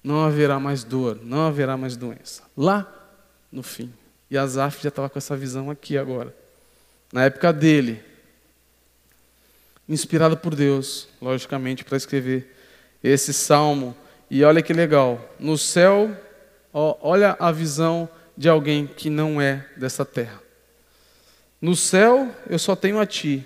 Não 0.04 0.24
haverá 0.24 0.60
mais 0.60 0.84
dor, 0.84 1.20
não 1.22 1.46
haverá 1.46 1.78
mais 1.78 1.96
doença. 1.96 2.44
Lá 2.58 2.88
no 3.52 3.62
fim. 3.62 3.94
E 4.30 4.38
Asaf 4.38 4.82
já 4.82 4.90
estava 4.90 5.10
com 5.10 5.18
essa 5.18 5.36
visão 5.36 5.70
aqui 5.70 5.98
agora. 5.98 6.36
Na 7.12 7.26
época 7.26 7.52
dele, 7.52 8.02
inspirado 9.88 10.38
por 10.38 10.56
Deus, 10.56 11.08
logicamente, 11.22 11.84
para 11.84 11.98
escrever 11.98 12.56
esse 13.04 13.34
salmo. 13.34 13.96
E 14.30 14.44
olha 14.44 14.62
que 14.62 14.74
legal, 14.74 15.20
no 15.40 15.58
céu, 15.58 16.16
ó, 16.72 16.98
olha 17.02 17.36
a 17.40 17.52
visão 17.52 18.08
de 18.38 18.48
alguém 18.48 18.86
que 18.86 19.10
não 19.10 19.42
é 19.42 19.66
dessa 19.76 20.06
terra. 20.06 20.40
No 21.62 21.76
céu 21.76 22.34
eu 22.48 22.60
só 22.60 22.76
tenho 22.76 23.00
a 23.00 23.06
ti. 23.06 23.46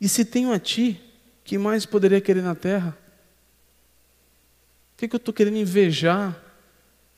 E 0.00 0.08
se 0.08 0.24
tenho 0.24 0.52
a 0.52 0.58
ti, 0.58 1.00
que 1.44 1.58
mais 1.58 1.84
poderia 1.84 2.20
querer 2.20 2.42
na 2.42 2.54
terra? 2.54 2.96
O 4.94 4.96
que, 4.96 5.08
que 5.08 5.14
eu 5.14 5.18
estou 5.18 5.34
querendo 5.34 5.56
invejar? 5.56 6.40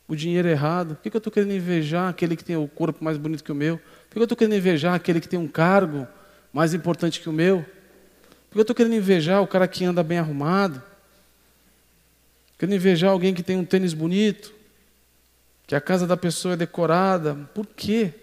O 0.08 0.16
dinheiro 0.16 0.48
errado? 0.48 0.92
O 0.92 0.96
que, 0.96 1.10
que 1.10 1.16
eu 1.16 1.18
estou 1.18 1.32
querendo 1.32 1.52
invejar? 1.52 2.08
Aquele 2.08 2.36
que 2.36 2.44
tem 2.44 2.56
o 2.56 2.66
corpo 2.66 3.04
mais 3.04 3.16
bonito 3.16 3.44
que 3.44 3.52
o 3.52 3.54
meu? 3.54 3.78
Por 3.78 4.14
que 4.14 4.18
eu 4.18 4.24
estou 4.24 4.36
querendo 4.36 4.56
invejar? 4.56 4.94
Aquele 4.94 5.20
que 5.20 5.28
tem 5.28 5.38
um 5.38 5.48
cargo 5.48 6.06
mais 6.52 6.72
importante 6.74 7.20
que 7.20 7.28
o 7.28 7.32
meu? 7.32 7.64
Porque 8.48 8.58
eu 8.58 8.62
estou 8.62 8.74
querendo 8.74 8.94
invejar 8.94 9.42
o 9.42 9.46
cara 9.46 9.68
que 9.68 9.84
anda 9.84 10.02
bem 10.02 10.18
arrumado. 10.18 10.82
Querendo 12.64 12.76
invejar 12.76 13.10
alguém 13.10 13.34
que 13.34 13.42
tem 13.42 13.58
um 13.58 13.64
tênis 13.64 13.92
bonito. 13.92 14.54
Que 15.66 15.74
a 15.74 15.80
casa 15.82 16.06
da 16.06 16.16
pessoa 16.16 16.54
é 16.54 16.56
decorada. 16.56 17.34
Por 17.52 17.66
quê? 17.66 18.14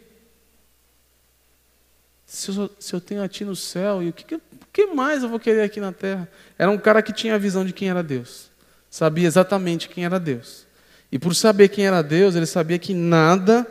Se 2.26 2.50
eu, 2.50 2.72
se 2.80 2.92
eu 2.92 3.00
tenho 3.00 3.22
a 3.22 3.28
ti 3.28 3.46
no 3.46 3.56
céu, 3.56 4.02
e 4.02 4.10
o 4.10 4.14
que, 4.14 4.40
que 4.74 4.86
mais 4.88 5.22
eu 5.22 5.30
vou 5.30 5.40
querer 5.40 5.62
aqui 5.62 5.80
na 5.80 5.92
terra? 5.92 6.28
Era 6.58 6.72
um 6.72 6.78
cara 6.80 7.04
que 7.04 7.14
tinha 7.14 7.36
a 7.36 7.38
visão 7.38 7.64
de 7.64 7.72
quem 7.72 7.88
era 7.88 8.02
Deus. 8.02 8.50
Sabia 8.90 9.28
exatamente 9.28 9.88
quem 9.88 10.06
era 10.06 10.20
Deus. 10.20 10.66
E 11.12 11.20
por 11.20 11.36
saber 11.36 11.68
quem 11.68 11.86
era 11.86 12.02
Deus, 12.02 12.34
ele 12.34 12.48
sabia 12.48 12.80
que 12.80 12.96
nada 12.96 13.68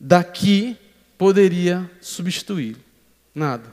daqui 0.00 0.76
poderia 1.16 1.88
substituir. 2.00 2.76
Nada. 3.32 3.72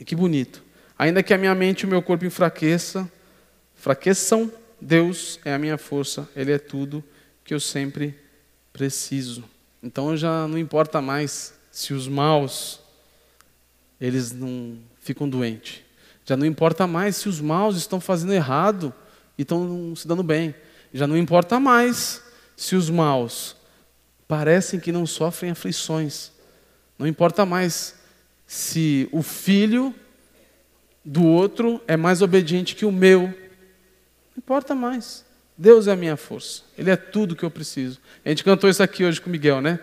E 0.00 0.06
que 0.06 0.16
bonito. 0.16 0.62
Ainda 0.98 1.22
que 1.22 1.34
a 1.34 1.38
minha 1.38 1.54
mente 1.54 1.82
e 1.82 1.86
o 1.86 1.90
meu 1.90 2.00
corpo 2.00 2.24
enfraqueça, 2.24 3.06
fraqueçam, 3.74 4.50
Deus 4.80 5.40
é 5.44 5.54
a 5.54 5.58
minha 5.58 5.78
força, 5.78 6.28
Ele 6.36 6.52
é 6.52 6.58
tudo 6.58 7.02
que 7.44 7.54
eu 7.54 7.60
sempre 7.60 8.18
preciso. 8.72 9.44
Então 9.82 10.16
já 10.16 10.46
não 10.48 10.58
importa 10.58 11.00
mais 11.00 11.54
se 11.70 11.94
os 11.94 12.08
maus 12.08 12.80
eles 14.00 14.32
não 14.32 14.78
ficam 15.00 15.28
doentes. 15.28 15.82
Já 16.24 16.36
não 16.36 16.44
importa 16.44 16.86
mais 16.86 17.16
se 17.16 17.28
os 17.28 17.40
maus 17.40 17.76
estão 17.76 18.00
fazendo 18.00 18.32
errado 18.32 18.92
e 19.38 19.42
estão 19.42 19.94
se 19.94 20.06
dando 20.06 20.22
bem. 20.22 20.54
Já 20.92 21.06
não 21.06 21.16
importa 21.16 21.60
mais 21.60 22.22
se 22.56 22.74
os 22.74 22.90
maus 22.90 23.56
parecem 24.26 24.80
que 24.80 24.92
não 24.92 25.06
sofrem 25.06 25.52
aflições. 25.52 26.32
Não 26.98 27.06
importa 27.06 27.46
mais 27.46 27.94
se 28.46 29.08
o 29.12 29.22
filho 29.22 29.94
do 31.04 31.24
outro 31.24 31.80
é 31.86 31.96
mais 31.96 32.22
obediente 32.22 32.74
que 32.74 32.84
o 32.84 32.92
meu. 32.92 33.32
Importa 34.46 34.76
mais. 34.76 35.24
Deus 35.58 35.88
é 35.88 35.92
a 35.92 35.96
minha 35.96 36.16
força. 36.16 36.62
Ele 36.78 36.88
é 36.88 36.94
tudo 36.94 37.34
que 37.34 37.42
eu 37.42 37.50
preciso. 37.50 37.98
A 38.24 38.28
gente 38.28 38.44
cantou 38.44 38.70
isso 38.70 38.80
aqui 38.80 39.04
hoje 39.04 39.20
com 39.20 39.28
o 39.28 39.32
Miguel, 39.32 39.60
né? 39.60 39.80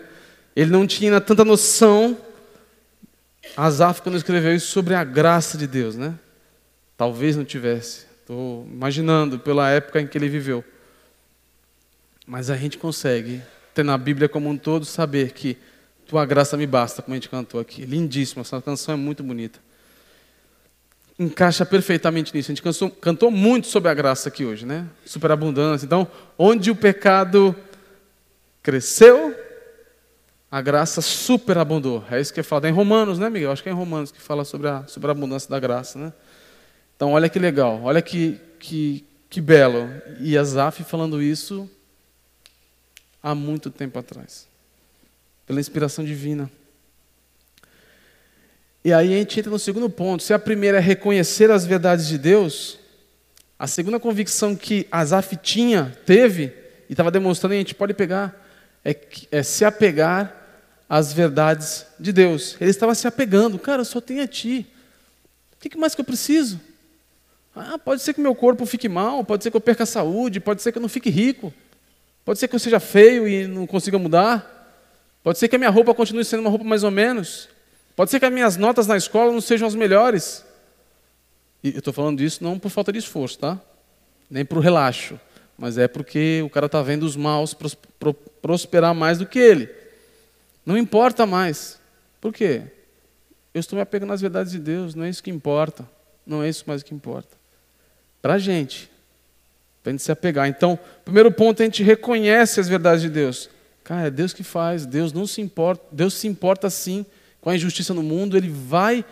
Ele 0.56 0.70
não 0.70 0.86
tinha 0.86 1.20
tanta 1.20 1.44
noção, 1.44 2.16
Asaf, 3.54 4.00
quando 4.00 4.16
escreveu 4.16 4.54
isso, 4.54 4.68
sobre 4.68 4.94
a 4.94 5.04
graça 5.04 5.58
de 5.58 5.66
Deus, 5.66 5.96
né? 5.96 6.18
Talvez 6.96 7.36
não 7.36 7.44
tivesse. 7.44 8.06
Estou 8.22 8.66
imaginando 8.72 9.38
pela 9.38 9.68
época 9.68 10.00
em 10.00 10.06
que 10.06 10.16
ele 10.16 10.30
viveu. 10.30 10.64
Mas 12.26 12.48
a 12.48 12.56
gente 12.56 12.78
consegue 12.78 13.42
ter 13.74 13.84
na 13.84 13.98
Bíblia 13.98 14.30
como 14.30 14.48
um 14.48 14.56
todo 14.56 14.86
saber 14.86 15.32
que 15.32 15.58
tua 16.06 16.24
graça 16.24 16.56
me 16.56 16.66
basta, 16.66 17.02
como 17.02 17.12
a 17.12 17.16
gente 17.16 17.28
cantou 17.28 17.60
aqui. 17.60 17.84
Lindíssima, 17.84 18.40
essa 18.40 18.62
canção 18.62 18.94
é 18.94 18.96
muito 18.96 19.22
bonita 19.22 19.60
encaixa 21.18 21.64
perfeitamente 21.64 22.34
nisso. 22.34 22.50
A 22.50 22.54
gente 22.54 22.62
cantou, 22.62 22.90
cantou 22.90 23.30
muito 23.30 23.66
sobre 23.66 23.90
a 23.90 23.94
graça 23.94 24.28
aqui 24.28 24.44
hoje, 24.44 24.66
né? 24.66 24.86
Superabundância. 25.04 25.86
Então, 25.86 26.06
onde 26.38 26.70
o 26.70 26.76
pecado 26.76 27.54
cresceu, 28.62 29.34
a 30.50 30.60
graça 30.60 31.00
superabundou. 31.00 32.04
É 32.10 32.20
isso 32.20 32.32
que 32.32 32.40
é 32.40 32.42
falado. 32.42 32.66
É 32.66 32.68
em 32.68 32.72
Romanos, 32.72 33.18
né, 33.18 33.28
Miguel? 33.28 33.52
Acho 33.52 33.62
que 33.62 33.68
é 33.68 33.72
em 33.72 33.74
Romanos 33.74 34.10
que 34.10 34.20
fala 34.20 34.44
sobre 34.44 34.68
a 34.68 34.86
superabundância 34.86 35.48
da 35.48 35.60
graça, 35.60 35.98
né? 35.98 36.12
Então, 36.96 37.12
olha 37.12 37.28
que 37.28 37.38
legal, 37.38 37.80
olha 37.82 38.00
que, 38.00 38.40
que, 38.58 39.04
que 39.28 39.40
belo. 39.40 39.88
E 40.20 40.38
Azaf 40.38 40.84
falando 40.84 41.20
isso 41.20 41.68
há 43.22 43.34
muito 43.34 43.70
tempo 43.70 43.98
atrás, 43.98 44.46
pela 45.46 45.58
inspiração 45.58 46.04
divina. 46.04 46.50
E 48.84 48.92
aí 48.92 49.14
a 49.14 49.16
gente 49.16 49.40
entra 49.40 49.50
no 49.50 49.58
segundo 49.58 49.88
ponto. 49.88 50.22
Se 50.22 50.34
a 50.34 50.38
primeira 50.38 50.76
é 50.76 50.80
reconhecer 50.80 51.50
as 51.50 51.64
verdades 51.64 52.06
de 52.06 52.18
Deus, 52.18 52.78
a 53.58 53.66
segunda 53.66 53.98
convicção 53.98 54.54
que 54.54 54.86
Asaf 54.92 55.36
tinha, 55.38 55.96
teve, 56.04 56.52
e 56.88 56.92
estava 56.92 57.10
demonstrando, 57.10 57.54
e 57.54 57.56
a 57.56 57.60
gente 57.60 57.74
pode 57.74 57.94
pegar, 57.94 58.46
é, 58.84 58.94
é 59.32 59.42
se 59.42 59.64
apegar 59.64 60.34
às 60.86 61.14
verdades 61.14 61.86
de 61.98 62.12
Deus. 62.12 62.56
Ele 62.60 62.68
estava 62.68 62.94
se 62.94 63.06
apegando, 63.06 63.58
cara, 63.58 63.80
eu 63.80 63.86
só 63.86 64.02
tenho 64.02 64.22
a 64.22 64.26
ti. 64.26 64.66
O 65.54 65.68
que 65.68 65.78
mais 65.78 65.94
que 65.94 66.02
eu 66.02 66.04
preciso? 66.04 66.60
Ah, 67.56 67.78
pode 67.78 68.02
ser 68.02 68.12
que 68.12 68.20
meu 68.20 68.34
corpo 68.34 68.66
fique 68.66 68.88
mal, 68.88 69.24
pode 69.24 69.44
ser 69.44 69.50
que 69.50 69.56
eu 69.56 69.62
perca 69.62 69.84
a 69.84 69.86
saúde, 69.86 70.40
pode 70.40 70.60
ser 70.60 70.72
que 70.72 70.76
eu 70.78 70.82
não 70.82 70.88
fique 70.90 71.08
rico, 71.08 71.54
pode 72.22 72.38
ser 72.38 72.48
que 72.48 72.54
eu 72.54 72.58
seja 72.58 72.78
feio 72.78 73.26
e 73.26 73.46
não 73.46 73.66
consiga 73.66 73.98
mudar, 73.98 74.82
pode 75.22 75.38
ser 75.38 75.48
que 75.48 75.56
a 75.56 75.58
minha 75.58 75.70
roupa 75.70 75.94
continue 75.94 76.24
sendo 76.24 76.40
uma 76.40 76.50
roupa 76.50 76.64
mais 76.64 76.82
ou 76.82 76.90
menos, 76.90 77.48
Pode 77.96 78.10
ser 78.10 78.18
que 78.18 78.26
as 78.26 78.32
minhas 78.32 78.56
notas 78.56 78.86
na 78.86 78.96
escola 78.96 79.32
não 79.32 79.40
sejam 79.40 79.68
as 79.68 79.74
melhores. 79.74 80.44
E 81.62 81.70
eu 81.72 81.78
estou 81.78 81.92
falando 81.92 82.20
isso 82.20 82.42
não 82.42 82.58
por 82.58 82.70
falta 82.70 82.92
de 82.92 82.98
esforço, 82.98 83.38
tá? 83.38 83.60
Nem 84.28 84.44
por 84.44 84.58
relaxo. 84.58 85.18
Mas 85.56 85.78
é 85.78 85.86
porque 85.86 86.42
o 86.44 86.50
cara 86.50 86.66
está 86.66 86.82
vendo 86.82 87.04
os 87.04 87.16
maus 87.16 87.56
prosperar 88.42 88.94
mais 88.94 89.18
do 89.18 89.26
que 89.26 89.38
ele. 89.38 89.70
Não 90.66 90.76
importa 90.76 91.24
mais. 91.24 91.78
Por 92.20 92.32
quê? 92.32 92.62
Eu 93.52 93.60
estou 93.60 93.76
me 93.76 93.82
apegando 93.82 94.12
às 94.12 94.20
verdades 94.20 94.50
de 94.50 94.58
Deus, 94.58 94.94
não 94.94 95.04
é 95.04 95.08
isso 95.08 95.22
que 95.22 95.30
importa. 95.30 95.88
Não 96.26 96.42
é 96.42 96.48
isso 96.48 96.64
mais 96.66 96.82
que 96.82 96.94
importa. 96.94 97.36
Para 98.20 98.34
a 98.34 98.38
gente. 98.38 98.90
Para 99.82 99.90
a 99.90 99.92
gente 99.92 100.02
se 100.02 100.10
apegar. 100.10 100.48
Então, 100.48 100.78
primeiro 101.04 101.30
ponto, 101.30 101.62
a 101.62 101.64
gente 101.64 101.82
reconhece 101.82 102.58
as 102.58 102.68
verdades 102.68 103.02
de 103.02 103.10
Deus. 103.10 103.48
Cara, 103.84 104.08
é 104.08 104.10
Deus 104.10 104.32
que 104.32 104.42
faz, 104.42 104.86
Deus 104.86 105.12
não 105.12 105.26
se 105.26 105.42
importa, 105.42 105.84
Deus 105.92 106.14
se 106.14 106.26
importa 106.26 106.70
sim 106.70 107.04
com 107.44 107.50
a 107.50 107.54
injustiça 107.54 107.92
no 107.92 108.02
mundo, 108.02 108.38
ele 108.38 108.48
vai, 108.48 109.04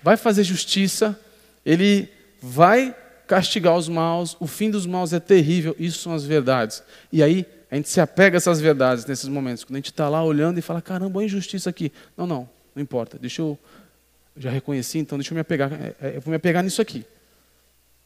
vai 0.00 0.16
fazer 0.16 0.44
justiça, 0.44 1.18
ele 1.66 2.08
vai 2.40 2.94
castigar 3.26 3.76
os 3.76 3.88
maus, 3.88 4.36
o 4.38 4.46
fim 4.46 4.70
dos 4.70 4.86
maus 4.86 5.12
é 5.12 5.18
terrível, 5.18 5.74
isso 5.76 5.98
são 5.98 6.14
as 6.14 6.24
verdades. 6.24 6.84
E 7.12 7.20
aí 7.20 7.44
a 7.68 7.74
gente 7.74 7.88
se 7.88 8.00
apega 8.00 8.36
a 8.36 8.38
essas 8.38 8.60
verdades 8.60 9.04
nesses 9.06 9.28
momentos, 9.28 9.64
quando 9.64 9.74
a 9.74 9.78
gente 9.78 9.90
está 9.90 10.08
lá 10.08 10.22
olhando 10.22 10.56
e 10.56 10.62
fala, 10.62 10.80
caramba, 10.80 11.20
a 11.20 11.24
injustiça 11.24 11.68
aqui. 11.68 11.92
Não, 12.16 12.28
não, 12.28 12.48
não 12.76 12.80
importa, 12.80 13.18
deixa 13.18 13.42
eu, 13.42 13.58
já 14.36 14.50
reconheci, 14.50 14.98
então 14.98 15.18
deixa 15.18 15.32
eu 15.32 15.34
me 15.34 15.40
apegar, 15.40 15.72
é, 15.72 15.94
é, 16.00 16.16
eu 16.16 16.20
vou 16.20 16.30
me 16.30 16.36
apegar 16.36 16.62
nisso 16.62 16.80
aqui, 16.80 17.04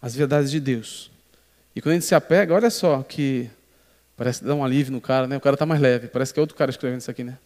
as 0.01 0.15
verdades 0.15 0.51
de 0.51 0.61
Deus. 0.61 1.11
E 1.77 1.83
quando 1.83 1.91
a 1.91 1.95
gente 1.97 2.07
se 2.07 2.15
apega, 2.15 2.55
olha 2.55 2.71
só 2.71 3.03
que 3.03 3.51
parece 4.17 4.43
dar 4.43 4.55
um 4.55 4.65
alívio 4.65 4.95
no 4.95 5.01
cara, 5.01 5.27
né? 5.27 5.37
O 5.37 5.41
cara 5.43 5.57
está 5.57 5.67
mais 5.67 5.81
leve, 5.81 6.09
parece 6.09 6.33
que 6.33 6.41
é 6.41 6.43
outro 6.43 6.57
cara 6.57 6.71
escrevendo 6.71 7.01
isso 7.01 7.11
aqui, 7.11 7.23
né? 7.23 7.37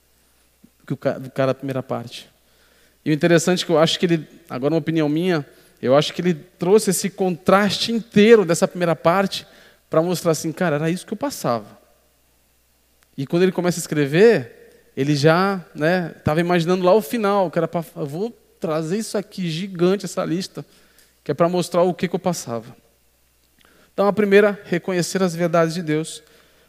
Que 0.89 0.95
o 0.95 0.97
cara 0.97 1.49
da 1.49 1.55
primeira 1.55 1.82
parte. 1.82 2.30
E 3.05 3.11
o 3.11 3.12
interessante 3.12 3.62
é 3.62 3.66
que 3.66 3.72
eu 3.72 3.78
acho 3.78 3.99
que 3.99 4.07
ele, 4.07 4.26
agora 4.49 4.74
uma 4.74 4.80
opinião 4.80 5.09
minha, 5.09 5.47
Eu 5.80 5.97
acho 5.97 6.12
que 6.12 6.20
ele 6.20 6.34
trouxe 6.34 6.91
esse 6.91 7.09
contraste 7.09 7.93
inteiro 7.93 8.45
dessa 8.45 8.66
primeira 8.66 8.97
parte 8.97 9.47
para 9.89 10.03
mostrar 10.03 10.32
assim, 10.32 10.51
cara, 10.51 10.74
era 10.74 10.91
isso 10.91 11.07
que 11.07 11.12
eu 11.12 11.16
passava. 11.16 11.78
E 13.16 13.24
quando 13.26 13.45
ele 13.45 13.53
começa 13.53 13.78
a 13.78 13.82
escrever, 13.82 14.91
ele 14.97 15.14
já 15.14 15.64
estava 16.16 16.36
né, 16.36 16.41
imaginando 16.41 16.84
lá 16.84 16.93
o 16.93 17.01
final, 17.01 17.49
que 17.49 17.59
era 17.59 17.68
para. 17.68 17.80
Vou 18.05 18.36
trazer 18.59 18.99
isso 18.99 19.16
aqui 19.16 19.49
gigante, 19.49 20.05
essa 20.05 20.24
lista, 20.24 20.66
que 21.22 21.30
é 21.30 21.34
para 21.34 21.49
mostrar 21.49 21.82
o 21.82 21.95
que, 21.95 22.09
que 22.09 22.16
eu 22.16 22.18
passava. 22.18 22.76
Então, 23.95 24.07
a 24.07 24.12
primeira, 24.12 24.61
reconhecer 24.64 25.22
as 25.22 25.34
verdades 25.34 25.74
de 25.74 25.82
Deus. 25.82 26.22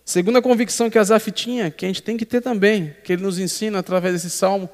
Segunda 0.10 0.41
convicção 0.41 0.89
que 0.89 0.97
Asaf 0.97 1.32
tinha, 1.32 1.70
que 1.70 1.86
a 1.86 1.88
gente 1.88 2.01
tem 2.01 2.18
que 2.18 2.26
ter 2.26 2.41
também, 2.41 2.95
que 3.03 3.14
ele 3.14 3.22
nos 3.22 3.38
ensina 3.38 3.78
através 3.78 4.16
desse 4.16 4.32
salmo, 4.32 4.68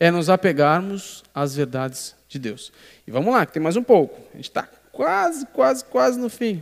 é 0.00 0.10
nos 0.10 0.28
apegarmos 0.28 1.22
às 1.32 1.54
verdades 1.54 2.16
de 2.28 2.40
Deus. 2.40 2.72
E 3.06 3.10
vamos 3.12 3.32
lá, 3.32 3.46
que 3.46 3.52
tem 3.52 3.62
mais 3.62 3.76
um 3.76 3.84
pouco. 3.84 4.20
A 4.34 4.36
gente 4.36 4.48
está 4.48 4.68
quase, 4.90 5.46
quase, 5.52 5.84
quase 5.84 6.18
no 6.18 6.28
fim. 6.28 6.60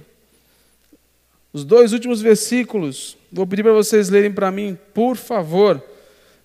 Os 1.54 1.64
dois 1.64 1.94
últimos 1.94 2.20
versículos, 2.20 3.16
vou 3.32 3.46
pedir 3.46 3.62
para 3.62 3.72
vocês 3.72 4.10
lerem 4.10 4.30
para 4.30 4.50
mim, 4.50 4.76
por 4.92 5.16
favor. 5.16 5.82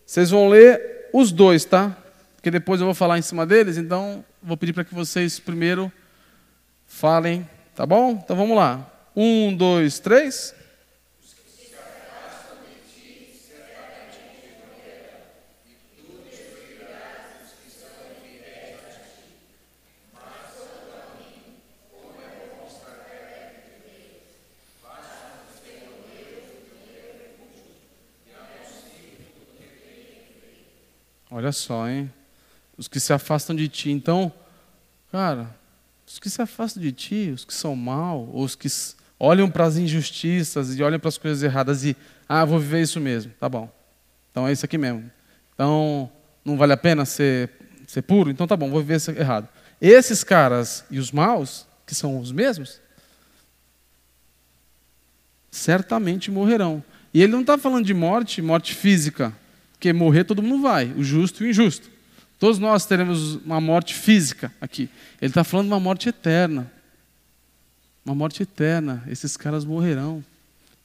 Vocês 0.06 0.30
vão 0.30 0.48
ler 0.48 1.10
os 1.12 1.34
dois, 1.34 1.66
tá? 1.66 1.98
Porque 2.38 2.50
depois 2.50 2.80
eu 2.80 2.86
vou 2.86 2.96
falar 2.96 3.20
em 3.20 3.22
cima 3.22 3.46
deles, 3.46 3.76
então 3.76 4.24
vou 4.42 4.56
pedir 4.56 4.72
para 4.72 4.86
que 4.86 4.96
vocês 4.96 5.38
primeiro 5.38 5.92
falem, 6.88 7.46
tá 7.76 7.86
bom? 7.86 8.22
Então 8.24 8.38
vamos 8.38 8.56
lá. 8.56 8.90
Um, 9.14 9.54
dois, 9.54 10.00
três. 10.00 10.56
Olha 31.36 31.52
só, 31.52 31.90
hein? 31.90 32.14
Os 32.78 32.88
que 32.88 33.00
se 33.00 33.12
afastam 33.12 33.56
de 33.56 33.68
ti. 33.68 33.90
Então, 33.90 34.32
cara, 35.12 35.50
os 36.06 36.20
que 36.20 36.30
se 36.30 36.40
afastam 36.40 36.82
de 36.82 36.92
ti, 36.92 37.32
os 37.34 37.44
que 37.44 37.54
são 37.56 37.76
mal, 37.76 38.30
os 38.32 38.56
que 38.56 38.68
olham 39.20 39.50
para 39.50 39.66
as 39.66 39.76
injustiças 39.76 40.78
e 40.78 40.84
olham 40.84 41.00
para 41.00 41.10
as 41.10 41.18
coisas 41.18 41.42
erradas 41.42 41.84
e, 41.86 41.98
ah, 42.30 42.46
vou 42.46 42.60
viver 42.60 42.84
isso 42.84 43.00
mesmo, 43.00 43.32
tá 43.40 43.50
bom. 43.50 43.68
Então 44.30 44.48
é 44.48 44.52
isso 44.52 44.64
aqui 44.64 44.78
mesmo. 44.78 45.10
Então, 45.56 46.08
não 46.46 46.56
vale 46.56 46.74
a 46.74 46.78
pena 46.78 47.04
ser, 47.04 47.50
ser 47.88 48.04
puro? 48.04 48.30
Então 48.30 48.46
tá 48.46 48.56
bom, 48.56 48.70
vou 48.70 48.82
viver 48.82 48.98
isso 48.98 49.10
errado. 49.10 49.50
Esses 49.82 50.24
caras 50.24 50.86
e 50.92 51.00
os 51.00 51.12
maus, 51.12 51.66
que 51.88 51.96
são 51.96 52.20
os 52.20 52.32
mesmos, 52.32 52.80
certamente 55.50 56.30
morrerão. 56.30 56.84
E 57.12 57.24
ele 57.24 57.32
não 57.32 57.42
está 57.42 57.58
falando 57.58 57.86
de 57.86 57.94
morte, 57.96 58.40
morte 58.40 58.76
física. 58.76 59.34
Porque 59.84 59.92
morrer 59.92 60.24
todo 60.24 60.42
mundo 60.42 60.62
vai, 60.62 60.94
o 60.96 61.04
justo 61.04 61.44
e 61.44 61.48
o 61.48 61.50
injusto. 61.50 61.90
Todos 62.40 62.58
nós 62.58 62.86
teremos 62.86 63.36
uma 63.36 63.60
morte 63.60 63.94
física 63.94 64.50
aqui. 64.62 64.90
Ele 65.22 65.30
está 65.30 65.44
falando 65.44 65.68
de 65.68 65.74
uma 65.74 65.80
morte 65.82 66.08
eterna. 66.08 66.72
Uma 68.06 68.16
morte 68.16 68.42
eterna. 68.42 69.04
Esses 69.10 69.36
caras 69.36 69.66
morrerão. 69.66 70.24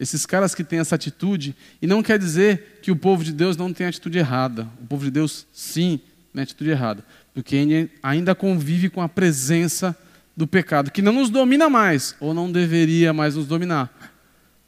Esses 0.00 0.26
caras 0.26 0.52
que 0.52 0.64
têm 0.64 0.80
essa 0.80 0.96
atitude, 0.96 1.54
e 1.80 1.86
não 1.86 2.02
quer 2.02 2.18
dizer 2.18 2.80
que 2.82 2.90
o 2.90 2.96
povo 2.96 3.22
de 3.22 3.32
Deus 3.32 3.56
não 3.56 3.72
tem 3.72 3.86
atitude 3.86 4.18
errada. 4.18 4.68
O 4.82 4.86
povo 4.88 5.04
de 5.04 5.12
Deus, 5.12 5.46
sim, 5.52 6.00
tem 6.34 6.42
atitude 6.42 6.70
errada. 6.70 7.04
Porque 7.32 7.88
ainda 8.02 8.34
convive 8.34 8.90
com 8.90 9.00
a 9.00 9.08
presença 9.08 9.96
do 10.36 10.44
pecado, 10.44 10.90
que 10.90 11.02
não 11.02 11.12
nos 11.12 11.30
domina 11.30 11.70
mais, 11.70 12.16
ou 12.18 12.34
não 12.34 12.50
deveria 12.50 13.12
mais 13.12 13.36
nos 13.36 13.46
dominar. 13.46 14.12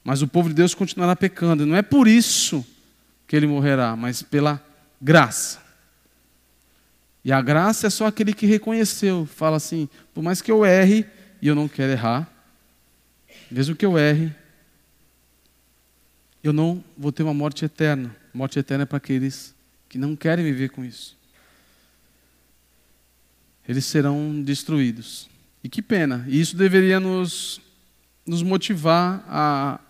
Mas 0.04 0.22
o 0.22 0.28
povo 0.28 0.50
de 0.50 0.54
Deus 0.54 0.72
continuará 0.72 1.16
pecando. 1.16 1.66
Não 1.66 1.74
é 1.74 1.82
por 1.82 2.06
isso 2.06 2.64
que 3.30 3.36
ele 3.36 3.46
morrerá, 3.46 3.94
mas 3.94 4.22
pela 4.22 4.60
graça. 5.00 5.62
E 7.24 7.30
a 7.30 7.40
graça 7.40 7.86
é 7.86 7.90
só 7.90 8.08
aquele 8.08 8.34
que 8.34 8.44
reconheceu, 8.44 9.24
fala 9.24 9.56
assim: 9.56 9.88
por 10.12 10.20
mais 10.20 10.42
que 10.42 10.50
eu 10.50 10.64
erre, 10.64 11.06
e 11.40 11.46
eu 11.46 11.54
não 11.54 11.68
quero 11.68 11.92
errar, 11.92 12.28
mesmo 13.48 13.76
que 13.76 13.86
eu 13.86 13.96
erre, 13.96 14.34
eu 16.42 16.52
não 16.52 16.82
vou 16.98 17.12
ter 17.12 17.22
uma 17.22 17.32
morte 17.32 17.64
eterna. 17.64 18.16
Morte 18.34 18.58
eterna 18.58 18.82
é 18.82 18.86
para 18.86 18.96
aqueles 18.96 19.54
que 19.88 19.96
não 19.96 20.16
querem 20.16 20.44
viver 20.44 20.70
com 20.70 20.84
isso. 20.84 21.16
Eles 23.68 23.84
serão 23.84 24.42
destruídos. 24.42 25.30
E 25.62 25.68
que 25.68 25.80
pena. 25.80 26.24
E 26.26 26.40
isso 26.40 26.56
deveria 26.56 26.98
nos, 26.98 27.60
nos 28.26 28.42
motivar 28.42 29.24
a, 29.28 29.80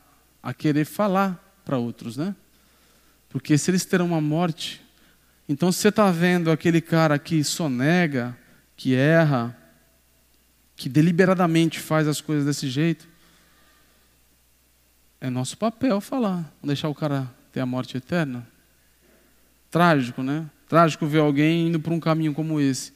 a 0.42 0.52
querer 0.52 0.84
falar 0.84 1.42
para 1.64 1.78
outros, 1.78 2.18
né? 2.18 2.36
Porque 3.30 3.56
se 3.56 3.70
eles 3.70 3.84
terão 3.84 4.06
uma 4.06 4.20
morte, 4.20 4.82
então 5.48 5.72
se 5.72 5.78
você 5.78 5.88
está 5.88 6.10
vendo 6.10 6.50
aquele 6.50 6.80
cara 6.80 7.18
que 7.18 7.42
sonega, 7.42 8.36
que 8.76 8.94
erra, 8.94 9.56
que 10.76 10.88
deliberadamente 10.88 11.78
faz 11.78 12.08
as 12.08 12.20
coisas 12.20 12.44
desse 12.44 12.68
jeito, 12.68 13.08
é 15.20 15.30
nosso 15.30 15.56
papel 15.56 16.00
falar, 16.00 16.38
não 16.60 16.66
deixar 16.66 16.88
o 16.88 16.94
cara 16.94 17.30
ter 17.52 17.60
a 17.60 17.66
morte 17.66 17.96
eterna. 17.96 18.46
Trágico, 19.70 20.22
né? 20.22 20.50
Trágico 20.68 21.06
ver 21.06 21.18
alguém 21.20 21.68
indo 21.68 21.78
por 21.78 21.92
um 21.92 22.00
caminho 22.00 22.34
como 22.34 22.60
esse. 22.60 22.92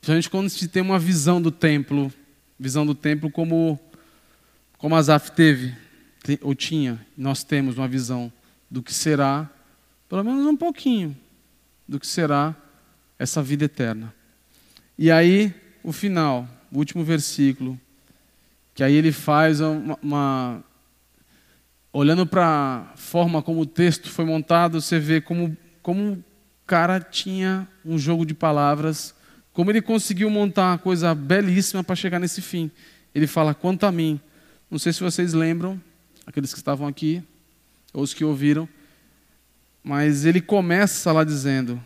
Principalmente 0.00 0.30
quando 0.30 0.50
se 0.50 0.68
tem 0.68 0.82
uma 0.82 0.98
visão 0.98 1.42
do 1.42 1.50
templo, 1.50 2.12
visão 2.58 2.86
do 2.86 2.94
templo 2.94 3.30
como, 3.30 3.80
como 4.78 4.94
Azaf 4.94 5.32
teve, 5.32 5.74
ou 6.40 6.54
tinha, 6.54 7.04
nós 7.16 7.42
temos 7.42 7.78
uma 7.78 7.88
visão 7.88 8.32
do 8.70 8.82
que 8.82 8.94
será 8.94 9.50
pelo 10.12 10.24
menos 10.24 10.44
um 10.44 10.54
pouquinho 10.54 11.16
do 11.88 11.98
que 11.98 12.06
será 12.06 12.54
essa 13.18 13.42
vida 13.42 13.64
eterna. 13.64 14.14
E 14.98 15.10
aí, 15.10 15.54
o 15.82 15.90
final, 15.90 16.46
o 16.70 16.76
último 16.76 17.02
versículo, 17.02 17.80
que 18.74 18.84
aí 18.84 18.92
ele 18.92 19.10
faz 19.10 19.62
uma. 19.62 19.98
uma 20.02 20.64
olhando 21.94 22.26
para 22.26 22.90
a 22.92 22.94
forma 22.94 23.40
como 23.40 23.62
o 23.62 23.64
texto 23.64 24.10
foi 24.10 24.26
montado, 24.26 24.82
você 24.82 24.98
vê 24.98 25.18
como, 25.18 25.56
como 25.80 26.12
o 26.12 26.24
cara 26.66 27.00
tinha 27.00 27.66
um 27.82 27.98
jogo 27.98 28.26
de 28.26 28.34
palavras, 28.34 29.14
como 29.54 29.70
ele 29.70 29.80
conseguiu 29.80 30.28
montar 30.28 30.72
uma 30.72 30.78
coisa 30.78 31.14
belíssima 31.14 31.82
para 31.82 31.96
chegar 31.96 32.18
nesse 32.18 32.42
fim. 32.42 32.70
Ele 33.14 33.26
fala: 33.26 33.54
quanto 33.54 33.86
a 33.86 33.90
mim, 33.90 34.20
não 34.70 34.78
sei 34.78 34.92
se 34.92 35.02
vocês 35.02 35.32
lembram, 35.32 35.80
aqueles 36.26 36.52
que 36.52 36.58
estavam 36.58 36.86
aqui, 36.86 37.22
ou 37.94 38.02
os 38.02 38.12
que 38.12 38.26
ouviram, 38.26 38.68
mas 39.82 40.24
ele 40.24 40.40
começa 40.40 41.12
lá 41.12 41.24
dizendo, 41.24 41.82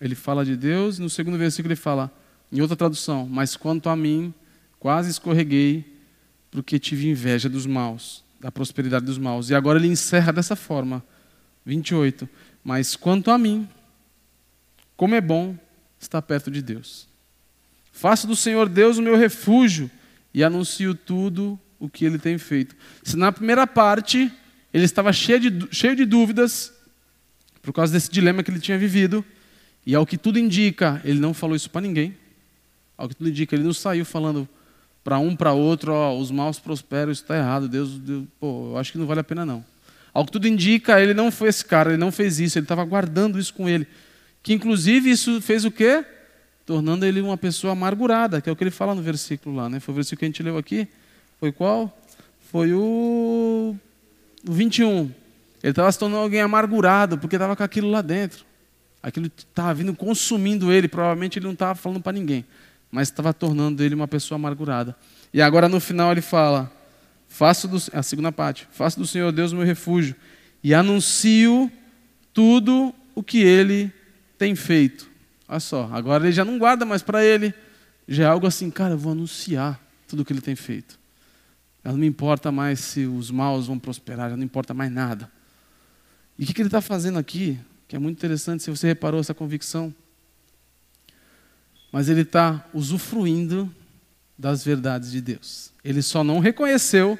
ele 0.00 0.14
fala 0.14 0.44
de 0.44 0.56
Deus, 0.56 0.98
e 0.98 1.02
no 1.02 1.10
segundo 1.10 1.38
versículo 1.38 1.72
ele 1.72 1.80
fala, 1.80 2.12
em 2.52 2.60
outra 2.60 2.76
tradução, 2.76 3.28
mas 3.28 3.56
quanto 3.56 3.88
a 3.88 3.96
mim, 3.96 4.32
quase 4.78 5.10
escorreguei, 5.10 5.98
porque 6.50 6.78
tive 6.78 7.08
inveja 7.08 7.48
dos 7.48 7.66
maus, 7.66 8.24
da 8.40 8.50
prosperidade 8.50 9.04
dos 9.04 9.18
maus. 9.18 9.50
E 9.50 9.54
agora 9.54 9.78
ele 9.78 9.88
encerra 9.88 10.32
dessa 10.32 10.56
forma, 10.56 11.04
28. 11.64 12.28
Mas 12.64 12.96
quanto 12.96 13.30
a 13.30 13.36
mim, 13.36 13.68
como 14.96 15.14
é 15.14 15.20
bom 15.20 15.56
estar 16.00 16.22
perto 16.22 16.50
de 16.50 16.62
Deus. 16.62 17.08
Faço 17.92 18.26
do 18.26 18.36
Senhor 18.36 18.68
Deus 18.68 18.96
o 18.98 19.02
meu 19.02 19.16
refúgio 19.16 19.90
e 20.32 20.44
anuncio 20.44 20.94
tudo 20.94 21.58
o 21.78 21.88
que 21.88 22.04
ele 22.04 22.18
tem 22.18 22.38
feito. 22.38 22.76
Se 23.02 23.16
na 23.16 23.32
primeira 23.32 23.66
parte 23.66 24.32
ele 24.72 24.84
estava 24.84 25.12
cheio 25.12 25.40
de, 25.40 25.68
cheio 25.74 25.96
de 25.96 26.04
dúvidas, 26.04 26.72
por 27.62 27.72
causa 27.72 27.92
desse 27.92 28.10
dilema 28.10 28.42
que 28.42 28.50
ele 28.50 28.60
tinha 28.60 28.78
vivido. 28.78 29.24
E 29.86 29.94
ao 29.94 30.06
que 30.06 30.18
tudo 30.18 30.38
indica, 30.38 31.00
ele 31.04 31.18
não 31.18 31.32
falou 31.32 31.56
isso 31.56 31.70
para 31.70 31.80
ninguém. 31.80 32.14
Ao 32.96 33.08
que 33.08 33.14
tudo 33.14 33.30
indica, 33.30 33.54
ele 33.54 33.64
não 33.64 33.72
saiu 33.72 34.04
falando 34.04 34.48
para 35.04 35.18
um, 35.18 35.34
para 35.34 35.52
outro, 35.52 35.92
ó, 35.92 36.18
os 36.18 36.30
maus 36.30 36.58
prosperam, 36.58 37.10
isso 37.10 37.22
está 37.22 37.36
errado, 37.36 37.68
Deus, 37.68 37.98
Deus, 37.98 38.24
pô, 38.38 38.72
eu 38.72 38.78
acho 38.78 38.92
que 38.92 38.98
não 38.98 39.06
vale 39.06 39.20
a 39.20 39.24
pena 39.24 39.46
não. 39.46 39.64
Ao 40.12 40.24
que 40.26 40.32
tudo 40.32 40.48
indica, 40.48 41.00
ele 41.00 41.14
não 41.14 41.30
foi 41.30 41.48
esse 41.48 41.64
cara, 41.64 41.90
ele 41.90 41.96
não 41.96 42.12
fez 42.12 42.40
isso, 42.40 42.58
ele 42.58 42.64
estava 42.64 42.84
guardando 42.84 43.38
isso 43.38 43.54
com 43.54 43.68
ele. 43.68 43.86
Que 44.42 44.52
inclusive 44.52 45.10
isso 45.10 45.40
fez 45.40 45.64
o 45.64 45.70
quê? 45.70 46.04
Tornando 46.66 47.06
ele 47.06 47.20
uma 47.20 47.36
pessoa 47.36 47.72
amargurada, 47.72 48.40
que 48.40 48.50
é 48.50 48.52
o 48.52 48.56
que 48.56 48.64
ele 48.64 48.70
fala 48.70 48.94
no 48.94 49.00
versículo 49.00 49.56
lá, 49.56 49.68
né? 49.68 49.80
Foi 49.80 49.92
o 49.92 49.94
versículo 49.94 50.18
que 50.18 50.24
a 50.24 50.28
gente 50.28 50.42
leu 50.42 50.58
aqui. 50.58 50.88
Foi 51.38 51.52
qual? 51.52 51.96
Foi 52.50 52.72
o 52.74 53.76
21. 54.44 55.10
Ele 55.62 55.70
estava 55.70 55.90
se 55.90 55.98
tornando 55.98 56.22
alguém 56.22 56.40
amargurado, 56.40 57.18
porque 57.18 57.36
estava 57.36 57.56
com 57.56 57.62
aquilo 57.62 57.90
lá 57.90 58.00
dentro. 58.00 58.44
Aquilo 59.02 59.26
estava 59.36 59.74
vindo 59.74 59.94
consumindo 59.94 60.72
ele. 60.72 60.88
Provavelmente 60.88 61.38
ele 61.38 61.46
não 61.46 61.52
estava 61.52 61.74
falando 61.74 62.00
para 62.00 62.12
ninguém, 62.12 62.44
mas 62.90 63.08
estava 63.08 63.32
tornando 63.32 63.82
ele 63.82 63.94
uma 63.94 64.08
pessoa 64.08 64.36
amargurada. 64.36 64.96
E 65.32 65.42
agora 65.42 65.68
no 65.68 65.80
final 65.80 66.12
ele 66.12 66.20
fala: 66.20 66.70
faço 67.28 67.66
do, 67.68 67.76
a 67.92 68.02
segunda 68.02 68.30
parte, 68.30 68.68
faço 68.70 68.98
do 68.98 69.06
Senhor 69.06 69.32
Deus 69.32 69.52
meu 69.52 69.64
refúgio 69.64 70.14
e 70.62 70.74
anuncio 70.74 71.70
tudo 72.32 72.94
o 73.14 73.22
que 73.22 73.38
ele 73.38 73.92
tem 74.36 74.54
feito. 74.54 75.08
Olha 75.48 75.60
só, 75.60 75.88
agora 75.92 76.24
ele 76.24 76.32
já 76.32 76.44
não 76.44 76.58
guarda 76.58 76.84
mais 76.84 77.02
para 77.02 77.24
ele 77.24 77.54
já 78.08 78.24
é 78.24 78.26
algo 78.26 78.46
assim, 78.46 78.70
cara, 78.70 78.94
eu 78.94 78.98
vou 78.98 79.12
anunciar 79.12 79.78
tudo 80.08 80.22
o 80.22 80.24
que 80.24 80.32
ele 80.32 80.40
tem 80.40 80.56
feito. 80.56 80.98
Não 81.84 81.96
me 81.96 82.06
importa 82.06 82.50
mais 82.50 82.80
se 82.80 83.04
os 83.04 83.30
maus 83.30 83.66
vão 83.66 83.78
prosperar, 83.78 84.30
já 84.30 84.36
não 84.36 84.44
importa 84.44 84.72
mais 84.72 84.90
nada. 84.90 85.30
E 86.38 86.44
o 86.44 86.46
que, 86.46 86.54
que 86.54 86.62
ele 86.62 86.68
está 86.68 86.80
fazendo 86.80 87.18
aqui? 87.18 87.58
Que 87.88 87.96
é 87.96 87.98
muito 87.98 88.16
interessante, 88.18 88.62
se 88.62 88.70
você 88.70 88.86
reparou 88.86 89.20
essa 89.20 89.34
convicção. 89.34 89.94
Mas 91.90 92.08
ele 92.08 92.20
está 92.20 92.64
usufruindo 92.72 93.74
das 94.38 94.64
verdades 94.64 95.10
de 95.10 95.20
Deus. 95.20 95.72
Ele 95.82 96.00
só 96.00 96.22
não 96.22 96.38
reconheceu, 96.38 97.18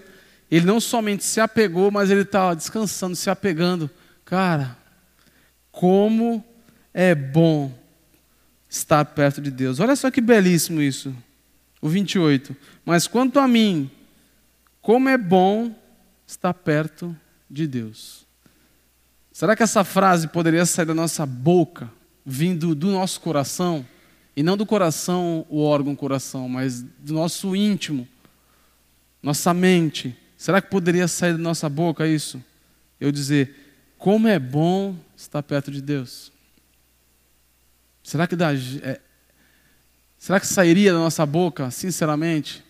ele 0.51 0.67
não 0.67 0.81
somente 0.81 1.25
se 1.25 1.41
apegou, 1.41 1.91
mas 1.91 2.11
ele 2.11 2.23
está 2.23 2.55
descansando, 2.55 3.17
se 3.17 3.29
apegando. 3.29 3.91
Cara, 4.25 4.77
como 5.73 6.45
é 6.95 7.15
bom 7.15 7.77
estar 8.69 9.05
perto 9.05 9.41
de 9.41 9.51
Deus. 9.51 9.81
Olha 9.81 9.97
só 9.97 10.11
que 10.11 10.21
belíssimo 10.21 10.81
isso. 10.81 11.15
O 11.81 11.89
28. 11.89 12.55
Mas 12.85 13.07
quanto 13.07 13.39
a 13.39 13.49
mim, 13.49 13.91
como 14.83 15.09
é 15.09 15.17
bom 15.17 15.75
estar 16.27 16.53
perto 16.53 17.17
de 17.49 17.67
Deus. 17.67 18.28
Será 19.39 19.55
que 19.55 19.63
essa 19.63 19.85
frase 19.85 20.27
poderia 20.27 20.67
sair 20.67 20.85
da 20.85 20.93
nossa 20.93 21.25
boca, 21.25 21.89
vindo 22.27 22.75
do 22.75 22.91
nosso 22.91 23.21
coração? 23.21 23.87
E 24.35 24.43
não 24.43 24.57
do 24.57 24.67
coração, 24.67 25.47
o 25.49 25.63
órgão 25.63 25.95
coração, 25.95 26.49
mas 26.49 26.83
do 26.83 27.15
nosso 27.15 27.55
íntimo, 27.55 28.09
nossa 29.23 29.55
mente. 29.55 30.19
Será 30.37 30.61
que 30.61 30.69
poderia 30.69 31.07
sair 31.07 31.35
da 31.35 31.39
nossa 31.39 31.69
boca 31.69 32.05
isso? 32.05 32.43
Eu 32.99 33.13
dizer, 33.13 33.55
como 33.97 34.27
é 34.27 34.41
bom 34.41 34.97
estar 35.17 35.45
perto 35.45 35.71
de 35.71 35.81
Deus. 35.81 36.33
Será 38.03 38.27
que, 38.27 38.35
dá, 38.35 38.53
é, 38.53 39.01
será 40.19 40.41
que 40.41 40.49
sairia 40.49 40.93
da 40.93 40.99
nossa 40.99 41.25
boca, 41.25 41.71
sinceramente? 41.71 42.65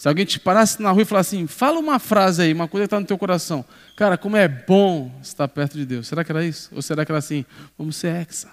Se 0.00 0.08
alguém 0.08 0.24
te 0.24 0.40
parasse 0.40 0.80
na 0.80 0.90
rua 0.92 1.02
e 1.02 1.04
falasse 1.04 1.36
assim, 1.36 1.46
fala 1.46 1.78
uma 1.78 1.98
frase 1.98 2.40
aí, 2.40 2.54
uma 2.54 2.66
coisa 2.66 2.84
que 2.84 2.86
está 2.86 2.98
no 2.98 3.04
teu 3.04 3.18
coração. 3.18 3.62
Cara, 3.94 4.16
como 4.16 4.34
é 4.34 4.48
bom 4.48 5.12
estar 5.20 5.46
perto 5.46 5.76
de 5.76 5.84
Deus. 5.84 6.08
Será 6.08 6.24
que 6.24 6.32
era 6.32 6.42
isso? 6.42 6.70
Ou 6.74 6.80
será 6.80 7.04
que 7.04 7.12
era 7.12 7.18
assim, 7.18 7.44
vamos 7.76 7.96
ser 7.96 8.26
exa? 8.26 8.48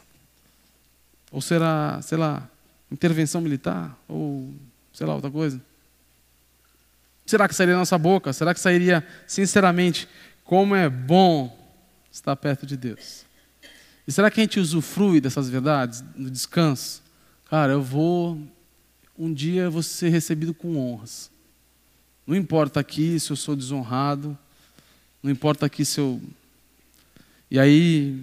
Ou 1.31 1.39
será, 1.39 2.01
sei 2.01 2.17
lá, 2.17 2.45
intervenção 2.91 3.39
militar? 3.39 3.97
Ou, 4.09 4.53
sei 4.91 5.07
lá, 5.07 5.15
outra 5.15 5.31
coisa? 5.31 5.61
Será 7.25 7.47
que 7.47 7.55
sairia 7.55 7.75
da 7.75 7.79
nossa 7.79 7.97
boca? 7.97 8.33
Será 8.33 8.53
que 8.53 8.59
sairia, 8.59 9.07
sinceramente, 9.25 10.05
como 10.43 10.75
é 10.75 10.89
bom 10.89 11.57
estar 12.11 12.35
perto 12.35 12.65
de 12.65 12.75
Deus? 12.75 13.23
E 14.05 14.11
será 14.11 14.29
que 14.29 14.41
a 14.41 14.43
gente 14.43 14.59
usufrui 14.59 15.21
dessas 15.21 15.47
verdades 15.47 16.03
no 16.13 16.29
descanso? 16.29 17.01
Cara, 17.49 17.71
eu 17.71 17.81
vou. 17.81 18.37
Um 19.17 19.33
dia 19.33 19.61
eu 19.61 19.71
vou 19.71 19.81
ser 19.81 20.09
recebido 20.09 20.53
com 20.53 20.75
honras. 20.75 21.36
Não 22.27 22.35
importa 22.35 22.81
aqui 22.81 23.17
se 23.21 23.31
eu 23.31 23.37
sou 23.37 23.55
desonrado, 23.55 24.37
não 25.23 25.31
importa 25.31 25.65
aqui 25.65 25.85
se 25.85 26.01
eu. 26.01 26.21
E 27.49 27.57
aí, 27.57 28.19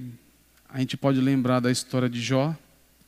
a 0.68 0.78
gente 0.78 0.94
pode 0.94 1.18
lembrar 1.22 1.60
da 1.60 1.70
história 1.70 2.06
de 2.06 2.20
Jó, 2.20 2.54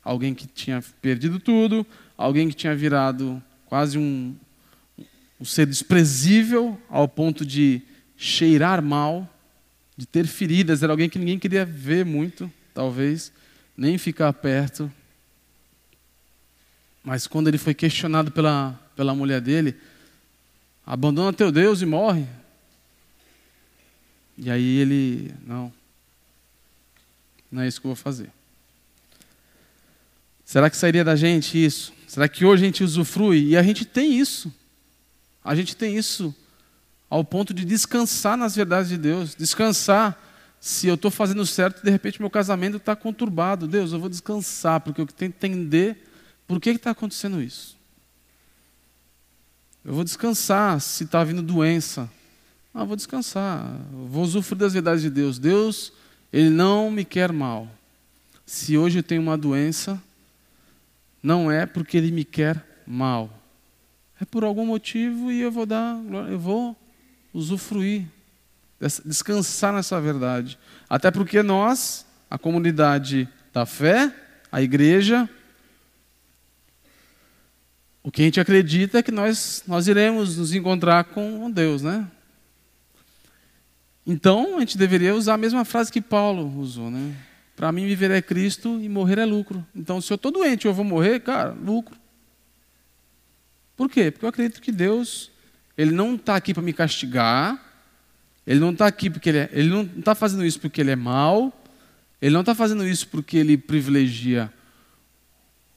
alguém 0.03 0.35
que 0.35 0.47
tinha 0.47 0.83
perdido 1.03 1.39
tudo, 1.39 1.87
alguém 2.17 2.49
que 2.49 2.55
tinha 2.55 2.75
virado 2.75 3.43
quase 3.67 3.99
um, 3.99 4.35
um 5.39 5.45
ser 5.45 5.67
desprezível 5.67 6.81
ao 6.89 7.07
ponto 7.07 7.45
de 7.45 7.83
cheirar 8.17 8.81
mal, 8.81 9.29
de 9.99 10.07
ter 10.07 10.27
feridas, 10.27 10.83
era 10.83 10.95
alguém 10.95 11.11
que 11.11 11.19
ninguém 11.19 11.39
queria 11.39 11.67
ver 11.67 12.07
muito 12.07 12.51
talvez, 12.73 13.31
nem 13.77 13.99
ficar 13.99 14.33
perto. 14.33 14.91
Mas 17.05 17.27
quando 17.27 17.49
ele 17.49 17.59
foi 17.59 17.75
questionado 17.75 18.31
pela, 18.31 18.81
pela 18.97 19.15
mulher 19.15 19.43
dele, 19.43 19.77
abandona 20.87 21.33
teu 21.33 21.51
Deus 21.51 21.83
e 21.83 21.87
morre. 21.87 22.25
E 24.39 24.51
aí 24.51 24.79
ele, 24.79 25.35
não, 25.45 25.73
não 27.51 27.63
é 27.63 27.69
isso 27.69 27.81
que 27.81 27.87
eu 27.87 27.91
vou 27.91 27.97
fazer. 27.97 28.31
Será 30.45 30.71
que 30.71 30.77
sairia 30.77 31.03
da 31.03 31.17
gente 31.17 31.63
isso? 31.63 31.93
Será 32.07 32.29
que 32.29 32.45
hoje 32.45 32.63
a 32.63 32.67
gente 32.67 32.85
usufrui? 32.85 33.49
E 33.49 33.57
a 33.57 33.63
gente 33.63 33.85
tem 33.85 34.17
isso. 34.17 34.55
A 35.43 35.55
gente 35.55 35.77
tem 35.77 35.97
isso 35.97 36.35
ao 37.11 37.25
ponto 37.25 37.53
de 37.53 37.65
descansar 37.65 38.37
nas 38.37 38.55
verdades 38.55 38.89
de 38.89 38.97
Deus, 38.97 39.35
descansar 39.35 40.23
se 40.61 40.87
eu 40.87 40.95
estou 40.95 41.11
fazendo 41.11 41.45
certo 41.47 41.81
e 41.81 41.85
de 41.85 41.91
repente 41.91 42.21
meu 42.21 42.31
casamento 42.31 42.77
está 42.77 42.95
conturbado. 42.95 43.67
Deus, 43.67 43.93
eu 43.93 43.99
vou 43.99 44.09
descansar, 44.09 44.81
porque 44.81 45.01
eu 45.01 45.07
tenho 45.07 45.33
que 45.33 45.47
entender 45.47 46.09
por 46.47 46.61
que 46.61 46.71
está 46.71 46.91
acontecendo 46.91 47.43
isso. 47.43 47.76
Eu 49.87 49.95
vou 49.95 50.03
descansar 50.03 50.81
se 50.81 51.05
está 51.05 51.23
vindo 51.23 51.41
doença. 51.41 52.11
Ah, 52.75 52.83
vou 52.83 52.97
descansar, 52.97 53.65
vou 54.09 54.25
usufruir 54.25 54.59
das 54.59 54.73
verdades 54.73 55.01
de 55.01 55.09
Deus. 55.09 55.39
Deus, 55.39 55.93
Ele 56.33 56.51
não 56.51 56.91
me 56.91 57.05
quer 57.05 57.33
mal. 57.33 57.69
Se 58.45 58.77
hoje 58.77 58.99
eu 58.99 59.03
tenho 59.05 59.23
uma 59.23 59.39
doença, 59.39 60.03
não 61.23 61.53
é 61.53 61.67
porque 61.67 61.97
Ele 61.97 62.11
me 62.11 62.25
quer 62.25 62.83
mal. 62.85 63.31
É 64.21 64.25
por 64.25 64.43
algum 64.43 64.67
motivo 64.67 65.31
e 65.31 65.41
eu 65.41 65.53
vou 65.53 65.65
dar, 65.65 65.97
eu 66.29 66.39
vou 66.39 66.77
usufruir 67.33 68.07
descansar 69.05 69.73
nessa 69.73 70.01
verdade. 70.01 70.59
Até 70.91 71.13
porque 71.13 71.45
nós, 71.45 72.05
a 72.29 72.37
comunidade 72.37 73.29
da 73.53 73.65
fé, 73.65 74.13
a 74.51 74.61
igreja, 74.61 75.31
o 78.07 78.11
que 78.13 78.23
a 78.23 78.25
gente 78.25 78.39
acredita 78.39 78.99
é 78.99 79.03
que 79.03 79.11
nós, 79.11 79.65
nós 79.67 79.89
iremos 79.89 80.37
nos 80.37 80.55
encontrar 80.55 81.03
com 81.03 81.51
Deus, 81.51 81.83
né? 81.83 82.07
Então, 84.07 84.57
a 84.57 84.61
gente 84.61 84.79
deveria 84.79 85.13
usar 85.13 85.35
a 85.35 85.37
mesma 85.37 85.65
frase 85.65 85.91
que 85.91 86.01
Paulo 86.01 86.57
usou, 86.57 86.89
né? 86.89 87.17
Para 87.57 87.73
mim, 87.73 87.85
viver 87.85 88.13
é 88.13 88.23
Cristo 88.23 88.79
e 88.81 88.89
morrer 88.89 89.19
é 89.19 89.25
lucro. 89.25 89.67
Então, 89.75 90.01
se 90.01 90.13
eu 90.13 90.15
estou 90.15 90.31
doente 90.31 90.67
e 90.67 90.69
eu 90.69 90.73
vou 90.73 90.85
morrer, 90.85 91.19
cara, 91.19 91.51
lucro. 91.51 91.99
Por 93.77 93.91
quê? 93.91 94.13
Porque 94.13 94.25
eu 94.25 94.29
acredito 94.29 94.63
que 94.63 94.71
Deus, 94.71 95.33
Ele 95.77 95.91
não 95.91 96.15
está 96.15 96.37
aqui 96.37 96.55
para 96.55 96.63
me 96.63 96.73
castigar, 96.73 97.61
ele 98.47 98.61
não 98.61 98.71
está 98.71 98.87
aqui 98.87 99.11
porque 99.11 99.31
ele, 99.31 99.39
é, 99.39 99.51
ele 99.53 99.69
não 99.69 99.83
está 99.83 100.15
fazendo 100.15 100.47
isso 100.47 100.61
porque 100.61 100.81
ele 100.81 100.93
é 100.93 100.97
mau. 100.97 101.53
Ele 102.23 102.33
não 102.33 102.43
está 102.43 102.55
fazendo 102.55 102.87
isso 102.87 103.09
porque 103.09 103.37
ele 103.37 103.59
privilegia 103.59 104.53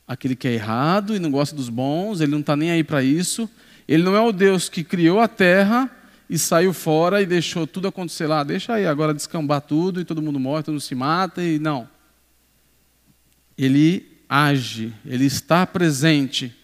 aquele 0.09 0.35
que 0.35 0.47
é 0.47 0.53
errado 0.53 1.15
e 1.15 1.19
não 1.19 1.29
gosta 1.29 1.55
dos 1.55 1.69
bons. 1.69 2.19
Ele 2.19 2.31
não 2.31 2.39
está 2.39 2.55
nem 2.55 2.71
aí 2.71 2.83
para 2.83 3.03
isso. 3.03 3.47
Ele 3.87 4.01
não 4.01 4.15
é 4.15 4.19
o 4.19 4.31
Deus 4.31 4.67
que 4.67 4.83
criou 4.83 5.19
a 5.19 5.27
terra 5.27 5.87
e 6.27 6.37
saiu 6.39 6.73
fora 6.73 7.21
e 7.21 7.27
deixou 7.27 7.67
tudo 7.67 7.87
acontecer 7.87 8.25
lá. 8.25 8.43
Deixa 8.43 8.73
aí 8.73 8.87
agora 8.87 9.13
descambar 9.13 9.61
tudo 9.61 10.01
e 10.01 10.05
todo 10.05 10.19
mundo 10.19 10.39
morre, 10.39 10.63
todo 10.63 10.73
mundo 10.73 10.81
se 10.81 10.95
mata 10.95 11.43
e 11.43 11.59
não. 11.59 11.87
Ele 13.55 14.19
age, 14.27 14.91
ele 15.05 15.25
está 15.25 15.67
presente. 15.67 16.55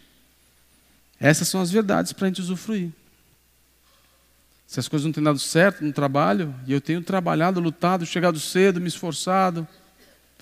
Essas 1.19 1.47
são 1.47 1.61
as 1.61 1.69
verdades 1.69 2.13
para 2.13 2.25
a 2.25 2.29
gente 2.29 2.41
usufruir. 2.41 2.89
Se 4.65 4.79
as 4.79 4.87
coisas 4.87 5.05
não 5.05 5.13
têm 5.13 5.23
dado 5.23 5.37
certo 5.37 5.83
no 5.83 5.93
trabalho, 5.93 6.53
e 6.65 6.73
eu 6.73 6.81
tenho 6.81 7.01
trabalhado, 7.01 7.59
lutado, 7.59 8.05
chegado 8.07 8.39
cedo, 8.39 8.81
me 8.81 8.87
esforçado, 8.87 9.67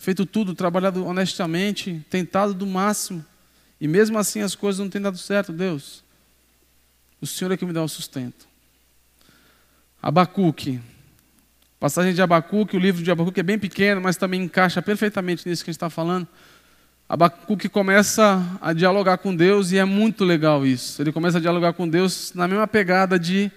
feito 0.04 0.26
tudo, 0.26 0.54
trabalhado 0.54 1.06
honestamente, 1.06 2.06
tentado 2.10 2.54
do 2.54 2.68
máximo, 2.68 3.26
e 3.80 3.88
mesmo 3.88 4.20
assim 4.20 4.42
as 4.42 4.54
coisas 4.54 4.80
não 4.80 4.90
têm 4.90 5.02
dado 5.02 5.18
certo, 5.18 5.54
Deus. 5.54 6.04
O 7.22 7.26
Senhor 7.26 7.54
é 7.54 7.58
que 7.58 7.66
me 7.66 7.72
dá 7.72 7.82
o 7.82 7.88
sustento. 7.88 8.46
Abacuque. 10.02 10.82
Passagem 11.80 12.14
de 12.14 12.22
Abacuque, 12.22 12.76
o 12.76 12.80
livro 12.80 13.02
de 13.02 13.10
Abacuque 13.10 13.40
é 13.40 13.44
bem 13.44 13.58
pequeno, 13.58 14.02
mas 14.02 14.18
também 14.18 14.44
encaixa 14.44 14.82
perfeitamente 14.82 15.48
nisso 15.48 15.64
que 15.64 15.70
a 15.70 15.72
gente 15.72 15.78
está 15.78 15.90
falando. 15.90 16.28
Abacuque 17.08 17.70
começa 17.70 18.46
a 18.62 18.74
dialogar 18.74 19.20
com 19.20 19.34
Deus 19.34 19.72
e 19.72 19.78
é 19.78 19.86
muito 19.86 20.26
legal 20.26 20.66
isso. 20.66 21.02
Ele 21.02 21.14
começa 21.14 21.38
a 21.38 21.42
dialogar 21.42 21.72
com 21.72 21.88
Deus 21.88 22.34
na 22.36 22.46
mesma 22.46 22.68
pegada 22.68 23.18
de 23.18 23.50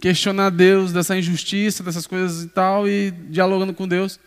questionar 0.00 0.50
Deus 0.50 0.92
dessa 0.92 1.16
injustiça, 1.16 1.84
dessas 1.84 2.04
coisas 2.04 2.42
e 2.42 2.48
tal, 2.48 2.88
e 2.88 3.12
dialogando 3.12 3.72
com 3.72 3.86
Deus. 3.86 4.18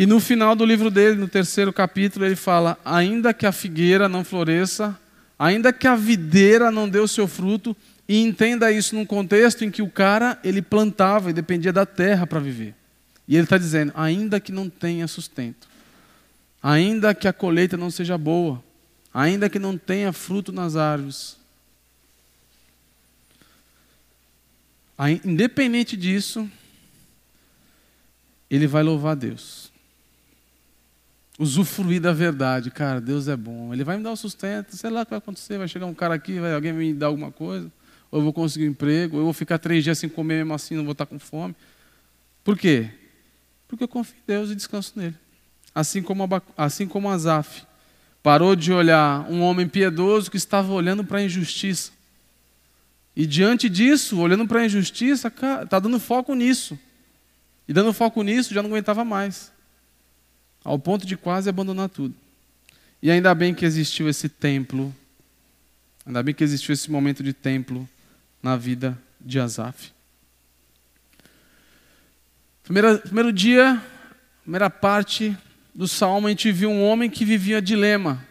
E 0.00 0.06
no 0.06 0.18
final 0.18 0.56
do 0.56 0.64
livro 0.64 0.90
dele, 0.90 1.14
no 1.14 1.28
terceiro 1.28 1.74
capítulo, 1.74 2.24
ele 2.24 2.34
fala: 2.34 2.78
ainda 2.82 3.34
que 3.34 3.44
a 3.44 3.52
figueira 3.52 4.08
não 4.08 4.24
floresça, 4.24 4.98
ainda 5.38 5.74
que 5.74 5.86
a 5.86 5.94
videira 5.94 6.70
não 6.70 6.88
dê 6.88 6.98
o 6.98 7.06
seu 7.06 7.28
fruto, 7.28 7.76
e 8.08 8.22
entenda 8.22 8.72
isso 8.72 8.94
num 8.94 9.04
contexto 9.04 9.62
em 9.62 9.70
que 9.70 9.82
o 9.82 9.90
cara 9.90 10.40
ele 10.42 10.62
plantava 10.62 11.28
e 11.28 11.34
dependia 11.34 11.70
da 11.70 11.84
terra 11.84 12.26
para 12.26 12.40
viver. 12.40 12.74
E 13.28 13.36
ele 13.36 13.44
está 13.44 13.58
dizendo: 13.58 13.92
ainda 13.94 14.40
que 14.40 14.50
não 14.50 14.70
tenha 14.70 15.06
sustento, 15.06 15.68
ainda 16.62 17.14
que 17.14 17.28
a 17.28 17.32
colheita 17.34 17.76
não 17.76 17.90
seja 17.90 18.16
boa, 18.16 18.64
ainda 19.12 19.50
que 19.50 19.58
não 19.58 19.76
tenha 19.76 20.14
fruto 20.14 20.50
nas 20.50 20.76
árvores, 20.76 21.36
independente 25.22 25.94
disso, 25.94 26.50
ele 28.48 28.66
vai 28.66 28.82
louvar 28.82 29.14
Deus. 29.14 29.69
Usufruir 31.40 32.02
da 32.02 32.12
verdade. 32.12 32.70
Cara, 32.70 33.00
Deus 33.00 33.26
é 33.26 33.34
bom. 33.34 33.72
Ele 33.72 33.82
vai 33.82 33.96
me 33.96 34.04
dar 34.04 34.12
o 34.12 34.16
sustento. 34.16 34.76
Sei 34.76 34.90
lá 34.90 35.00
o 35.00 35.04
que 35.06 35.10
vai 35.10 35.18
acontecer. 35.18 35.56
Vai 35.56 35.66
chegar 35.66 35.86
um 35.86 35.94
cara 35.94 36.14
aqui, 36.14 36.38
vai 36.38 36.54
alguém 36.54 36.72
me 36.74 36.92
dar 36.92 37.06
alguma 37.06 37.32
coisa. 37.32 37.72
Ou 38.10 38.20
eu 38.20 38.22
vou 38.22 38.32
conseguir 38.32 38.68
um 38.68 38.72
emprego. 38.72 39.16
Ou 39.16 39.22
eu 39.22 39.24
vou 39.24 39.32
ficar 39.32 39.58
três 39.58 39.82
dias 39.82 39.98
sem 39.98 40.08
comer 40.08 40.44
mesmo 40.44 40.52
assim, 40.52 40.76
não 40.76 40.84
vou 40.84 40.92
estar 40.92 41.06
com 41.06 41.18
fome. 41.18 41.56
Por 42.44 42.58
quê? 42.58 42.90
Porque 43.66 43.82
eu 43.82 43.88
confio 43.88 44.16
em 44.18 44.22
Deus 44.26 44.50
e 44.50 44.54
descanso 44.54 44.92
nele. 44.96 45.14
Assim 45.74 46.02
como, 46.02 46.28
assim 46.58 46.86
como 46.86 47.08
Azaf 47.08 47.62
parou 48.22 48.54
de 48.54 48.70
olhar 48.70 49.26
um 49.30 49.40
homem 49.40 49.66
piedoso 49.66 50.30
que 50.30 50.36
estava 50.36 50.70
olhando 50.72 51.02
para 51.02 51.20
a 51.20 51.22
injustiça. 51.22 51.90
E 53.16 53.24
diante 53.24 53.66
disso, 53.68 54.20
olhando 54.20 54.46
para 54.46 54.60
a 54.60 54.66
injustiça, 54.66 55.28
está 55.28 55.78
dando 55.78 55.98
foco 55.98 56.34
nisso. 56.34 56.78
E 57.66 57.72
dando 57.72 57.94
foco 57.94 58.22
nisso, 58.22 58.52
já 58.52 58.62
não 58.62 58.68
aguentava 58.68 59.04
mais 59.06 59.50
ao 60.64 60.78
ponto 60.78 61.06
de 61.06 61.16
quase 61.16 61.48
abandonar 61.48 61.88
tudo. 61.88 62.14
E 63.02 63.10
ainda 63.10 63.34
bem 63.34 63.54
que 63.54 63.64
existiu 63.64 64.08
esse 64.08 64.28
templo, 64.28 64.94
ainda 66.04 66.22
bem 66.22 66.34
que 66.34 66.44
existiu 66.44 66.72
esse 66.72 66.90
momento 66.90 67.22
de 67.22 67.32
templo 67.32 67.88
na 68.42 68.56
vida 68.56 68.98
de 69.20 69.38
Asaf. 69.38 69.92
Primeira, 72.62 72.98
primeiro 72.98 73.32
dia, 73.32 73.82
primeira 74.42 74.70
parte 74.70 75.36
do 75.74 75.88
salmo, 75.88 76.26
a 76.26 76.30
gente 76.30 76.52
viu 76.52 76.70
um 76.70 76.84
homem 76.84 77.10
que 77.10 77.24
vivia 77.24 77.60
dilema, 77.60 78.24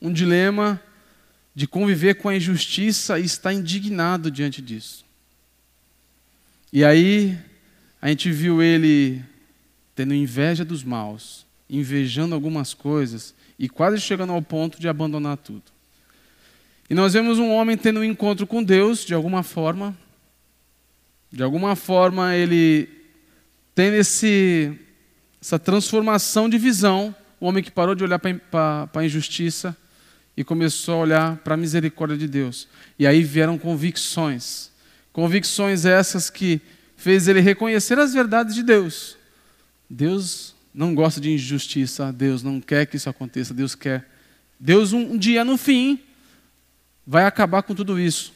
um 0.00 0.12
dilema 0.12 0.80
de 1.54 1.66
conviver 1.66 2.14
com 2.14 2.28
a 2.28 2.36
injustiça 2.36 3.18
e 3.18 3.24
estar 3.24 3.52
indignado 3.52 4.30
diante 4.30 4.62
disso. 4.62 5.04
E 6.72 6.84
aí, 6.84 7.36
a 8.00 8.08
gente 8.08 8.30
viu 8.30 8.62
ele 8.62 9.22
tendo 9.94 10.14
inveja 10.14 10.64
dos 10.64 10.84
maus, 10.84 11.44
invejando 11.70 12.34
algumas 12.34 12.74
coisas 12.74 13.34
e 13.58 13.68
quase 13.68 14.00
chegando 14.00 14.32
ao 14.32 14.42
ponto 14.42 14.80
de 14.80 14.88
abandonar 14.88 15.36
tudo. 15.36 15.62
E 16.88 16.94
nós 16.94 17.12
vemos 17.12 17.38
um 17.38 17.52
homem 17.52 17.76
tendo 17.76 18.00
um 18.00 18.04
encontro 18.04 18.46
com 18.46 18.62
Deus, 18.62 19.04
de 19.04 19.14
alguma 19.14 19.44
forma. 19.44 19.96
De 21.30 21.42
alguma 21.42 21.76
forma, 21.76 22.34
ele 22.34 22.88
tem 23.74 23.94
esse, 23.94 24.76
essa 25.40 25.58
transformação 25.58 26.48
de 26.48 26.58
visão. 26.58 27.14
O 27.38 27.46
homem 27.46 27.62
que 27.62 27.70
parou 27.70 27.94
de 27.94 28.02
olhar 28.02 28.18
para 28.18 28.88
a 28.92 29.04
injustiça 29.04 29.76
e 30.36 30.42
começou 30.42 30.94
a 30.96 30.98
olhar 30.98 31.36
para 31.38 31.54
a 31.54 31.56
misericórdia 31.56 32.16
de 32.16 32.26
Deus. 32.26 32.66
E 32.98 33.06
aí 33.06 33.22
vieram 33.22 33.56
convicções. 33.56 34.72
Convicções 35.12 35.84
essas 35.84 36.28
que 36.28 36.60
fez 36.96 37.28
ele 37.28 37.40
reconhecer 37.40 37.98
as 37.98 38.12
verdades 38.12 38.54
de 38.54 38.62
Deus. 38.62 39.16
Deus 39.88 40.56
não 40.72 40.94
gosta 40.94 41.20
de 41.20 41.32
injustiça. 41.32 42.12
Deus 42.12 42.42
não 42.42 42.60
quer 42.60 42.86
que 42.86 42.96
isso 42.96 43.10
aconteça. 43.10 43.52
Deus 43.52 43.74
quer. 43.74 44.08
Deus, 44.58 44.92
um, 44.92 45.16
dia 45.16 45.44
no 45.44 45.56
fim, 45.56 46.00
vai 47.06 47.24
acabar 47.24 47.62
com 47.62 47.74
tudo 47.74 47.98
isso. 47.98 48.32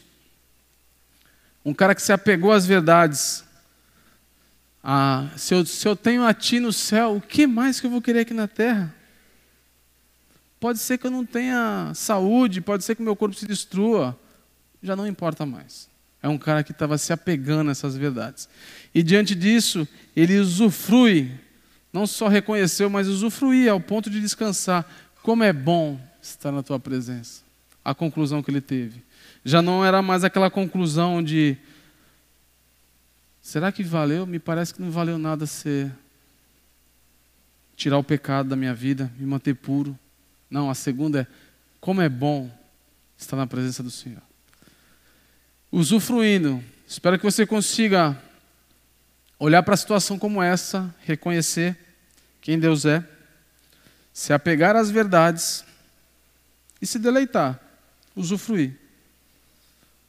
Um 1.64 1.72
cara 1.72 1.94
que 1.94 2.02
se 2.02 2.12
apegou 2.12 2.52
às 2.52 2.66
verdades. 2.66 3.44
Ah, 4.82 5.30
se, 5.36 5.54
eu, 5.54 5.64
se 5.64 5.86
eu 5.86 5.96
tenho 5.96 6.24
a 6.24 6.34
ti 6.34 6.60
no 6.60 6.72
céu, 6.72 7.16
o 7.16 7.20
que 7.20 7.46
mais 7.46 7.80
que 7.80 7.86
eu 7.86 7.90
vou 7.90 8.02
querer 8.02 8.20
aqui 8.20 8.34
na 8.34 8.46
terra? 8.46 8.94
Pode 10.60 10.78
ser 10.78 10.98
que 10.98 11.06
eu 11.06 11.10
não 11.10 11.24
tenha 11.24 11.92
saúde, 11.94 12.60
pode 12.60 12.84
ser 12.84 12.94
que 12.94 13.02
meu 13.02 13.16
corpo 13.16 13.34
se 13.34 13.46
destrua. 13.46 14.18
Já 14.82 14.94
não 14.94 15.06
importa 15.06 15.46
mais. 15.46 15.88
É 16.22 16.28
um 16.28 16.38
cara 16.38 16.62
que 16.64 16.72
estava 16.72 16.96
se 16.96 17.12
apegando 17.12 17.68
a 17.68 17.72
essas 17.72 17.96
verdades. 17.96 18.48
E 18.94 19.02
diante 19.02 19.34
disso, 19.34 19.86
ele 20.16 20.38
usufrui 20.38 21.30
não 21.94 22.08
só 22.08 22.26
reconheceu, 22.26 22.90
mas 22.90 23.06
usufruía 23.06 23.70
ao 23.70 23.78
ponto 23.78 24.10
de 24.10 24.20
descansar. 24.20 24.84
Como 25.22 25.44
é 25.44 25.52
bom 25.52 25.96
estar 26.20 26.50
na 26.50 26.60
tua 26.60 26.80
presença. 26.80 27.44
A 27.84 27.94
conclusão 27.94 28.42
que 28.42 28.50
ele 28.50 28.60
teve. 28.60 29.00
Já 29.44 29.62
não 29.62 29.84
era 29.84 30.02
mais 30.02 30.24
aquela 30.24 30.50
conclusão 30.50 31.22
de 31.22 31.56
será 33.40 33.70
que 33.70 33.84
valeu? 33.84 34.26
Me 34.26 34.40
parece 34.40 34.74
que 34.74 34.82
não 34.82 34.90
valeu 34.90 35.18
nada 35.18 35.46
ser 35.46 35.92
tirar 37.76 37.98
o 37.98 38.02
pecado 38.02 38.48
da 38.48 38.56
minha 38.56 38.74
vida, 38.74 39.12
me 39.16 39.24
manter 39.24 39.54
puro. 39.54 39.96
Não, 40.50 40.68
a 40.68 40.74
segunda 40.74 41.20
é 41.20 41.26
como 41.80 42.02
é 42.02 42.08
bom 42.08 42.50
estar 43.16 43.36
na 43.36 43.46
presença 43.46 43.84
do 43.84 43.90
Senhor. 43.90 44.22
Usufruindo. 45.70 46.60
Espero 46.88 47.18
que 47.18 47.24
você 47.24 47.46
consiga 47.46 48.20
olhar 49.38 49.62
para 49.62 49.74
a 49.74 49.76
situação 49.76 50.18
como 50.18 50.42
essa, 50.42 50.92
reconhecer 51.04 51.83
quem 52.44 52.58
Deus 52.58 52.84
é, 52.84 53.02
se 54.12 54.30
apegar 54.30 54.76
às 54.76 54.90
verdades 54.90 55.64
e 56.80 56.86
se 56.86 56.98
deleitar, 56.98 57.58
usufruir 58.14 58.78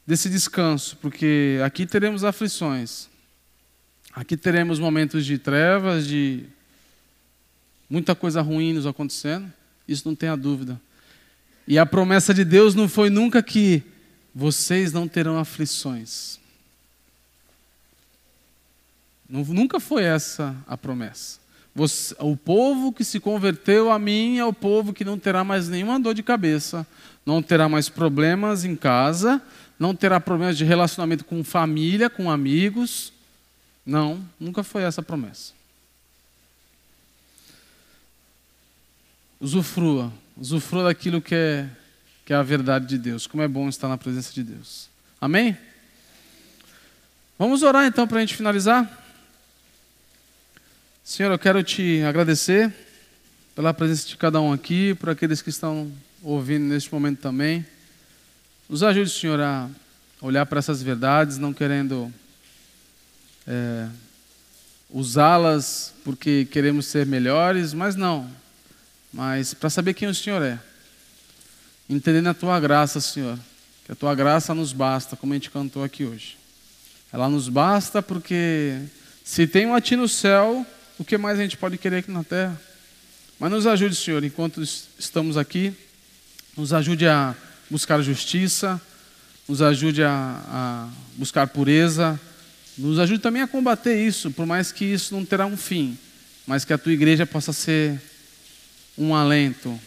desse 0.06 0.30
descanso, 0.30 0.98
porque 0.98 1.62
aqui 1.66 1.86
teremos 1.86 2.26
aflições, 2.26 3.08
aqui 4.12 4.36
teremos 4.36 4.80
momentos 4.80 5.26
de 5.26 5.38
trevas, 5.38 6.06
de 6.06 6.44
muita 7.90 8.14
coisa 8.14 8.42
ruim 8.42 8.74
nos 8.74 8.86
acontecendo, 8.86 9.52
isso 9.88 10.06
não 10.06 10.14
tenha 10.14 10.36
dúvida. 10.36 10.80
E 11.66 11.80
a 11.80 11.86
promessa 11.86 12.34
de 12.34 12.44
Deus 12.44 12.76
não 12.76 12.90
foi 12.90 13.10
nunca 13.10 13.42
que 13.42 13.82
vocês 14.36 14.92
não 14.92 15.08
terão 15.08 15.40
aflições. 15.40 16.38
Nunca 19.30 19.80
foi 19.80 20.04
essa 20.04 20.54
a 20.68 20.78
promessa. 20.78 21.45
Você, 21.76 22.16
o 22.20 22.38
povo 22.38 22.94
que 22.94 23.04
se 23.04 23.20
converteu 23.20 23.92
a 23.92 24.00
mim 24.00 24.38
é 24.38 24.46
o 24.46 24.54
povo 24.54 24.94
que 24.94 25.04
não 25.04 25.20
terá 25.20 25.44
mais 25.44 25.68
nenhuma 25.68 26.00
dor 26.00 26.14
de 26.14 26.24
cabeça, 26.24 26.88
não 27.26 27.42
terá 27.42 27.68
mais 27.68 27.90
problemas 27.90 28.64
em 28.64 28.78
casa, 28.78 29.42
não 29.78 29.94
terá 29.94 30.22
problemas 30.22 30.58
de 30.58 30.64
relacionamento 30.64 31.26
com 31.26 31.44
família, 31.44 32.10
com 32.10 32.32
amigos. 32.32 33.12
Não, 33.86 34.24
nunca 34.40 34.64
foi 34.64 34.84
essa 34.84 35.02
a 35.02 35.04
promessa. 35.04 35.52
Usufrua, 39.42 40.14
usufrua 40.38 40.86
daquilo 40.86 41.22
que 41.22 41.36
é, 41.36 41.70
que 42.26 42.32
é 42.32 42.38
a 42.38 42.42
verdade 42.42 42.86
de 42.86 42.98
Deus. 42.98 43.28
Como 43.28 43.44
é 43.44 43.50
bom 43.50 43.68
estar 43.68 43.90
na 43.90 43.98
presença 43.98 44.34
de 44.34 44.44
Deus. 44.44 44.88
Amém? 45.20 45.58
Vamos 47.38 47.64
orar 47.64 47.86
então 47.86 48.08
para 48.08 48.20
a 48.20 48.22
gente 48.22 48.34
finalizar? 48.34 49.05
Senhor, 51.08 51.32
eu 51.32 51.38
quero 51.38 51.62
te 51.62 52.02
agradecer 52.02 52.74
pela 53.54 53.72
presença 53.76 54.08
de 54.08 54.18
cada 54.18 54.42
um 54.42 54.52
aqui, 54.52 54.96
por 54.96 55.12
aqueles 55.12 55.40
que 55.40 55.52
estão 55.52 55.92
ouvindo 56.24 56.64
neste 56.64 56.92
momento 56.92 57.20
também. 57.20 57.64
Nos 58.68 58.82
ajude, 58.82 59.12
Senhor, 59.12 59.40
a 59.40 59.70
olhar 60.20 60.48
para 60.48 60.58
essas 60.58 60.82
verdades, 60.82 61.38
não 61.38 61.54
querendo 61.54 62.12
é, 63.46 63.88
usá-las 64.90 65.94
porque 66.04 66.48
queremos 66.50 66.88
ser 66.88 67.06
melhores, 67.06 67.72
mas 67.72 67.96
não, 67.96 68.28
mas 69.14 69.54
para 69.54 69.70
saber 69.70 69.94
quem 69.94 70.08
o 70.08 70.16
Senhor 70.16 70.42
é. 70.42 70.58
Entendendo 71.88 72.30
a 72.30 72.34
tua 72.34 72.60
graça, 72.60 73.00
Senhor, 73.00 73.38
que 73.86 73.92
a 73.92 73.96
tua 73.96 74.16
graça 74.16 74.56
nos 74.56 74.74
basta, 74.74 75.16
como 75.16 75.34
a 75.34 75.36
gente 75.36 75.52
cantou 75.52 75.84
aqui 75.84 76.04
hoje. 76.04 76.36
Ela 77.14 77.30
nos 77.30 77.48
basta 77.48 78.02
porque 78.02 78.82
se 79.24 79.46
tem 79.46 79.68
um 79.68 79.76
a 79.76 79.80
ti 79.80 79.96
no 79.96 80.10
céu, 80.10 80.66
o 80.98 81.04
que 81.04 81.18
mais 81.18 81.40
a 81.40 81.42
gente 81.42 81.58
pode 81.58 81.78
querer 81.78 81.98
aqui 81.98 82.12
na 82.12 82.24
terra? 82.24 82.60
Mas 83.40 83.52
nos 83.52 83.68
ajude, 83.68 83.96
Senhor, 83.96 84.24
enquanto 84.24 84.62
estamos 84.62 85.36
aqui, 85.36 85.74
nos 86.56 86.72
ajude 86.72 87.06
a 87.06 87.36
buscar 87.70 88.02
justiça, 88.02 88.80
nos 89.48 89.62
ajude 89.62 90.04
a, 90.04 90.42
a 90.48 90.90
buscar 91.18 91.48
pureza, 91.48 92.20
nos 92.78 92.98
ajude 92.98 93.20
também 93.20 93.42
a 93.42 93.48
combater 93.48 93.96
isso, 93.96 94.32
por 94.32 94.46
mais 94.46 94.72
que 94.72 94.86
isso 94.86 95.14
não 95.14 95.26
terá 95.26 95.46
um 95.46 95.58
fim, 95.58 95.98
mas 96.48 96.64
que 96.64 96.72
a 96.72 96.78
tua 96.78 96.94
igreja 96.94 97.26
possa 97.26 97.52
ser 97.52 98.02
um 98.98 99.14
alento, 99.14 99.78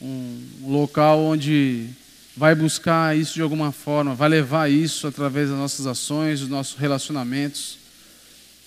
um 0.00 0.44
local 0.64 1.20
onde 1.20 1.88
vai 2.36 2.54
buscar 2.54 3.16
isso 3.16 3.34
de 3.34 3.42
alguma 3.42 3.70
forma, 3.70 4.12
vai 4.14 4.28
levar 4.28 4.68
isso 4.68 5.06
através 5.06 5.50
das 5.50 5.58
nossas 5.58 5.86
ações, 5.86 6.40
dos 6.40 6.48
nossos 6.48 6.76
relacionamentos 6.76 7.81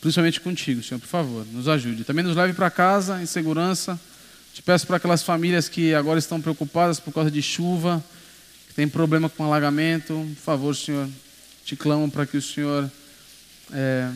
principalmente 0.06 0.40
contigo, 0.40 0.84
Senhor, 0.84 1.00
por 1.00 1.08
favor, 1.08 1.48
nos 1.52 1.68
ajude. 1.68 2.04
Também 2.04 2.24
nos 2.24 2.36
leve 2.36 2.54
para 2.54 2.70
casa 2.70 3.24
em 3.24 3.26
segurança. 3.26 4.00
Te 4.54 4.62
peço 4.62 4.86
para 4.86 4.98
aquelas 4.98 5.24
famílias 5.24 5.68
que 5.68 5.96
agora 5.96 6.20
estão 6.20 6.40
preocupadas 6.40 7.00
por 7.00 7.12
causa 7.12 7.32
de 7.32 7.42
chuva, 7.42 8.06
que 8.68 8.76
tem 8.76 8.88
problema 8.88 9.30
com 9.30 9.44
alagamento, 9.44 10.14
por 10.36 10.44
favor, 10.44 10.76
Senhor, 10.76 11.10
te 11.66 11.76
clamo 11.76 12.12
para 12.12 12.28
que 12.28 12.38
o 12.38 12.42
Senhor 12.42 12.88
é, 13.74 14.12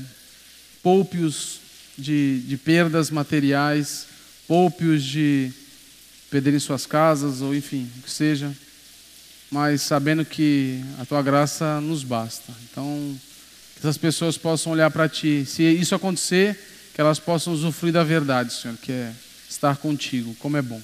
poupe-os 0.83 1.59
de, 1.97 2.41
de 2.41 2.55
perdas 2.55 3.09
materiais, 3.09 4.05
poupe-os 4.47 5.03
de 5.03 5.51
perderem 6.29 6.59
suas 6.59 6.85
casas, 6.85 7.41
ou 7.41 7.55
enfim, 7.55 7.89
o 7.97 8.03
que 8.03 8.11
seja, 8.11 8.55
mas 9.49 9.81
sabendo 9.81 10.23
que 10.23 10.83
a 10.99 11.05
tua 11.05 11.23
graça 11.23 11.81
nos 11.81 12.03
basta. 12.03 12.53
Então, 12.69 13.19
que 13.79 13.87
essas 13.87 13.97
pessoas 13.97 14.37
possam 14.37 14.73
olhar 14.73 14.91
para 14.91 15.07
ti. 15.07 15.45
Se 15.45 15.63
isso 15.63 15.95
acontecer, 15.95 16.59
que 16.93 16.99
elas 16.99 17.17
possam 17.17 17.53
usufruir 17.53 17.93
da 17.93 18.03
verdade, 18.03 18.53
Senhor, 18.53 18.75
que 18.77 18.91
é 18.91 19.13
estar 19.49 19.77
contigo, 19.77 20.35
como 20.39 20.57
é 20.57 20.61
bom. 20.61 20.81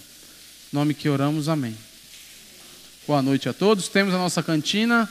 Em 0.71 0.75
nome 0.75 0.93
que 0.93 1.09
oramos, 1.09 1.49
amém. 1.49 1.75
Boa 3.05 3.21
noite 3.21 3.49
a 3.49 3.53
todos. 3.53 3.89
Temos 3.89 4.13
a 4.13 4.17
nossa 4.17 4.41
cantina. 4.41 5.09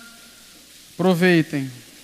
Aproveitem. 0.94 1.70